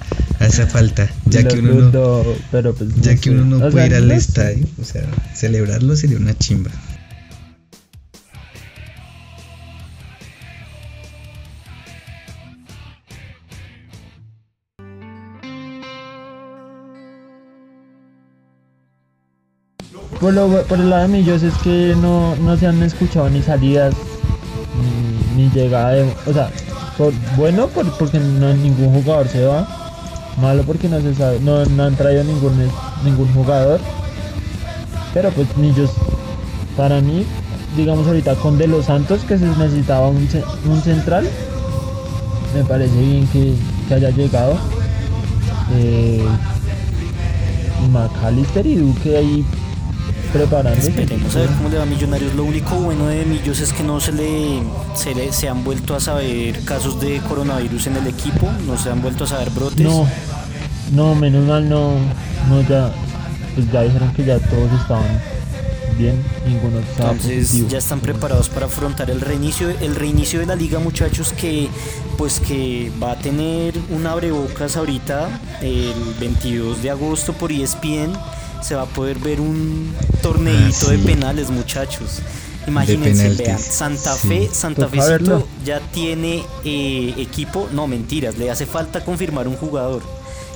hace 0.41 0.67
falta, 0.67 1.09
ya 1.27 1.43
Lo 1.43 1.49
que 1.51 1.59
uno 1.61 1.91
no, 1.91 2.25
pero 2.51 2.75
pues, 2.75 2.91
ya 3.01 3.15
no 3.15 3.21
que 3.21 3.31
uno 3.31 3.45
no 3.45 3.71
puede 3.71 3.87
ir 3.87 3.95
al 3.95 4.09
no 4.09 4.15
estadio, 4.15 4.67
o 4.81 4.85
sea, 4.85 5.03
celebrarlo 5.35 5.97
sería 5.97 6.19
una 6.19 6.37
chimba. 6.37 6.71
Por, 20.21 20.35
por 20.65 20.79
el 20.81 20.91
lado 20.91 21.03
de 21.03 21.09
Millos 21.09 21.43
es 21.43 21.55
que 21.59 21.95
no, 22.01 22.35
no 22.37 22.57
se 22.57 22.67
han 22.67 22.83
escuchado 22.83 23.31
ni 23.31 23.41
salidas 23.43 23.95
ni, 25.37 25.45
ni 25.45 25.51
llegada. 25.51 26.05
O 26.27 26.33
sea, 26.33 26.51
bueno 27.37 27.69
por- 27.69 27.91
porque 27.99 28.19
no, 28.19 28.53
ningún 28.55 28.93
jugador 29.03 29.29
se 29.29 29.45
va. 29.45 29.69
Malo 30.41 30.63
porque 30.65 30.89
no 30.89 31.01
se 31.01 31.41
no, 31.41 31.65
no 31.67 31.85
han 31.85 31.97
traído 31.97 32.25
ningún, 32.25 32.53
ningún 33.05 33.33
jugador. 33.33 33.81
Pero 35.15 35.31
pues 35.31 35.57
Millos, 35.57 35.91
para 36.77 37.01
mí, 37.01 37.25
digamos 37.77 38.07
ahorita 38.07 38.35
con 38.37 38.59
De 38.59 38.67
los 38.67 38.87
Santos 38.87 39.21
que 39.27 39.39
se 39.39 39.47
necesitaba 39.47 40.09
un, 40.09 40.29
un 40.67 40.83
central, 40.83 41.27
me 42.55 42.65
parece 42.65 42.97
bien 43.01 43.27
que, 43.29 43.55
que 43.89 43.95
haya 43.95 44.11
llegado. 44.11 44.57
Eh, 45.77 46.25
McAllister 47.93 48.67
y 48.67 48.75
Duque 48.77 49.17
ahí 49.17 49.45
preparándose. 50.33 50.89
Esperemos 50.91 51.35
a 51.37 51.41
ver 51.41 51.49
cómo 51.51 51.69
le 51.69 51.77
va 51.77 51.83
a 51.83 51.87
Millonarios. 51.87 52.35
Lo 52.35 52.45
único 52.45 52.75
bueno 52.77 53.07
de 53.07 53.25
Millos 53.25 53.61
es 53.61 53.73
que 53.73 53.83
no 53.83 54.01
se 54.01 54.13
le, 54.13 54.63
se 54.95 55.15
le 55.15 55.33
se 55.33 55.49
han 55.49 55.65
vuelto 55.65 55.95
a 55.95 56.01
saber 56.01 56.61
casos 56.65 57.01
de 57.01 57.21
coronavirus 57.21 57.89
en 57.89 57.97
el 57.97 58.07
equipo, 58.07 58.49
no 58.67 58.77
se 58.79 58.91
han 58.91 59.03
vuelto 59.03 59.25
a 59.25 59.27
saber 59.27 59.51
brotes. 59.51 59.81
No, 59.81 60.07
no, 60.93 61.15
menos 61.15 61.47
mal 61.47 61.69
no, 61.69 61.93
no 62.49 62.63
ya, 62.69 62.93
pues 63.55 63.71
ya 63.73 63.83
dijeron 63.83 64.13
que 64.15 64.25
ya 64.25 64.39
todos 64.39 64.73
estaban 64.81 65.21
bien, 65.99 66.23
ninguno 66.47 66.79
estaba 66.79 67.11
Entonces 67.11 67.49
positivo. 67.49 67.69
ya 67.69 67.79
están 67.79 68.01
preparados 68.01 68.49
para 68.49 68.67
afrontar 68.67 69.11
el 69.11 69.21
reinicio, 69.21 69.69
el 69.69 69.97
reinicio 69.97 70.39
de 70.41 70.47
la 70.47 70.55
liga, 70.55 70.79
muchachos, 70.79 71.33
que 71.33 71.69
pues 72.17 72.41
que 72.41 72.91
va 73.03 73.13
a 73.13 73.19
tener 73.19 73.75
un 73.91 74.07
abrebocas 74.07 74.77
ahorita 74.77 75.29
el 75.61 76.15
22 76.21 76.83
de 76.83 76.91
agosto 76.91 77.33
por 77.33 77.51
ESPN. 77.53 78.13
Se 78.63 78.75
va 78.75 78.83
a 78.83 78.87
poder 78.87 79.19
ver 79.19 79.41
un 79.41 79.93
torneito 80.23 80.87
Ah, 80.89 80.91
de 80.91 80.99
sí. 80.99 81.05
penales, 81.05 81.51
muchachos. 81.51 82.21
Imagínense, 82.67 83.31
vean, 83.31 83.59
Santa 83.59 84.15
sí. 84.15 84.29
Fe, 84.29 84.51
Santa 84.53 84.89
Fecito 84.89 85.09
verlo. 85.11 85.49
ya 85.65 85.81
tiene 85.93 86.43
eh, 86.65 87.15
equipo, 87.17 87.67
no 87.73 87.87
mentiras, 87.87 88.37
le 88.37 88.51
hace 88.51 88.67
falta 88.67 89.03
confirmar 89.05 89.49
un 89.49 89.57
jugador. 89.57 90.03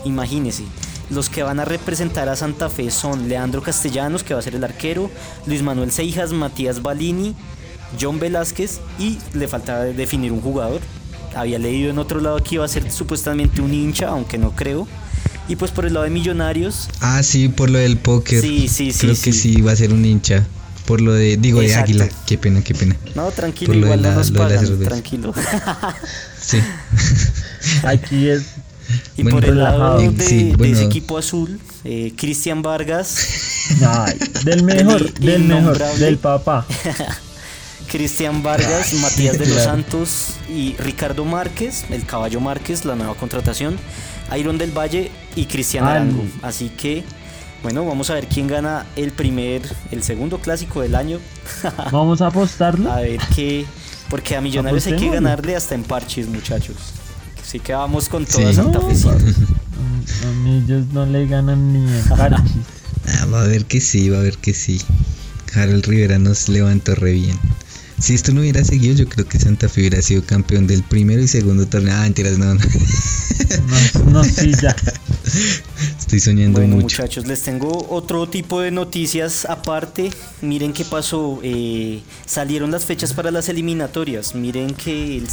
Imagínense. 0.05 0.65
Los 1.11 1.29
que 1.31 1.43
van 1.43 1.61
a 1.61 1.65
representar 1.65 2.29
a 2.29 2.37
Santa 2.37 2.69
Fe 2.69 2.91
son 2.91 3.29
Leandro 3.29 3.63
Castellanos, 3.63 4.23
que 4.25 4.35
va 4.35 4.41
a 4.41 4.43
ser 4.43 4.55
el 4.55 4.65
arquero, 4.65 5.11
Luis 5.47 5.63
Manuel 5.63 5.91
Seijas, 5.93 6.33
Matías 6.33 6.83
Balini, 6.83 7.35
John 8.01 8.19
Velázquez 8.19 8.81
y 8.99 9.19
le 9.35 9.49
falta 9.49 9.81
definir 9.83 10.33
un 10.33 10.41
jugador. 10.41 10.81
Había 11.35 11.59
leído 11.59 11.91
en 11.91 11.99
otro 11.99 12.21
lado 12.21 12.43
que 12.43 12.57
iba 12.57 12.65
a 12.65 12.69
ser 12.69 12.91
supuestamente 12.91 13.61
un 13.63 13.73
hincha, 13.73 14.09
aunque 14.09 14.37
no 14.39 14.51
creo. 14.53 14.87
Y 15.49 15.57
pues 15.57 15.71
por 15.71 15.85
el 15.87 15.95
lado 15.95 16.05
de 16.05 16.11
Millonarios, 16.11 16.89
Ah, 17.01 17.23
sí, 17.23 17.49
por 17.49 17.69
lo 17.71 17.79
del 17.79 17.97
póker. 17.99 18.41
Sí, 18.41 18.69
sí, 18.69 18.93
sí, 18.93 18.99
Creo 18.99 19.15
que 19.21 19.33
sí. 19.33 19.61
va 19.61 19.73
a 19.73 19.77
ser 19.77 19.93
un 19.93 20.05
hincha. 20.05 20.47
Por 20.87 21.01
lo 21.01 21.13
de, 21.13 21.37
digo, 21.37 21.61
de 21.61 21.75
águila. 21.75 22.09
Qué 22.27 22.39
pena, 22.39 22.63
qué 22.63 22.75
pena. 22.75 22.97
No, 23.15 23.31
tranquilo, 23.31 23.67
Por 23.73 23.77
lo 23.77 23.81
de 23.83 23.87
igual 23.87 24.03
no 24.03 24.09
la- 24.11 24.15
nos 24.17 24.31
lo 24.31 24.49
de 24.49 24.55
la 24.55 24.61
pagan, 24.61 24.79
tranquilo. 24.85 25.35
Sí. 26.41 26.59
Aquí 27.85 28.29
es 28.29 28.43
y 29.17 29.23
Bueno, 29.23 29.39
por 29.39 29.49
el 29.49 29.59
lado 29.59 29.99
de, 29.99 30.07
Eh, 30.07 30.55
de 30.59 30.71
ese 30.73 30.85
equipo 30.85 31.17
azul, 31.17 31.59
eh, 31.85 32.13
Cristian 32.17 32.63
Vargas, 32.63 33.17
ay, 33.87 34.19
del 34.45 34.65
mejor, 34.65 35.13
Del 35.15 35.25
del 35.25 35.43
mejor, 35.45 35.79
del 35.79 36.19
papá. 36.19 36.67
Cristian 37.91 38.43
Vargas, 38.43 38.93
Matías 38.95 39.39
de 39.39 39.47
los. 39.47 39.63
Santos 39.63 40.11
y 40.49 40.75
Ricardo 40.79 41.25
Márquez, 41.25 41.85
el 41.91 42.05
caballo 42.07 42.41
Márquez, 42.41 42.85
la 42.85 42.95
nueva 42.97 43.15
contratación, 43.15 43.77
Iron 44.39 44.59
del 44.59 44.71
Valle 44.77 45.11
y 45.37 45.47
Cristian 45.47 45.85
Al. 45.85 45.91
Arango. 45.91 46.25
Así 46.43 46.69
que, 46.71 47.05
bueno, 47.63 47.85
vamos 47.87 48.11
a 48.11 48.15
ver 48.15 48.27
quién 48.29 48.47
gana 48.49 48.87
el 48.97 49.13
primer, 49.13 49.63
el 49.91 50.03
segundo 50.03 50.39
clásico 50.39 50.81
del 50.81 50.95
año. 50.95 51.19
Vamos 51.93 52.21
a 52.23 52.29
apostarlo. 52.29 52.91
A 52.91 53.01
ver 53.01 53.21
qué, 53.35 53.65
porque 54.09 54.37
a 54.37 54.41
Millonarios 54.41 54.87
hay 54.87 54.97
que 54.97 55.11
ganarle 55.11 55.55
hasta 55.57 55.75
en 55.75 55.85
parches, 55.85 56.29
muchachos. 56.29 56.77
Así 57.41 57.61
que 57.61 57.73
vamos 57.75 58.09
con 58.09 58.27
Sí. 58.27 58.41
toda 58.41 58.53
Santa 58.53 58.81
Fe. 58.81 58.95
A 59.09 60.29
a 60.29 60.33
mí 60.33 60.63
ellos 60.65 60.87
no 60.93 61.05
le 61.07 61.27
ganan 61.27 61.73
ni 61.73 61.81
en 61.81 62.05
parchis. 62.09 62.53
Ah, 63.07 63.27
va 63.33 63.43
a 63.43 63.47
ver 63.47 63.65
que 63.67 63.81
sí, 63.81 64.09
va 64.09 64.19
a 64.19 64.23
ver 64.23 64.39
que 64.39 64.55
sí. 64.55 64.81
Harold 65.55 65.85
Rivera 65.85 66.19
nos 66.19 66.49
levantó 66.49 66.95
re 66.95 67.13
bien. 67.13 67.39
Si 68.03 68.15
esto 68.15 68.33
no 68.33 68.41
hubiera 68.41 68.65
seguido, 68.65 68.97
yo 68.97 69.09
creo 69.09 69.29
que 69.29 69.39
Santa 69.39 69.69
Fe 69.69 69.83
hubiera 69.83 70.03
sido 70.03 70.25
campeón 70.25 70.67
del 70.67 70.83
primero 70.83 71.23
y 71.23 71.29
segundo 71.29 71.67
torneo. 71.67 71.95
Ah, 71.97 72.03
mentiras, 72.03 72.37
no, 72.37 72.55
no. 72.55 72.61
No, 74.05 74.11
no, 74.11 74.25
sí, 74.25 74.53
ya. 74.61 74.75
Estoy 76.01 76.19
soñando 76.19 76.59
Bueno, 76.59 76.75
mucho. 76.77 76.85
muchachos, 77.03 77.27
les 77.27 77.43
tengo 77.43 77.87
otro 77.91 78.29
tipo 78.29 78.61
de 78.61 78.73
noticias 78.73 79.45
aparte. 79.45 80.11
Miren 80.41 80.73
qué 80.73 80.85
pasó. 80.85 81.39
eh, 81.45 82.01
salieron 82.27 82.73
las 82.73 82.85
fechas 82.85 83.13
para 83.13 83.31
las 83.31 83.49
eliminatorias. 83.49 84.35
Miren 84.35 84.75
que 84.75 85.19
el, 85.19 85.29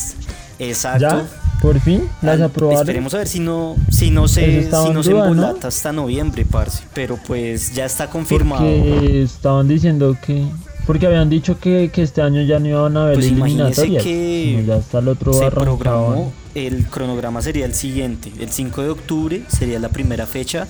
exacto. 0.59 0.99
¿Ya? 1.07 1.27
¿Por 1.61 1.79
fin? 1.81 2.03
¿Las 2.21 2.35
Al- 2.35 2.43
aprobaron? 2.43 2.81
Esperemos 2.81 3.13
a 3.15 3.17
ver 3.17 3.27
si 3.27 3.39
no, 3.39 3.75
si 3.89 4.11
no 4.11 4.27
se, 4.27 4.59
estaba 4.59 4.85
si 4.87 4.93
no 4.93 4.99
en 4.99 5.03
se 5.03 5.11
duda, 5.11 5.25
¿no? 5.25 5.31
embolata 5.31 5.67
hasta 5.69 5.91
noviembre, 5.91 6.45
parce. 6.45 6.83
Pero 6.93 7.17
pues 7.25 7.73
ya 7.73 7.85
está 7.85 8.09
confirmado. 8.11 8.63
Porque 8.63 9.23
estaban 9.23 9.67
diciendo 9.67 10.15
que... 10.25 10.45
Porque 10.85 11.05
habían 11.05 11.29
dicho 11.29 11.59
que, 11.59 11.91
que 11.93 12.01
este 12.01 12.21
año 12.21 12.41
ya 12.41 12.59
no 12.59 12.67
iban 12.67 12.97
a 12.97 13.03
haber 13.03 13.15
Pues 13.15 13.27
imagínese 13.27 13.81
eliminatorias. 13.83 14.03
que 14.03 14.63
ya 14.65 14.75
hasta 14.75 14.99
el 14.99 15.07
otro 15.09 15.33
se 15.33 15.51
programó, 15.51 16.33
el 16.55 16.87
cronograma 16.87 17.41
sería 17.43 17.65
el 17.65 17.75
siguiente. 17.75 18.31
El 18.39 18.49
5 18.49 18.81
de 18.81 18.89
octubre 18.89 19.43
sería 19.49 19.77
la 19.79 19.89
primera 19.89 20.25
fecha 20.25 20.67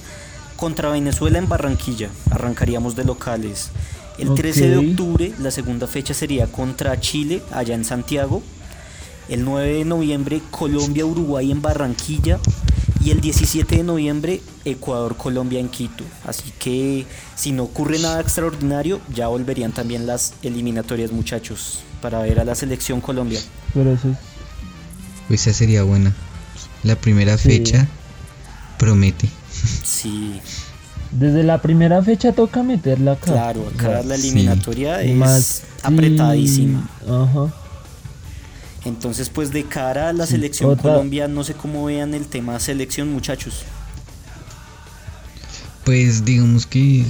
contra 0.57 0.89
Venezuela 0.89 1.37
en 1.37 1.47
Barranquilla. 1.47 2.09
Arrancaríamos 2.31 2.95
de 2.97 3.05
locales. 3.05 3.71
El 4.17 4.33
13 4.35 4.67
de 4.69 4.77
Ok. 4.77 4.85
octubre 4.89 5.31
la 5.39 5.51
segunda 5.51 5.87
fecha 5.87 6.13
sería 6.13 6.47
contra 6.47 6.99
Chile 6.99 7.41
allá 7.53 7.73
en 7.75 7.85
Santiago. 7.85 8.43
El 9.29 9.45
9 9.45 9.73
de 9.75 9.85
noviembre 9.85 10.41
Colombia-Uruguay 10.51 11.49
en 11.51 11.61
Barranquilla. 11.61 12.39
Y 13.03 13.11
el 13.11 13.21
17 13.21 13.77
de 13.77 13.83
noviembre 13.83 14.41
Ecuador-Colombia 14.65 15.59
en 15.59 15.69
Quito. 15.69 16.03
Así 16.27 16.51
que 16.59 17.05
si 17.35 17.51
no 17.53 17.63
ocurre 17.63 17.97
nada 17.99 18.19
extraordinario, 18.19 18.99
ya 19.13 19.27
volverían 19.27 19.71
también 19.71 20.05
las 20.05 20.33
eliminatorias 20.43 21.11
muchachos 21.11 21.79
para 22.01 22.19
ver 22.19 22.39
a 22.39 22.43
la 22.43 22.55
selección 22.55 22.99
Colombia. 22.99 23.39
Pero 23.73 23.93
eso 23.93 24.09
es... 24.09 24.17
Pues 25.29 25.47
esa 25.47 25.57
sería 25.57 25.83
buena. 25.83 26.13
La 26.83 26.95
primera 26.95 27.37
Sí. 27.37 27.49
fecha 27.49 27.87
promete. 28.77 29.29
Sí, 29.83 30.39
Desde 31.11 31.43
la 31.43 31.61
primera 31.61 32.03
fecha 32.03 32.33
toca 32.33 32.63
meterla 32.63 33.13
acá. 33.13 33.31
claro, 33.31 33.61
O 33.63 33.69
acá 33.69 33.87
sea, 33.87 34.03
la 34.03 34.15
eliminatoria 34.15 35.01
es 35.01 35.15
más- 35.15 35.63
apretadísima. 35.83 36.87
sí, 37.03 37.11
Ajá. 37.11 37.53
Entonces, 38.89 39.29
pues 39.29 39.51
de 39.53 39.63
cara 39.63 40.09
a 40.09 40.13
la 40.13 40.25
Sí, 40.25 40.33
selección 40.33 40.71
otra- 40.71 40.91
Colombia, 40.91 41.27
no 41.27 41.43
sé 41.43 41.53
cómo 41.53 41.85
vean 41.85 42.13
el 42.13 42.25
tema 42.25 42.59
selección, 42.59 43.11
muchachos. 43.11 43.63
Pues 45.85 46.25
digamos 46.25 46.65
que 46.65 47.03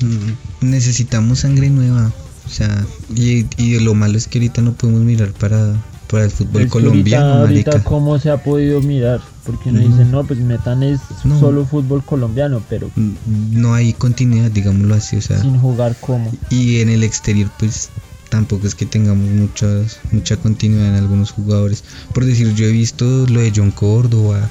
mm, 0.00 0.66
necesitamos 0.66 1.40
sangre 1.40 1.70
nueva. 1.70 2.12
O 2.46 2.48
sea, 2.48 2.84
y, 3.14 3.46
y 3.56 3.78
lo 3.80 3.94
malo 3.94 4.18
es 4.18 4.26
que 4.28 4.38
ahorita 4.38 4.60
no 4.62 4.72
podemos 4.74 5.02
mirar 5.02 5.32
para, 5.32 5.74
para 6.10 6.24
el 6.24 6.30
fútbol 6.30 6.62
Es 6.62 6.70
colombiano, 6.70 7.34
ahorita, 7.34 7.70
ahorita 7.72 7.84
cómo 7.88 8.18
se 8.18 8.30
ha 8.30 8.42
podido 8.42 8.80
mirar, 8.82 9.20
porque 9.46 9.70
uno 9.70 9.80
No. 9.80 9.88
dice, 9.88 10.04
no, 10.04 10.24
pues 10.24 10.38
metan 10.40 10.82
es 10.82 11.00
No. 11.24 11.40
solo 11.40 11.64
fútbol 11.64 12.04
colombiano, 12.04 12.62
pero 12.68 12.90
Mm, 12.94 13.12
No 13.60 13.74
hay 13.74 13.92
continuidad, 13.94 14.50
digámoslo 14.50 14.94
así. 14.94 15.16
O 15.16 15.22
sea, 15.22 15.40
sin 15.40 15.58
jugar 15.58 15.96
como. 16.00 16.30
y 16.50 16.80
en 16.80 16.88
el 16.90 17.02
exterior, 17.04 17.50
pues 17.58 17.88
tampoco 18.32 18.66
es 18.66 18.74
que 18.74 18.86
tengamos 18.86 19.28
muchas, 19.30 19.98
mucha 20.10 20.38
continuidad 20.38 20.88
en 20.88 20.94
algunos 20.94 21.32
jugadores. 21.32 21.84
Por 22.14 22.24
decir, 22.24 22.54
yo 22.54 22.64
he 22.64 22.72
visto 22.72 23.04
lo 23.28 23.40
de 23.40 23.52
John 23.54 23.70
Córdoba 23.72 24.48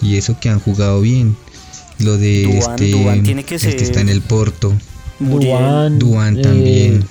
y 0.00 0.16
eso 0.16 0.40
que 0.40 0.48
han 0.48 0.60
jugado 0.60 1.02
bien. 1.02 1.36
Lo 1.98 2.16
de 2.16 2.56
este, 2.58 2.90
tiene 3.22 3.44
que 3.44 3.56
el 3.56 3.60
que 3.60 3.70
ser- 3.70 3.82
está 3.82 4.00
en 4.00 4.08
el 4.08 4.22
Porto. 4.22 4.72
Muriel, 5.18 5.52
Duván, 5.52 5.98
Duan 5.98 6.38
eh, 6.38 6.42
también. 6.42 7.04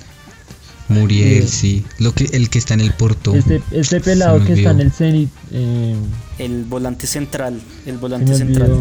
Muriel, 0.88 1.44
eh, 1.44 1.46
sí. 1.46 1.84
Lo 2.00 2.12
que, 2.12 2.24
el 2.32 2.50
que 2.50 2.58
está 2.58 2.74
en 2.74 2.80
el 2.80 2.92
Porto. 2.92 3.36
Este, 3.36 3.62
este 3.70 4.00
pelado 4.00 4.44
que 4.44 4.54
está 4.54 4.72
en 4.72 4.80
el 4.80 4.90
Zenit, 4.90 5.30
eh, 5.52 5.94
el 6.40 6.64
volante 6.64 7.06
central, 7.06 7.60
el 7.86 7.98
volante 7.98 8.34
central. 8.34 8.72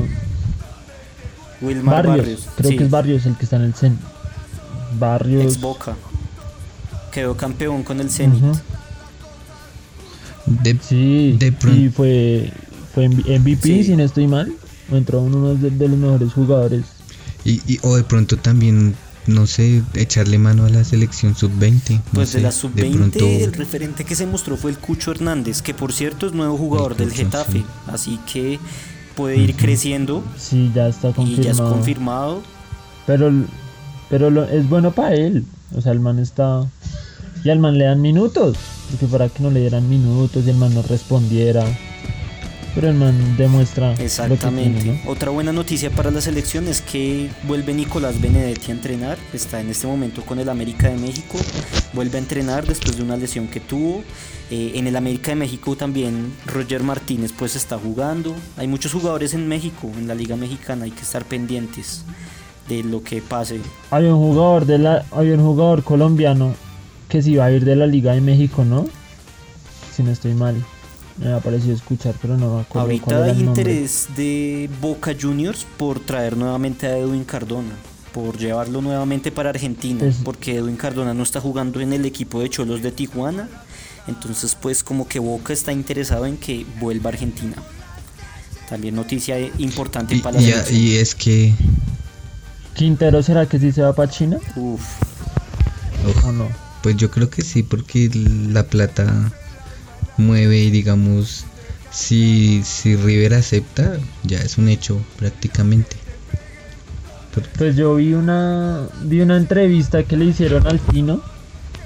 Wilmar 1.62 2.08
Barrios, 2.08 2.18
Barrios, 2.18 2.48
creo 2.56 2.72
sí, 2.72 2.78
que 2.78 2.84
es 2.86 2.90
Barrios 2.90 3.26
el 3.28 3.36
que 3.38 3.44
está 3.44 3.58
en 3.58 3.62
el 3.64 3.74
Zenit. 3.76 4.00
Barrios. 4.98 5.44
ex 5.44 5.62
Boca. 5.62 5.96
Quedó 7.18 7.36
campeón 7.36 7.82
con 7.82 8.00
el 8.00 8.12
Zenit. 8.12 8.44
Ujú. 8.44 8.52
De- 10.46 10.78
Sí, 10.88 11.36
De 11.40 11.48
y 11.48 11.52
pronto- 11.52 11.92
fue, 11.96 12.54
fue 12.94 13.06
MVP, 13.10 13.62
Sí. 13.68 13.84
si 13.86 13.96
no 13.96 14.04
estoy 14.04 14.28
mal. 14.28 14.54
Entró 14.92 15.26
en 15.26 15.34
uno 15.34 15.56
de, 15.56 15.72
de 15.72 15.88
los 15.88 15.98
mejores 15.98 16.32
jugadores. 16.34 16.86
y, 17.44 17.60
y- 17.66 17.80
o 17.82 17.96
de 17.96 18.04
pronto 18.04 18.38
también, 18.38 18.94
no 19.26 19.48
sé, 19.48 19.82
echarle 19.96 20.38
mano 20.38 20.66
a 20.66 20.70
la 20.70 20.84
selección 20.84 21.34
sub-20. 21.36 21.96
no 21.96 22.02
Pues 22.14 22.30
sé, 22.30 22.38
de 22.38 22.44
la 22.44 22.50
de 22.50 22.56
sub-20 22.56 22.92
pronto- 22.98 23.26
el 23.26 23.54
referente 23.54 24.04
que 24.04 24.14
se 24.16 24.28
mostró 24.28 24.58
fue 24.58 24.70
el 24.70 24.78
Cucho 24.78 25.10
Hernández, 25.12 25.62
que 25.64 25.74
por 25.74 25.94
cierto 25.94 26.28
es 26.28 26.34
nuevo 26.34 26.56
jugador 26.56 26.92
El 26.92 26.98
del 27.00 27.14
Getafe, 27.14 27.52
sí. 27.60 27.66
así 27.88 28.20
que 28.32 28.60
puede 29.16 29.38
ir 29.38 29.56
creciendo 29.56 30.24
Sí, 30.38 30.72
ya 30.76 30.88
está 30.90 31.10
y 31.10 31.14
confirmado. 31.14 31.44
ya 31.44 31.52
es 31.52 31.58
confirmado. 31.62 32.44
Pero, 33.08 33.32
pero 34.10 34.30
lo- 34.30 34.44
es 34.50 34.70
bueno 34.70 34.92
para 34.92 35.16
él. 35.16 35.46
O 35.76 35.82
sea, 35.82 35.92
el 35.94 36.00
man 36.00 36.20
está. 36.20 36.70
Y 37.44 37.50
al 37.50 37.60
man 37.60 37.78
le 37.78 37.86
dan 37.86 38.02
minutos. 38.02 38.58
Porque 38.92 39.08
para 39.08 39.30
que 39.30 39.44
no 39.44 39.52
le 39.52 39.60
dieran 39.60 39.90
minutos 39.90 40.46
y 40.46 40.50
el 40.50 40.56
man 40.58 40.74
no 40.74 40.82
respondiera. 40.82 41.64
Pero 42.76 42.90
el 42.90 42.94
man 42.94 43.36
demuestra 43.38 43.90
lo 43.92 43.98
que 43.98 44.06
Exactamente. 44.06 44.82
tiene, 44.84 45.02
¿no? 45.04 45.12
Otra 45.12 45.32
buena 45.32 45.52
noticia 45.52 45.90
para 45.90 46.12
la 46.12 46.22
selección 46.22 46.68
es 46.68 46.82
que 46.82 47.30
vuelve 47.48 47.74
Nicolás 47.74 48.22
Benedetti 48.22 48.72
a 48.72 48.76
entrenar. 48.76 49.18
Está 49.34 49.60
en 49.60 49.70
este 49.70 49.88
momento 49.88 50.22
con 50.22 50.40
el 50.40 50.48
América 50.48 50.88
de 50.88 50.96
México. 50.98 51.40
Vuelve 51.94 52.18
a 52.18 52.20
entrenar 52.20 52.68
después 52.68 52.96
de 52.96 53.02
una 53.02 53.18
lesión 53.18 53.48
que 53.48 53.60
tuvo. 53.60 54.04
Eh, 54.52 54.74
en 54.76 54.86
el 54.86 54.96
América 54.96 55.32
de 55.32 55.36
México 55.36 55.76
también 55.76 56.32
Roger 56.46 56.84
Martínez 56.84 57.34
pues 57.36 57.56
está 57.56 57.80
jugando. 57.80 58.36
Hay 58.58 58.68
muchos 58.68 58.94
jugadores 58.94 59.34
en 59.34 59.48
México, 59.48 59.92
en 59.98 60.08
la 60.08 60.14
Liga 60.14 60.36
Mexicana. 60.36 60.86
Hay 60.86 60.92
que 60.92 61.02
estar 61.02 61.26
pendientes 61.26 62.04
de 62.70 62.84
lo 62.84 63.02
que 63.02 63.24
pase. 63.24 63.60
Hay 63.90 64.06
un 64.06 64.18
jugador 64.20 64.68
de 64.68 64.78
la, 64.78 65.04
hay 65.12 65.32
un 65.32 65.42
jugador 65.44 65.84
colombiano 65.84 66.54
que 67.10 67.22
se 67.22 67.32
iba 67.32 67.46
a 67.46 67.52
ir 67.52 67.64
de 67.66 67.76
la 67.76 67.88
Liga 67.88 68.14
de 68.14 68.22
México, 68.22 68.64
¿no? 68.66 68.88
Si 69.96 70.04
no 70.04 70.12
estoy 70.12 70.34
mal. 70.34 70.64
Me 71.18 71.34
ha 71.34 71.40
parecido 71.40 71.74
escuchar, 71.74 72.14
pero 72.22 72.38
no 72.38 72.56
me 72.58 72.62
acuerdo 72.62 72.68
cuál 73.02 73.16
Ahorita 73.16 73.16
era 73.18 73.26
hay 73.26 73.32
el 73.32 73.48
interés 73.48 74.08
de 74.16 74.70
Boca 74.82 75.16
Juniors 75.20 75.66
por 75.78 76.00
traer 76.00 76.38
nuevamente 76.38 76.86
a 76.86 76.96
Edwin 76.98 77.24
Cardona, 77.24 77.72
por 78.14 78.38
llevarlo 78.38 78.82
nuevamente 78.82 79.32
para 79.32 79.50
Argentina, 79.50 80.06
Es- 80.06 80.18
porque 80.24 80.58
Edwin 80.58 80.76
Cardona 80.76 81.14
no 81.16 81.24
está 81.24 81.42
jugando 81.42 81.80
en 81.82 81.94
el 81.94 82.06
equipo 82.06 82.40
de 82.42 82.50
Cholos 82.50 82.84
de 82.84 82.92
Tijuana, 82.92 83.50
entonces 84.08 84.56
pues 84.62 84.84
como 84.84 85.08
que 85.08 85.18
Boca 85.18 85.54
está 85.54 85.72
interesado 85.72 86.28
en 86.28 86.38
que 86.38 86.68
vuelva 86.80 87.10
a 87.10 87.14
Argentina. 87.14 87.56
También 88.70 88.94
noticia 88.96 89.40
importante 89.58 90.18
Y, 90.18 90.20
para 90.22 90.40
la 90.40 90.48
y- 90.70 90.76
y 90.78 90.98
es 90.98 91.16
que 91.16 91.54
Quintero, 92.76 93.24
¿será 93.24 93.48
que 93.48 93.58
sí 93.58 93.72
se 93.72 93.82
va 93.82 93.94
para 93.94 94.12
China 94.12 94.38
Uf, 94.56 94.82
uf, 96.06 96.26
o 96.26 96.32
no? 96.32 96.48
Pues 96.88 96.96
yo 96.96 97.12
creo 97.12 97.30
que 97.30 97.42
sí, 97.42 97.64
porque 97.64 98.10
la 98.14 98.64
plata 98.64 99.34
mueve 100.16 100.60
y 100.60 100.72
digamos, 100.72 101.44
si, 101.92 102.62
si 102.64 102.96
River 102.96 103.34
acepta, 103.34 103.98
ya 104.24 104.40
es 104.40 104.58
un 104.58 104.70
hecho 104.70 104.98
prácticamente. 105.20 105.98
Pues 107.58 107.76
yo 107.76 107.96
vi 107.96 108.14
una 108.14 108.88
vi 109.04 109.20
una 109.20 109.36
entrevista 109.36 110.04
que 110.04 110.16
le 110.16 110.24
hicieron 110.24 110.66
al 110.66 110.80
Tino 110.80 111.22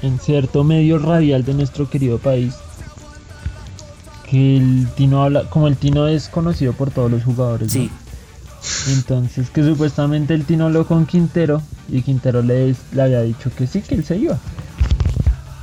en 0.03 0.19
cierto 0.19 0.63
medio 0.63 0.99
radial 0.99 1.45
de 1.45 1.55
nuestro 1.55 1.89
querido 1.89 2.19
país. 2.19 2.53
Que 4.29 4.57
el 4.57 4.87
Tino 4.95 5.23
habla, 5.23 5.49
como 5.49 5.67
el 5.67 5.77
Tino 5.77 6.07
es 6.07 6.29
conocido 6.29 6.73
por 6.73 6.91
todos 6.91 7.09
los 7.09 7.23
jugadores, 7.23 7.75
¿no? 7.75 7.89
sí, 8.61 8.93
Entonces, 8.93 9.49
que 9.49 9.63
supuestamente 9.63 10.35
el 10.35 10.45
Tino 10.45 10.69
lo 10.69 10.85
con 10.85 11.07
Quintero 11.07 11.63
y 11.89 12.03
Quintero 12.03 12.43
le, 12.43 12.75
le 12.91 13.01
había 13.01 13.21
dicho 13.23 13.49
que 13.57 13.65
sí, 13.65 13.81
que 13.81 13.95
él 13.95 14.05
se 14.05 14.17
iba. 14.17 14.39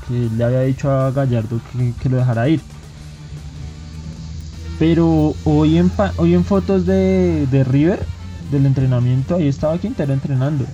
Que 0.09 0.29
le 0.37 0.45
había 0.45 0.63
dicho 0.63 0.91
a 0.91 1.11
Gallardo 1.11 1.61
que, 1.73 1.93
que 2.03 2.09
lo 2.09 2.17
dejara 2.17 2.49
ir. 2.49 2.61
Pero 4.79 5.35
hoy 5.45 5.77
en, 5.79 5.91
pa- 5.91 6.13
hoy 6.17 6.35
en 6.35 6.45
fotos 6.45 6.87
de, 6.87 7.47
de 7.51 7.65
River, 7.65 8.01
del 8.53 8.65
entrenamiento, 8.67 9.35
ahí 9.37 9.49
estaba 9.49 9.77
Quintero 9.79 10.13
entrenando. 10.13 10.65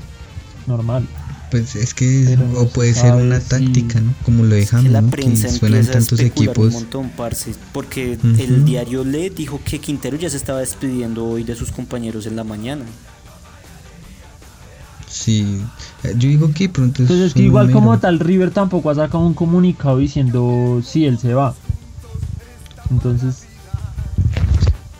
Normal. 0.67 1.07
Pues 1.51 1.77
es 1.77 1.95
que 1.95 2.37
o 2.57 2.67
puede 2.69 2.95
ser 2.95 3.15
una 3.15 3.39
táctica, 3.39 4.01
¿no? 4.01 4.13
Como 4.25 4.43
lo 4.45 4.51
Que 4.51 4.57
dejamos, 4.57 4.91
la 4.91 5.01
¿no? 5.01 5.11
Que 5.11 5.17
prensa 5.17 5.49
suenan 5.49 5.79
empieza 5.81 5.91
a 5.91 6.01
tantos 6.01 6.21
especular 6.21 6.59
un 6.59 6.65
equipos. 6.67 6.83
montón, 6.83 7.11
parce, 7.17 7.55
porque 7.73 8.19
el 8.39 8.65
diario 8.65 9.05
Le 9.05 9.31
dijo 9.31 9.61
que 9.65 9.79
Quintero 9.79 10.17
ya 10.17 10.29
se 10.31 10.37
estaba 10.37 10.61
despidiendo 10.61 11.25
hoy 11.27 11.45
de 11.45 11.55
sus 11.55 11.71
compañeros 11.71 12.27
en 12.27 12.37
la 12.37 12.45
mañana. 12.45 12.85
Sí, 15.15 15.61
eh, 16.03 16.13
yo 16.19 16.29
digo 16.29 16.51
que 16.53 16.69
pronto 16.69 17.05
es 17.05 17.09
Entonces 17.09 17.29
es 17.29 17.35
que 17.35 17.43
igual 17.43 17.71
como 17.71 17.97
tal 18.01 18.19
River 18.19 18.51
tampoco 18.51 18.91
ha 18.91 18.97
sacado 18.97 19.25
un 19.25 19.33
comunicado 19.33 19.99
diciendo 19.99 20.83
si 20.85 21.07
él 21.07 21.19
se 21.21 21.35
va. 21.35 21.55
Entonces 22.91 23.45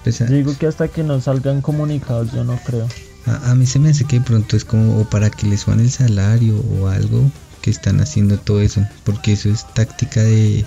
Pues, 0.05 0.21
yo 0.21 0.27
digo 0.27 0.57
que 0.57 0.69
hasta 0.69 0.87
que 0.87 1.03
no 1.03 1.21
salgan 1.21 1.61
comunicados 1.61 2.31
yo 2.33 2.45
no 2.45 2.57
creo. 2.65 2.87
A, 3.27 3.51
a 3.51 3.55
mí 3.57 3.67
se 3.67 3.81
me 3.81 3.91
hace 3.91 4.05
que 4.05 4.21
de 4.21 4.25
pronto 4.25 4.57
es 4.57 4.65
como 4.65 5.01
o 5.01 5.05
para 5.05 5.31
que 5.31 5.49
les 5.49 5.63
suban 5.63 5.81
el 5.81 5.91
salario 5.91 6.63
o 6.79 6.87
algo 6.87 7.29
que 7.61 7.71
están 7.71 8.01
haciendo 8.01 8.39
todo 8.39 8.61
eso, 8.61 8.87
porque 9.03 9.33
eso 9.33 9.49
es 9.49 9.67
táctica 9.75 10.23
de, 10.23 10.65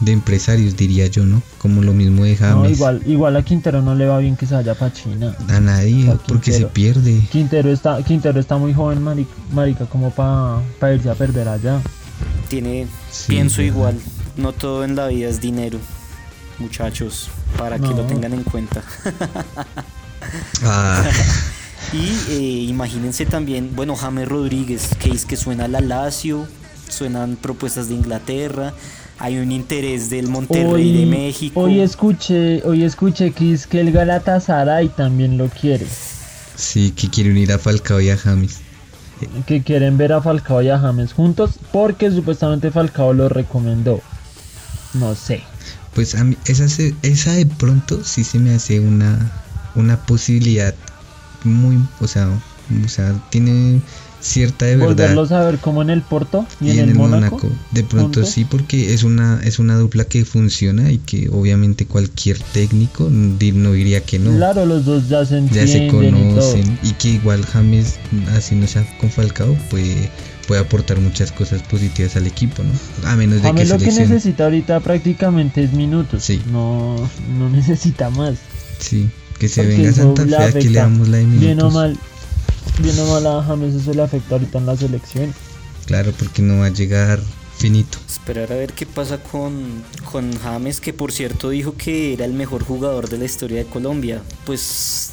de 0.00 0.12
empresarios, 0.12 0.76
diría 0.76 1.06
yo, 1.06 1.24
¿no? 1.24 1.42
Como 1.58 1.82
lo 1.82 1.92
mismo 1.92 2.24
de 2.24 2.32
No, 2.32 2.36
James. 2.38 2.72
igual, 2.72 3.02
igual 3.06 3.36
a 3.36 3.42
Quintero 3.42 3.80
no 3.82 3.94
le 3.94 4.06
va 4.06 4.18
bien 4.18 4.36
que 4.36 4.46
se 4.46 4.54
vaya 4.54 4.74
para 4.74 4.92
China. 4.92 5.34
A 5.48 5.58
nadie, 5.60 6.10
a 6.10 6.14
porque 6.16 6.52
se 6.52 6.66
pierde. 6.66 7.20
Quintero 7.32 7.70
está, 7.72 8.02
Quintero 8.02 8.38
está 8.38 8.56
muy 8.58 8.74
joven, 8.74 9.02
marica, 9.02 9.30
marica 9.52 9.86
como 9.86 10.10
para 10.10 10.94
irse 10.94 11.08
a 11.10 11.14
perder 11.14 11.48
allá. 11.48 11.80
Tiene, 12.48 12.86
Sí, 13.10 13.24
pienso 13.28 13.58
verdad. 13.62 13.74
igual, 13.74 13.98
no 14.36 14.52
todo 14.52 14.84
en 14.84 14.96
la 14.96 15.06
vida 15.08 15.28
es 15.28 15.40
dinero, 15.40 15.78
muchachos, 16.58 17.28
para 17.58 17.76
que 17.78 17.88
lo 17.88 17.96
No. 17.96 18.02
tengan 18.06 18.32
en 18.34 18.42
cuenta. 18.42 18.82
Ah, 20.62 21.04
Y 21.92 22.10
eh, 22.32 22.66
imagínense 22.68 23.26
también, 23.26 23.70
bueno, 23.76 23.94
James 23.94 24.26
Rodríguez, 24.28 24.90
que 24.98 25.10
es 25.10 25.24
que 25.24 25.36
suena 25.36 25.68
la 25.68 25.80
Lazio, 25.80 26.46
suenan 26.88 27.36
propuestas 27.36 27.88
de 27.88 27.94
Inglaterra, 27.94 28.74
hay 29.18 29.38
un 29.38 29.50
interés 29.52 30.10
del 30.10 30.28
Monterrey 30.28 30.92
de 31.00 31.06
México. 31.06 31.60
hoy 31.60 31.80
escuché, 31.80 32.62
hoy 32.64 32.84
escuché 32.84 33.32
que 33.32 33.52
es 33.52 33.66
que 33.66 33.80
el 33.80 33.92
Galatasaray 33.92 34.88
también 34.90 35.38
lo 35.38 35.48
quiere. 35.48 35.86
sí, 36.54 36.90
que 36.92 37.08
quieren 37.08 37.36
ir 37.38 37.52
a 37.52 37.58
Falcao 37.58 38.00
y 38.00 38.10
a 38.10 38.16
James. 38.16 38.58
Que 39.46 39.62
quieren 39.62 39.96
ver 39.96 40.12
a 40.12 40.20
Falcao 40.20 40.60
y 40.60 40.68
a 40.68 40.78
James 40.78 41.14
juntos 41.14 41.52
porque 41.72 42.10
supuestamente 42.10 42.70
Falcao 42.70 43.14
lo 43.14 43.28
recomendó. 43.30 44.00
No 44.94 45.14
sé. 45.14 45.42
Pues 45.94 46.14
a 46.14 46.24
mí, 46.24 46.36
esa, 46.44 46.68
se- 46.68 46.94
esa 47.02 47.32
de 47.32 47.46
pronto 47.46 48.04
sí 48.04 48.24
se 48.24 48.38
me 48.38 48.52
hace 48.54 48.80
una, 48.80 49.32
una 49.74 49.96
posibilidad 50.04 50.74
muy, 51.44 51.78
o 52.00 52.06
sea, 52.06 52.28
o 52.84 52.88
sea, 52.88 53.14
tiene 53.30 53.80
cierta 54.26 54.66
de 54.66 54.76
verdad. 54.76 54.88
Volverlos 54.88 55.32
a 55.32 55.44
ver 55.44 55.58
como 55.58 55.82
en 55.82 55.90
el 55.90 56.02
Porto 56.02 56.46
y, 56.60 56.66
y 56.66 56.78
en, 56.78 56.90
el, 56.90 56.94
Mónaco. 56.94 57.48
De 57.70 57.82
pronto 57.82 58.20
juntos. 58.20 58.30
sí, 58.30 58.44
porque 58.44 58.92
es 58.92 59.04
una, 59.04 59.40
es 59.44 59.58
una 59.58 59.76
dupla 59.76 60.04
que 60.04 60.24
funciona 60.24 60.90
y 60.90 60.98
que 60.98 61.28
obviamente 61.30 61.86
cualquier 61.86 62.38
técnico 62.38 63.08
no 63.10 63.72
diría 63.72 64.00
que 64.02 64.18
no. 64.18 64.36
Claro, 64.36 64.66
los 64.66 64.84
dos 64.84 65.08
ya 65.08 65.24
se 65.24 65.40
ya 65.48 65.66
se 65.66 65.86
entienden 65.86 66.16
y 66.16 66.30
todo. 66.30 66.40
conocen 66.40 66.78
y, 66.82 66.92
que 66.92 67.08
igual 67.08 67.44
James, 67.46 67.98
así 68.36 68.54
no 68.54 68.66
sea 68.66 68.86
con 68.98 69.10
Falcao, 69.10 69.54
puede, 69.70 70.10
puede 70.46 70.60
aportar 70.60 71.00
muchas 71.00 71.32
cosas 71.32 71.62
positivas 71.62 72.16
al 72.16 72.26
equipo, 72.26 72.62
¿no? 72.62 73.08
A 73.08 73.16
menos 73.16 73.42
de 73.42 73.42
que 73.42 73.48
James 73.48 73.68
lo 73.68 73.78
que 73.78 73.92
necesita 73.92 74.44
ahorita 74.44 74.80
prácticamente 74.80 75.62
es 75.62 75.72
minutos. 75.72 76.22
Sí. 76.24 76.42
No, 76.50 76.96
no 77.38 77.50
necesita 77.50 78.10
más. 78.10 78.36
Sí, 78.78 79.08
que 79.38 79.48
se 79.48 79.62
Porque 79.62 79.76
venga 79.76 79.92
Santa 79.92 80.26
Fe, 80.26 80.58
aquí 80.58 80.68
le 80.68 80.78
damos 80.78 81.08
la 81.08 81.18
de 81.18 81.24
minutos. 81.24 81.46
Bien 81.46 81.62
o 81.62 81.70
mal, 81.70 81.98
bien 82.78 82.98
o 83.00 83.06
mal 83.06 83.26
a 83.26 83.42
James 83.42 83.74
eso 83.74 83.92
le 83.94 84.02
afecta 84.02 84.34
ahorita 84.36 84.58
en 84.58 84.66
la 84.66 84.76
selección. 84.76 85.34
Claro, 85.86 86.12
porque 86.18 86.42
no 86.42 86.60
va 86.60 86.66
a 86.66 86.70
llegar 86.70 87.20
finito. 87.56 87.98
Esperar 88.08 88.52
a 88.52 88.56
ver 88.56 88.72
qué 88.72 88.86
pasa 88.86 89.18
con, 89.22 89.82
con 90.10 90.36
James, 90.38 90.80
que 90.80 90.92
por 90.92 91.12
cierto 91.12 91.50
dijo 91.50 91.74
que 91.76 92.12
era 92.12 92.24
el 92.24 92.32
mejor 92.32 92.64
jugador 92.64 93.08
de 93.08 93.18
la 93.18 93.24
historia 93.24 93.58
de 93.58 93.64
Colombia. 93.66 94.20
Pues 94.44 95.12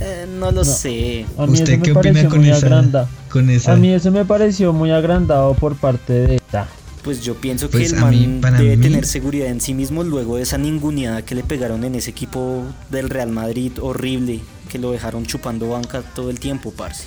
eh, 0.00 0.26
no 0.28 0.46
lo 0.50 0.64
No. 0.64 0.64
sé. 0.64 1.26
A 1.38 1.46
mí 1.46 1.52
¿Usted 1.54 1.74
eso 1.74 1.82
qué 1.82 1.92
me 1.92 1.98
opina 1.98 2.12
pareció 2.14 2.30
con 2.30 2.40
muy 2.40 2.50
esa, 2.50 3.08
con 3.30 3.50
esa? 3.50 3.72
A 3.72 3.76
mí 3.76 3.90
eso 3.92 4.10
me 4.10 4.24
pareció 4.24 4.72
muy 4.72 4.90
agrandado 4.90 5.54
por 5.54 5.76
parte 5.76 6.12
de 6.12 6.36
esta. 6.36 6.66
Pues 7.02 7.20
yo 7.22 7.34
pienso 7.34 7.68
Pues 7.68 7.92
que 7.92 7.98
el 7.98 8.04
mí- 8.06 8.38
man 8.40 8.56
debe 8.56 8.78
mí- 8.78 8.82
tener 8.82 9.04
seguridad 9.06 9.48
en 9.48 9.60
sí 9.60 9.74
mismo 9.74 10.02
luego 10.04 10.36
de 10.36 10.42
esa 10.42 10.56
ninguneada 10.56 11.22
que 11.22 11.34
le 11.34 11.44
pegaron 11.44 11.84
en 11.84 11.94
ese 11.96 12.10
equipo 12.10 12.62
del 12.90 13.10
Real 13.10 13.30
Madrid 13.30 13.72
horrible, 13.78 14.40
que 14.68 14.78
lo 14.78 14.92
dejaron 14.92 15.24
chupando 15.26 15.68
banca 15.70 16.02
todo 16.14 16.30
el 16.30 16.38
tiempo, 16.40 16.72
parce. 16.72 17.04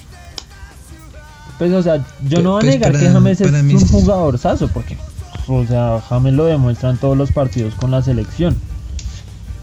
Pues, 1.57 1.71
o 1.73 1.81
sea, 1.81 1.97
yo 1.97 2.03
Pues- 2.29 2.43
no 2.43 2.51
voy 2.51 2.57
a 2.59 2.61
pues 2.61 2.73
negar 2.75 2.91
para- 2.91 3.03
que 3.03 3.09
James 3.11 3.41
es 3.41 3.63
mí 3.63 3.73
un 3.75 3.87
jugador 3.87 4.37
sazo, 4.37 4.67
porque, 4.67 4.97
o 5.47 5.65
sea, 5.65 6.01
James 6.07 6.33
lo 6.33 6.45
demuestra 6.45 6.89
en 6.91 6.97
todos 6.97 7.17
los 7.17 7.31
partidos 7.31 7.73
con 7.75 7.91
la 7.91 8.01
selección. 8.03 8.55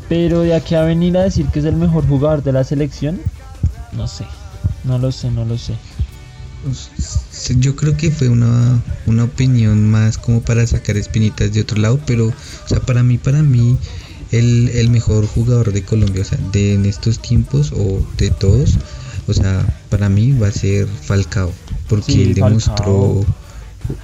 Pero 0.09 0.41
de 0.41 0.55
aquí 0.55 0.75
a 0.75 0.83
venir 0.83 1.17
a 1.17 1.23
decir 1.23 1.47
que 1.47 1.61
es 1.61 1.65
el 1.65 1.77
mejor 1.77 2.07
jugador 2.07 2.43
de 2.43 2.53
la 2.53 2.65
selección, 2.65 3.21
no 3.93 4.07
sé, 4.07 4.27
no 4.85 4.99
lo 4.99 5.13
sé, 5.13 5.31
no 5.31 5.45
lo 5.45 5.57
sé. 5.57 5.75
Sí, 7.31 7.57
Yo 7.59 7.77
creo 7.77 7.97
que 7.97 8.11
fue 8.11 8.29
una, 8.29 8.83
una 9.07 9.25
opinión 9.25 9.89
más 9.91 10.17
como 10.19 10.41
para 10.41 10.67
sacar 10.67 10.97
espinitas 10.97 11.53
de 11.53 11.61
otro 11.61 11.79
lado, 11.79 12.01
pero, 12.07 12.29
o 12.29 12.69
sea, 12.69 12.81
para 12.81 13.03
mí, 13.03 13.19
para 13.19 13.43
mí, 13.43 13.77
el, 14.39 14.69
el 14.75 14.91
mejor 14.91 15.27
jugador 15.27 15.73
de 15.73 15.83
Colombia, 15.83 16.23
o 16.23 16.25
sea, 16.25 16.39
de 16.53 16.75
en 16.75 16.87
estos 16.87 17.19
tiempos 17.21 17.73
o 17.73 18.05
de 18.19 18.31
todos, 18.31 18.75
o 19.27 19.33
sea, 19.35 19.65
para 19.91 20.09
mí 20.09 20.33
va 20.33 20.49
a 20.49 20.53
ser 20.53 20.87
Falcao, 20.87 21.53
porque 21.89 22.13
Sí, 22.13 22.23
él 22.23 22.35
demostró 22.35 22.75
Falcao. 23.25 23.27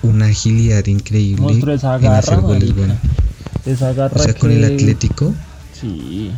una 0.03 0.27
agilidad 0.27 0.85
increíble 0.87 1.53
en 1.53 2.07
hacer 2.07 2.41
goles. 2.41 2.75
Esa 3.67 3.93
garra 3.93 4.17
O 4.17 4.23
sea, 4.23 4.35
con 4.35 4.51
el 4.51 4.65
Atlético, 4.65 5.35
Sí. 5.79 6.31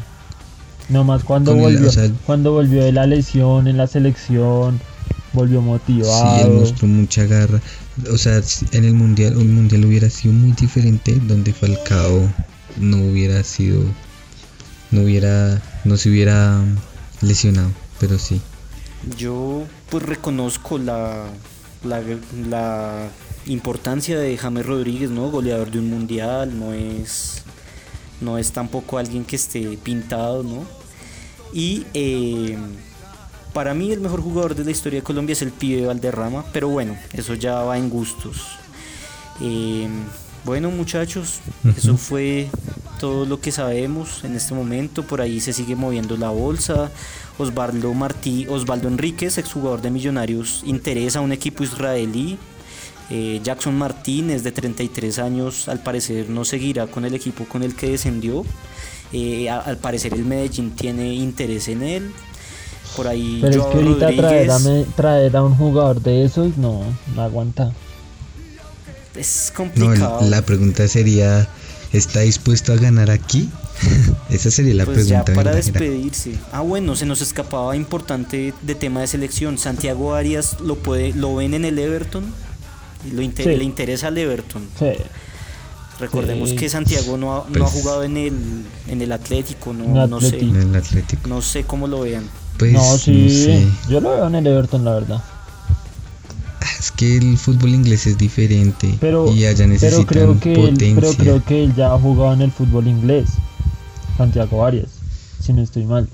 Nomás 0.88 1.22
cuando 1.24 1.52
el- 1.52 1.60
volvió, 1.60 1.88
o 1.88 1.92
sea- 1.92 2.10
cuando 2.26 2.52
volvió 2.52 2.82
de 2.84 2.92
la 2.92 3.06
lesión 3.06 3.66
en 3.68 3.76
la 3.76 3.86
selección, 3.86 4.80
volvió 5.32 5.60
sí, 5.60 5.66
motivado. 5.66 6.46
él 6.46 6.52
mostró 6.60 6.88
mucha 6.88 7.24
garra. 7.24 7.60
O 8.12 8.18
sea, 8.18 8.40
en 8.72 8.84
el 8.84 8.94
mundial, 8.94 9.36
un 9.36 9.54
mundial 9.54 9.84
hubiera 9.84 10.10
sido 10.10 10.34
muy 10.34 10.52
diferente 10.52 11.20
donde 11.26 11.52
Falcao 11.52 12.28
no 12.76 12.98
hubiera 12.98 13.42
sido, 13.44 13.82
no 14.90 15.02
hubiera, 15.02 15.60
no 15.84 15.96
se 15.96 16.10
hubiera 16.10 16.62
lesionado, 17.20 17.70
pero 18.00 18.18
sí. 18.18 18.40
Yo 19.16 19.64
pues 19.90 20.04
reconozco 20.04 20.78
la, 20.78 21.26
la, 21.84 22.02
la 22.48 23.08
importancia 23.46 24.18
de 24.18 24.36
James 24.36 24.64
Rodríguez, 24.64 25.10
¿no? 25.10 25.30
Goleador 25.30 25.70
de 25.70 25.78
un 25.78 25.90
mundial, 25.90 26.58
no 26.58 26.72
es, 26.72 27.42
no 28.20 28.38
es 28.38 28.52
tampoco 28.52 28.98
alguien 28.98 29.24
que 29.24 29.36
esté 29.36 29.76
pintado, 29.82 30.42
¿no? 30.42 30.64
Y 31.52 31.86
eh, 31.94 32.56
para 33.52 33.74
mí 33.74 33.92
el 33.92 34.00
mejor 34.00 34.22
jugador 34.22 34.54
de 34.54 34.64
la 34.64 34.70
historia 34.70 35.00
de 35.00 35.04
Colombia 35.04 35.34
es 35.34 35.42
el 35.42 35.50
pibe 35.52 35.86
Valderrama, 35.86 36.44
pero 36.52 36.68
bueno, 36.68 36.96
eso 37.12 37.34
ya 37.34 37.56
va 37.62 37.76
en 37.76 37.90
gustos. 37.90 38.58
Eh, 39.40 39.88
bueno 40.44 40.70
muchachos, 40.70 41.40
eso 41.76 41.96
fue 41.96 42.48
todo 43.00 43.26
lo 43.26 43.40
que 43.40 43.50
sabemos 43.52 44.22
en 44.24 44.36
este 44.36 44.54
momento. 44.54 45.02
Por 45.02 45.20
ahí 45.20 45.40
se 45.40 45.52
sigue 45.52 45.74
moviendo 45.74 46.16
la 46.16 46.30
bolsa. 46.30 46.90
Osvaldo 47.38 47.92
Martí, 47.94 48.46
Osvaldo 48.48 48.88
Enríquez, 48.88 49.38
exjugador 49.38 49.80
de 49.80 49.90
Millonarios, 49.90 50.62
interesa 50.64 51.18
a 51.18 51.22
un 51.22 51.32
equipo 51.32 51.64
israelí. 51.64 52.38
Eh, 53.10 53.40
Jackson 53.42 53.76
Martínez, 53.76 54.42
de 54.42 54.52
33 54.52 55.18
años, 55.18 55.68
al 55.68 55.82
parecer 55.82 56.30
no 56.30 56.44
seguirá 56.44 56.86
con 56.86 57.04
el 57.04 57.14
equipo 57.14 57.44
con 57.44 57.62
el 57.62 57.74
que 57.74 57.90
descendió. 57.90 58.44
Eh, 59.12 59.50
al 59.50 59.76
parecer 59.78 60.14
el 60.14 60.24
Medellín 60.24 60.70
tiene 60.70 61.12
interés 61.14 61.68
en 61.68 61.82
él. 61.82 62.12
Por 62.96 63.08
ahí 63.08 63.38
Pero 63.40 63.62
es 63.62 63.66
que 63.66 63.78
ahorita 63.78 64.08
a, 64.08 64.84
traer 64.94 65.36
a 65.36 65.42
un 65.42 65.54
jugador 65.54 66.00
de 66.00 66.24
esos 66.24 66.56
no, 66.56 66.82
no 67.14 67.22
aguanta. 67.22 67.72
Es 69.16 69.48
No, 69.50 69.56
complicado. 69.56 70.20
la 70.28 70.42
pregunta 70.42 70.88
sería, 70.88 71.48
¿está 71.92 72.20
dispuesto 72.20 72.72
a 72.72 72.76
ganar 72.76 73.10
aquí? 73.10 73.48
Esa 74.30 74.50
sería 74.50 74.74
la 74.74 74.84
pues 74.84 75.06
ya 75.08 75.24
pregunta 75.24 75.42
para 75.42 75.52
verdadera. 75.56 75.80
despedirse. 75.80 76.34
Ah, 76.52 76.60
bueno, 76.60 76.96
se 76.96 77.04
nos 77.06 77.20
escapaba 77.20 77.76
importante 77.76 78.54
de 78.62 78.74
tema 78.74 79.00
de 79.00 79.06
selección. 79.06 79.58
Santiago 79.58 80.14
Arias 80.14 80.60
lo 80.60 80.76
puede, 80.76 81.12
lo 81.12 81.34
ven 81.36 81.54
en 81.54 81.64
el 81.64 81.78
Everton. 81.78 82.24
Y 83.06 83.10
lo 83.10 83.22
inter- 83.22 83.46
Sí. 83.46 83.56
Le 83.56 83.64
interesa 83.64 84.08
al 84.08 84.16
Everton. 84.18 84.62
Sí. 84.78 84.86
Recordemos 85.98 86.50
Sí. 86.50 86.56
que 86.56 86.68
Santiago 86.68 87.16
no 87.16 87.32
ha, 87.36 87.48
no 87.48 87.64
ha 87.66 87.68
Pues- 87.68 87.82
jugado 87.82 88.02
en 88.04 88.16
el, 88.16 88.34
en 88.88 89.02
el 89.02 89.12
Atlético, 89.12 89.72
no, 89.72 90.06
no 90.06 90.20
sé. 90.20 90.26
Atleti. 90.28 90.48
En 90.48 90.56
el 90.56 90.76
Atlético. 90.76 91.28
No 91.28 91.42
sé 91.42 91.64
cómo 91.64 91.86
lo 91.86 92.00
vean. 92.00 92.24
Pues 92.58 92.72
no, 92.72 92.80
no, 92.92 92.98
sí. 92.98 93.44
sé. 93.44 93.66
Yo 93.88 94.00
lo 94.00 94.10
veo 94.10 94.26
en 94.26 94.34
el 94.36 94.46
Everton, 94.46 94.84
la 94.84 94.94
verdad. 94.94 95.22
Es 96.82 96.90
que 96.90 97.16
el 97.16 97.38
fútbol 97.38 97.70
inglés 97.70 98.08
es 98.08 98.18
diferente 98.18 98.96
Pero, 99.00 99.32
y 99.32 99.44
allá 99.44 99.58
pero 99.58 99.68
necesitan 99.68 100.04
creo 100.06 100.40
que 100.40 100.52
él, 100.52 100.60
potencia. 100.70 100.94
pero 101.00 101.12
creo 101.14 101.44
que 101.44 101.62
él 101.62 101.74
ya 101.76 101.92
ha 101.94 101.98
jugado 101.98 102.32
en 102.32 102.42
el 102.42 102.50
fútbol 102.50 102.88
inglés. 102.88 103.28
Santiago 104.16 104.64
Arias, 104.66 104.88
si 105.40 105.52
no 105.52 105.62
estoy 105.62 105.84
mal. 105.84 106.08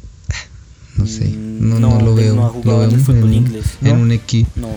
No 0.97 1.07
sé, 1.07 1.29
no, 1.31 1.79
no, 1.81 1.99
no, 1.99 2.01
lo 2.05 2.11
él 2.11 2.17
veo. 2.25 2.35
no 2.35 2.43
ha 2.45 2.47
lo 2.49 2.53
jugado 2.53 2.79
veo 2.81 2.89
en 2.89 2.91
el 2.91 2.97
mejor 2.99 3.15
fútbol 3.15 3.33
en, 3.33 3.39
un- 3.39 3.47
inglés, 3.47 3.65
en 3.83 3.97
¿no? 3.97 4.03
un 4.03 4.13
equipo. 4.13 4.51
No, 4.57 4.69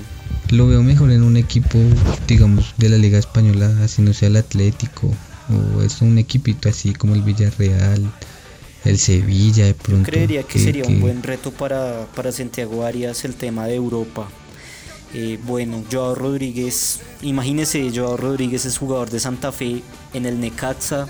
Lo 0.58 0.68
veo 0.68 0.82
mejor 0.84 1.12
en 1.12 1.24
un 1.24 1.36
equipo, 1.36 1.78
digamos, 2.28 2.74
de 2.78 2.88
la 2.89 2.98
Liga 2.98 3.20
Española, 3.20 3.70
así 3.84 4.02
no 4.02 4.14
sea 4.14 4.30
el 4.30 4.38
Atlético, 4.38 5.12
o 5.78 5.82
es 5.82 6.02
un 6.02 6.18
equipito 6.18 6.70
así 6.70 6.94
como 6.94 7.16
el 7.16 7.22
Villarreal, 7.22 8.10
el 8.86 8.98
Sevilla 8.98 9.66
de 9.66 9.74
pronto. 9.74 10.10
creería 10.10 10.44
que, 10.44 10.58
sería 10.60 10.86
un 10.86 11.02
buen 11.02 11.22
reto 11.22 11.52
para, 11.52 12.06
para 12.16 12.32
Santiago 12.32 12.86
Arias 12.86 13.26
el 13.26 13.34
tema 13.36 13.66
de 13.66 13.76
Europa. 13.76 14.30
Eh, 15.14 15.38
bueno, 15.45 15.84
Joao 15.91 16.16
Rodríguez, 16.16 16.99
imagínese, 17.22 17.91
Joao 17.93 18.16
Rodríguez 18.18 18.66
es 18.66 18.78
jugador 18.78 19.09
de 19.09 19.20
Santa 19.20 19.51
Fe 19.51 19.82
en 20.14 20.26
el 20.26 20.39
Necaxa. 20.39 21.07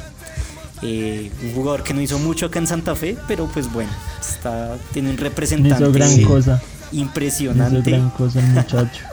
eh, 0.84 1.30
un 1.44 1.54
jugador 1.54 1.84
que 1.84 1.94
no 1.94 2.02
hizo 2.02 2.18
mucho 2.18 2.48
acá 2.48 2.58
en 2.58 2.66
Santa 2.66 2.96
Fe, 2.96 3.16
pero 3.28 3.46
pues 3.46 3.72
bueno, 3.72 3.92
está, 4.20 4.78
tiene 4.92 5.12
un 5.12 5.18
representante 5.18 5.84
hizo 5.84 5.92
gran 5.94 6.10
Sí. 6.10 6.24
cosa. 6.24 6.52
No 6.54 6.58
hizo 6.92 7.02
impresionante. 7.04 7.92
gran 7.92 8.10
cosa 8.12 8.40
el 8.40 8.48
muchacho. 8.48 9.02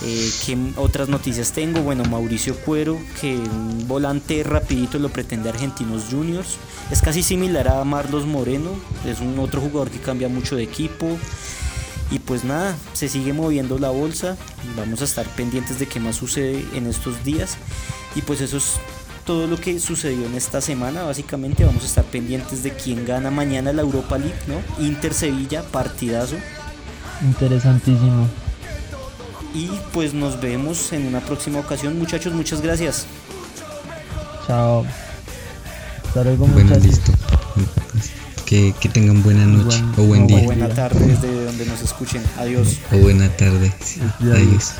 Eh, 0.00 0.30
¿Qué 0.46 0.56
otras 0.76 1.08
noticias 1.08 1.50
tengo? 1.50 1.80
Bueno, 1.82 2.04
Mauricio 2.04 2.54
Cuero, 2.54 3.00
que 3.20 3.36
un 3.36 3.88
volante 3.88 4.44
rapidito 4.44 4.96
lo 5.00 5.08
pretende 5.08 5.48
Argentinos 5.48 6.04
Juniors. 6.08 6.56
Es 6.92 7.02
casi 7.02 7.24
similar 7.24 7.66
a 7.66 7.82
Marlos 7.82 8.24
Moreno, 8.24 8.70
es 9.04 9.18
un 9.18 9.36
otro 9.40 9.60
jugador 9.60 9.90
que 9.90 9.98
cambia 9.98 10.28
mucho 10.28 10.54
de 10.54 10.62
equipo. 10.62 11.18
Y 12.10 12.20
pues 12.20 12.44
nada, 12.44 12.74
se 12.94 13.08
sigue 13.08 13.32
moviendo 13.32 13.78
la 13.78 13.90
bolsa. 13.90 14.36
Vamos 14.76 15.02
a 15.02 15.04
estar 15.04 15.26
pendientes 15.26 15.78
de 15.78 15.86
qué 15.86 16.00
más 16.00 16.16
sucede 16.16 16.64
en 16.74 16.86
estos 16.86 17.22
días. 17.24 17.56
Y 18.14 18.22
pues 18.22 18.40
eso 18.40 18.56
es 18.56 18.74
todo 19.26 19.46
lo 19.46 19.58
que 19.60 19.78
sucedió 19.78 20.24
en 20.26 20.34
esta 20.34 20.60
semana. 20.62 21.02
Básicamente 21.02 21.64
vamos 21.64 21.82
a 21.82 21.86
estar 21.86 22.04
pendientes 22.04 22.62
de 22.62 22.72
quién 22.72 23.04
gana 23.04 23.30
mañana 23.30 23.72
la 23.74 23.82
Europa 23.82 24.16
League, 24.16 24.38
¿no? 24.46 24.56
Inter 24.82 25.12
Sevilla, 25.12 25.62
partidazo. 25.64 26.36
Interesantísimo. 27.22 28.26
Y 29.54 29.70
pues 29.92 30.14
nos 30.14 30.40
vemos 30.40 30.92
en 30.92 31.06
una 31.06 31.20
próxima 31.20 31.58
ocasión. 31.60 31.98
Muchachos, 31.98 32.32
muchas 32.32 32.62
gracias. 32.62 33.06
Chao. 34.46 34.86
Hasta 36.06 36.24
luego, 36.24 36.46
Bueno, 36.46 36.70
muchachos. 36.70 36.86
listo. 36.86 37.12
Que, 38.48 38.72
que 38.80 38.88
tengan 38.88 39.22
buena 39.22 39.44
noche 39.44 39.82
Buen- 39.82 40.00
o 40.00 40.02
buen 40.08 40.22
o 40.24 40.26
día 40.26 40.38
O 40.38 40.44
buena 40.44 40.68
tarde 40.70 40.98
desde 41.06 41.44
donde 41.44 41.66
nos 41.66 41.82
escuchen. 41.82 42.22
Adiós. 42.38 42.78
o 42.92 42.96
buena 42.96 43.28
tarde. 43.36 43.70
Adiós. 44.20 44.36
Adiós. 44.38 44.72